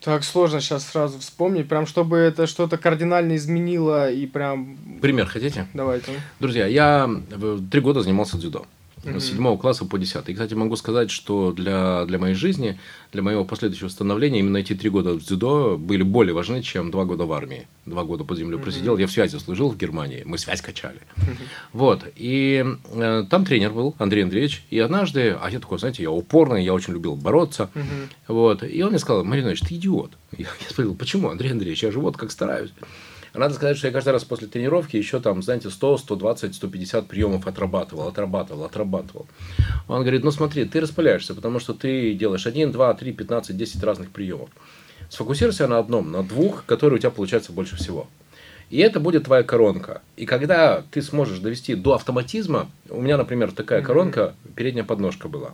Так 0.01 0.23
сложно 0.23 0.59
сейчас 0.59 0.87
сразу 0.87 1.19
вспомнить, 1.19 1.69
прям 1.69 1.85
чтобы 1.85 2.17
это 2.17 2.47
что-то 2.47 2.79
кардинально 2.79 3.35
изменило 3.35 4.11
и 4.11 4.25
прям... 4.25 4.75
Пример 5.03 5.27
хотите? 5.27 5.67
Давайте. 5.75 6.19
Друзья, 6.39 6.65
я 6.65 7.07
три 7.69 7.79
года 7.79 8.01
занимался 8.01 8.37
дзюдо 8.37 8.65
с 9.15 9.25
седьмого 9.25 9.57
класса 9.57 9.85
по 9.85 9.97
десятый. 9.97 10.33
И, 10.33 10.35
кстати, 10.35 10.53
могу 10.53 10.75
сказать, 10.75 11.11
что 11.11 11.51
для, 11.51 12.05
для 12.05 12.19
моей 12.19 12.35
жизни, 12.35 12.79
для 13.11 13.21
моего 13.21 13.45
последующего 13.45 13.87
становления, 13.89 14.39
именно 14.39 14.57
эти 14.57 14.73
три 14.73 14.89
года 14.89 15.13
в 15.13 15.23
дзюдо 15.23 15.77
были 15.77 16.03
более 16.03 16.33
важны, 16.33 16.61
чем 16.61 16.91
два 16.91 17.05
года 17.05 17.25
в 17.25 17.33
армии. 17.33 17.67
Два 17.85 18.03
года 18.03 18.23
под 18.23 18.37
землей 18.37 18.59
просидел. 18.59 18.97
Я 18.97 19.07
в 19.07 19.11
связи 19.11 19.37
служил 19.37 19.69
в 19.69 19.77
Германии. 19.77 20.23
Мы 20.25 20.37
связь 20.37 20.61
качали. 20.61 20.99
Вот. 21.73 22.03
И 22.15 22.65
э, 22.91 23.25
там 23.29 23.45
тренер 23.45 23.71
был, 23.71 23.95
Андрей 23.97 24.23
Андреевич. 24.23 24.63
И 24.69 24.79
однажды, 24.79 25.37
а 25.39 25.49
я 25.49 25.59
такой, 25.59 25.79
знаете, 25.79 26.03
я 26.03 26.11
упорный, 26.11 26.63
я 26.63 26.73
очень 26.73 26.93
любил 26.93 27.15
бороться. 27.15 27.69
Вот. 28.27 28.63
И 28.63 28.81
он 28.83 28.89
мне 28.89 28.99
сказал, 28.99 29.23
Маринович, 29.23 29.61
ты 29.61 29.75
идиот. 29.75 30.11
Я, 30.37 30.45
я 30.45 30.69
спросил, 30.69 30.95
почему, 30.95 31.29
Андрей 31.29 31.51
Андреевич, 31.51 31.83
я 31.83 31.91
же 31.91 31.99
вот 31.99 32.17
как 32.17 32.31
стараюсь. 32.31 32.71
Надо 33.33 33.53
сказать, 33.53 33.77
что 33.77 33.87
я 33.87 33.93
каждый 33.93 34.09
раз 34.09 34.23
после 34.23 34.47
тренировки 34.47 34.97
еще 34.97 35.19
там, 35.19 35.43
знаете, 35.43 35.69
100, 35.69 35.97
120, 35.97 36.55
150 36.55 37.07
приемов 37.07 37.47
отрабатывал, 37.47 38.07
отрабатывал, 38.07 38.65
отрабатывал. 38.65 39.27
Он 39.87 40.01
говорит, 40.01 40.23
ну 40.23 40.31
смотри, 40.31 40.65
ты 40.65 40.79
распыляешься, 40.79 41.35
потому 41.35 41.59
что 41.59 41.73
ты 41.73 42.13
делаешь 42.13 42.47
1, 42.47 42.71
2, 42.71 42.93
3, 42.93 43.13
15, 43.13 43.57
10 43.57 43.83
разных 43.83 44.11
приемов. 44.11 44.49
Сфокусируйся 45.09 45.67
на 45.67 45.79
одном, 45.79 46.11
на 46.11 46.23
двух, 46.23 46.65
которые 46.65 46.97
у 46.97 46.99
тебя 46.99 47.11
получается 47.11 47.51
больше 47.51 47.75
всего. 47.75 48.07
И 48.69 48.79
это 48.79 48.99
будет 48.99 49.25
твоя 49.25 49.43
коронка. 49.43 50.01
И 50.17 50.25
когда 50.25 50.83
ты 50.91 51.01
сможешь 51.01 51.39
довести 51.39 51.75
до 51.75 51.93
автоматизма, 51.93 52.69
у 52.89 53.01
меня, 53.01 53.17
например, 53.17 53.51
такая 53.51 53.81
коронка, 53.81 54.35
передняя 54.55 54.83
подножка 54.83 55.29
была. 55.29 55.53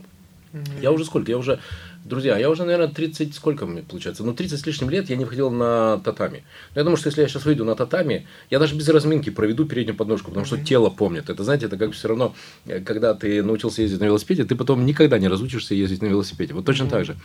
Я 0.82 0.92
уже 0.92 1.06
сколько? 1.06 1.32
Я 1.32 1.38
уже, 1.38 1.60
друзья, 2.04 2.38
я 2.38 2.50
уже, 2.50 2.64
наверное, 2.64 2.88
30, 2.88 3.34
сколько 3.36 3.66
мне 3.66 3.82
получается? 3.82 4.24
Ну, 4.24 4.34
30 4.34 4.60
с 4.60 4.66
лишним 4.66 4.90
лет 4.90 5.10
я 5.10 5.16
не 5.16 5.24
выходил 5.24 5.50
на 5.50 6.00
татами. 6.00 6.44
Но 6.76 6.82
я 6.82 6.84
думаю, 6.84 6.98
что 6.98 7.08
если 7.08 7.22
я 7.22 7.28
сейчас 7.28 7.46
выйду 7.46 7.66
на 7.66 7.76
татами, 7.76 8.28
я 8.50 8.60
даже 8.60 8.76
без 8.76 8.88
разминки 8.90 9.30
проведу 9.30 9.66
переднюю 9.66 9.96
подножку, 9.96 10.30
потому 10.30 10.46
что 10.46 10.58
тело 10.58 10.90
помнит. 10.90 11.30
Это, 11.30 11.44
знаете, 11.44 11.66
это 11.68 11.78
как 11.78 11.92
все 11.94 12.08
равно, 12.08 12.36
э, 12.66 12.80
когда 12.82 13.14
ты 13.14 13.44
научился 13.44 13.82
ездить 13.82 14.00
на 14.00 14.06
велосипеде, 14.06 14.44
ты 14.44 14.56
потом 14.56 14.86
никогда 14.86 15.20
не 15.20 15.28
разучишься 15.28 15.76
ездить 15.76 16.02
на 16.02 16.08
велосипеде. 16.08 16.54
Вот 16.54 16.66
точно 16.66 16.88
так 16.88 17.06
же. 17.06 17.16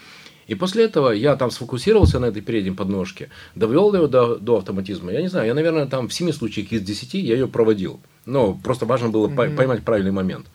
И 0.48 0.54
после 0.54 0.84
этого 0.84 1.10
я 1.10 1.36
там 1.36 1.50
сфокусировался 1.50 2.18
на 2.18 2.26
этой 2.26 2.40
передней 2.40 2.70
подножке, 2.70 3.28
довел 3.54 3.94
ее 3.94 4.08
до, 4.08 4.36
до 4.36 4.56
автоматизма. 4.56 5.12
Я 5.12 5.20
не 5.20 5.28
знаю, 5.28 5.46
я, 5.46 5.54
наверное, 5.54 5.86
там 5.86 6.08
в 6.08 6.14
7 6.14 6.32
случаях 6.32 6.72
из 6.72 6.80
10 6.82 7.14
я 7.14 7.34
ее 7.34 7.46
проводил. 7.46 8.00
Но 8.24 8.54
просто 8.54 8.86
важно 8.86 9.10
было 9.10 9.28
mm-hmm. 9.28 9.56
поймать 9.56 9.82
правильный 9.84 10.10
момент. 10.10 10.46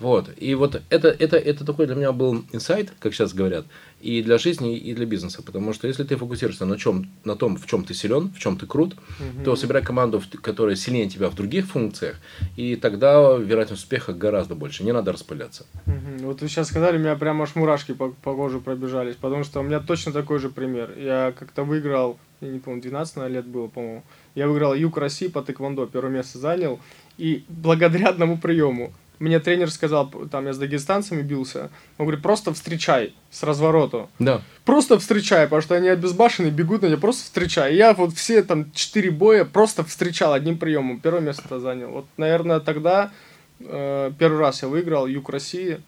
Вот. 0.00 0.30
И 0.36 0.54
вот 0.54 0.82
это, 0.90 1.08
это, 1.08 1.36
это 1.36 1.64
такой 1.64 1.86
для 1.86 1.94
меня 1.94 2.12
был 2.12 2.44
инсайт, 2.52 2.92
как 2.98 3.14
сейчас 3.14 3.32
говорят, 3.32 3.64
и 4.00 4.22
для 4.22 4.38
жизни, 4.38 4.76
и 4.76 4.92
для 4.94 5.06
бизнеса. 5.06 5.42
Потому 5.42 5.72
что 5.72 5.86
если 5.86 6.02
ты 6.02 6.16
фокусируешься 6.16 6.66
на, 6.66 6.76
чем, 6.76 7.10
на 7.24 7.36
том, 7.36 7.56
в 7.56 7.66
чем 7.66 7.84
ты 7.84 7.94
силен, 7.94 8.30
в 8.30 8.38
чем 8.38 8.56
ты 8.58 8.66
крут, 8.66 8.94
угу. 8.94 9.44
то 9.44 9.56
собирай 9.56 9.82
команду, 9.82 10.22
которая 10.42 10.76
сильнее 10.76 11.08
тебя 11.08 11.30
в 11.30 11.34
других 11.34 11.66
функциях, 11.66 12.16
и 12.56 12.76
тогда 12.76 13.36
вероятность 13.36 13.82
успеха 13.82 14.12
гораздо 14.12 14.54
больше. 14.54 14.84
Не 14.84 14.92
надо 14.92 15.12
распыляться. 15.12 15.64
Угу. 15.86 16.26
Вот 16.26 16.42
вы 16.42 16.48
сейчас 16.48 16.68
сказали, 16.68 16.96
у 16.96 17.00
меня 17.00 17.14
прямо 17.14 17.44
аж 17.44 17.54
мурашки 17.54 17.92
по, 17.92 18.10
по 18.10 18.34
коже 18.34 18.58
пробежались, 18.58 19.16
потому 19.16 19.44
что 19.44 19.60
у 19.60 19.62
меня 19.62 19.80
точно 19.80 20.12
такой 20.12 20.40
же 20.40 20.48
пример. 20.48 20.92
Я 20.98 21.32
как-то 21.38 21.62
выиграл, 21.62 22.18
я 22.40 22.48
не 22.48 22.58
помню, 22.58 22.82
12 22.82 23.30
лет 23.30 23.46
было, 23.46 23.68
по-моему. 23.68 24.02
Я 24.34 24.48
выиграл 24.48 24.74
Юг 24.74 24.98
России 24.98 25.28
по 25.28 25.40
тэквондо, 25.40 25.86
первое 25.86 26.10
место 26.10 26.38
занял. 26.38 26.80
И 27.16 27.44
благодаря 27.48 28.08
одному 28.08 28.36
приему 28.36 28.92
мне 29.18 29.40
тренер 29.40 29.70
сказал, 29.70 30.08
там 30.30 30.46
я 30.46 30.52
с 30.52 30.58
дагестанцами 30.58 31.22
бился, 31.22 31.70
он 31.98 32.06
говорит, 32.06 32.22
просто 32.22 32.52
встречай 32.52 33.14
с 33.30 33.42
разворота. 33.42 34.08
Да. 34.18 34.42
Просто 34.64 34.98
встречай, 34.98 35.44
потому 35.44 35.62
что 35.62 35.74
они 35.74 35.88
обезбашенные, 35.88 36.50
бегут 36.50 36.82
на 36.82 36.88
тебя, 36.88 36.98
просто 36.98 37.24
встречай. 37.24 37.72
И 37.72 37.76
я 37.76 37.92
вот 37.92 38.14
все 38.14 38.42
там 38.42 38.72
четыре 38.72 39.10
боя 39.10 39.44
просто 39.44 39.84
встречал 39.84 40.32
одним 40.32 40.58
приемом, 40.58 41.00
первое 41.00 41.20
место 41.20 41.60
занял. 41.60 41.90
Вот, 41.90 42.06
наверное, 42.16 42.60
тогда 42.60 43.12
э, 43.60 44.12
первый 44.18 44.38
раз 44.38 44.62
я 44.62 44.68
выиграл 44.68 45.06
Юг 45.06 45.30
России. 45.30 45.80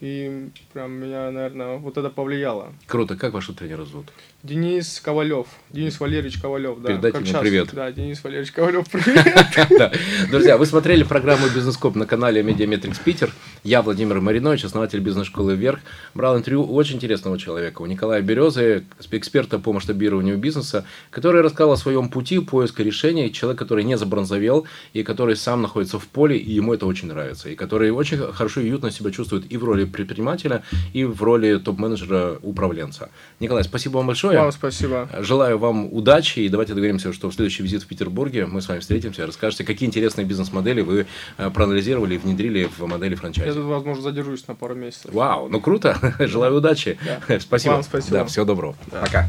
И 0.00 0.50
прям 0.72 0.92
меня, 0.92 1.30
наверное, 1.30 1.76
вот 1.76 1.96
это 1.96 2.10
повлияло. 2.10 2.72
Круто. 2.86 3.16
Как 3.16 3.32
вашего 3.32 3.56
тренера 3.56 3.84
зовут? 3.84 4.06
Денис 4.42 5.00
Ковалев. 5.00 5.46
Денис 5.70 5.98
Валерьевич 5.98 6.40
Ковалев, 6.40 6.80
да. 6.80 6.88
Передайте 6.88 7.18
ему 7.18 7.40
привет. 7.40 7.70
Да, 7.72 7.90
Денис 7.92 8.22
Валерьевич 8.22 8.52
Ковалев, 8.52 8.86
привет. 8.90 9.98
Друзья, 10.30 10.58
вы 10.58 10.66
смотрели 10.66 11.04
программу 11.04 11.48
«Бизнескоп» 11.48 11.94
на 11.94 12.06
канале 12.06 12.42
Медиаметрикс 12.42 12.98
Питер. 12.98 13.32
Я 13.64 13.80
Владимир 13.80 14.20
Маринович, 14.20 14.66
основатель 14.66 15.00
бизнес-школы 15.00 15.56
«Вверх». 15.56 15.80
Брал 16.12 16.36
интервью 16.36 16.64
у 16.64 16.74
очень 16.74 16.96
интересного 16.96 17.38
человека, 17.38 17.80
у 17.80 17.86
Николая 17.86 18.20
Березы, 18.20 18.84
эксперта 19.10 19.58
по 19.58 19.72
масштабированию 19.72 20.36
бизнеса, 20.36 20.84
который 21.10 21.40
рассказал 21.40 21.72
о 21.72 21.78
своем 21.78 22.10
пути 22.10 22.40
поиска 22.40 22.82
решений. 22.82 23.32
Человек, 23.32 23.58
который 23.58 23.84
не 23.84 23.96
забронзовел 23.96 24.66
и 24.92 25.02
который 25.02 25.34
сам 25.34 25.62
находится 25.62 25.98
в 25.98 26.06
поле, 26.08 26.36
и 26.36 26.52
ему 26.52 26.74
это 26.74 26.84
очень 26.84 27.08
нравится. 27.08 27.48
И 27.48 27.54
который 27.54 27.90
очень 27.90 28.18
хорошо 28.18 28.60
и 28.60 28.64
уютно 28.64 28.90
себя 28.90 29.10
чувствует 29.10 29.50
и 29.50 29.56
в 29.56 29.64
роли 29.64 29.86
предпринимателя, 29.86 30.62
и 30.92 31.04
в 31.04 31.22
роли 31.22 31.56
топ-менеджера 31.56 32.40
управленца. 32.42 33.08
Николай, 33.40 33.64
спасибо 33.64 33.96
вам 33.96 34.08
большое. 34.08 34.38
Вам 34.40 34.52
спасибо. 34.52 35.08
Желаю 35.20 35.56
вам 35.56 35.90
удачи, 35.90 36.40
и 36.40 36.50
давайте 36.50 36.74
договоримся, 36.74 37.14
что 37.14 37.30
в 37.30 37.34
следующий 37.34 37.62
визит 37.62 37.84
в 37.84 37.86
Петербурге 37.86 38.44
мы 38.44 38.60
с 38.60 38.68
вами 38.68 38.80
встретимся, 38.80 39.26
расскажете, 39.26 39.64
какие 39.64 39.88
интересные 39.88 40.26
бизнес-модели 40.26 40.82
вы 40.82 41.06
э, 41.38 41.48
проанализировали 41.48 42.16
и 42.16 42.18
внедрили 42.18 42.68
в 42.76 42.86
модели 42.86 43.14
франчайза. 43.14 43.53
Возможно, 43.62 44.02
задержусь 44.02 44.46
на 44.48 44.54
пару 44.54 44.74
месяцев. 44.74 45.12
Вау, 45.12 45.48
ну 45.48 45.60
круто. 45.60 45.96
Желаю 46.18 46.56
удачи. 46.56 46.98
Да. 47.28 47.40
Спасибо. 47.40 47.72
Вам 47.74 47.82
спасибо. 47.82 48.18
Да, 48.18 48.24
всего 48.24 48.44
доброго. 48.44 48.74
Да. 48.90 49.00
Пока. 49.00 49.26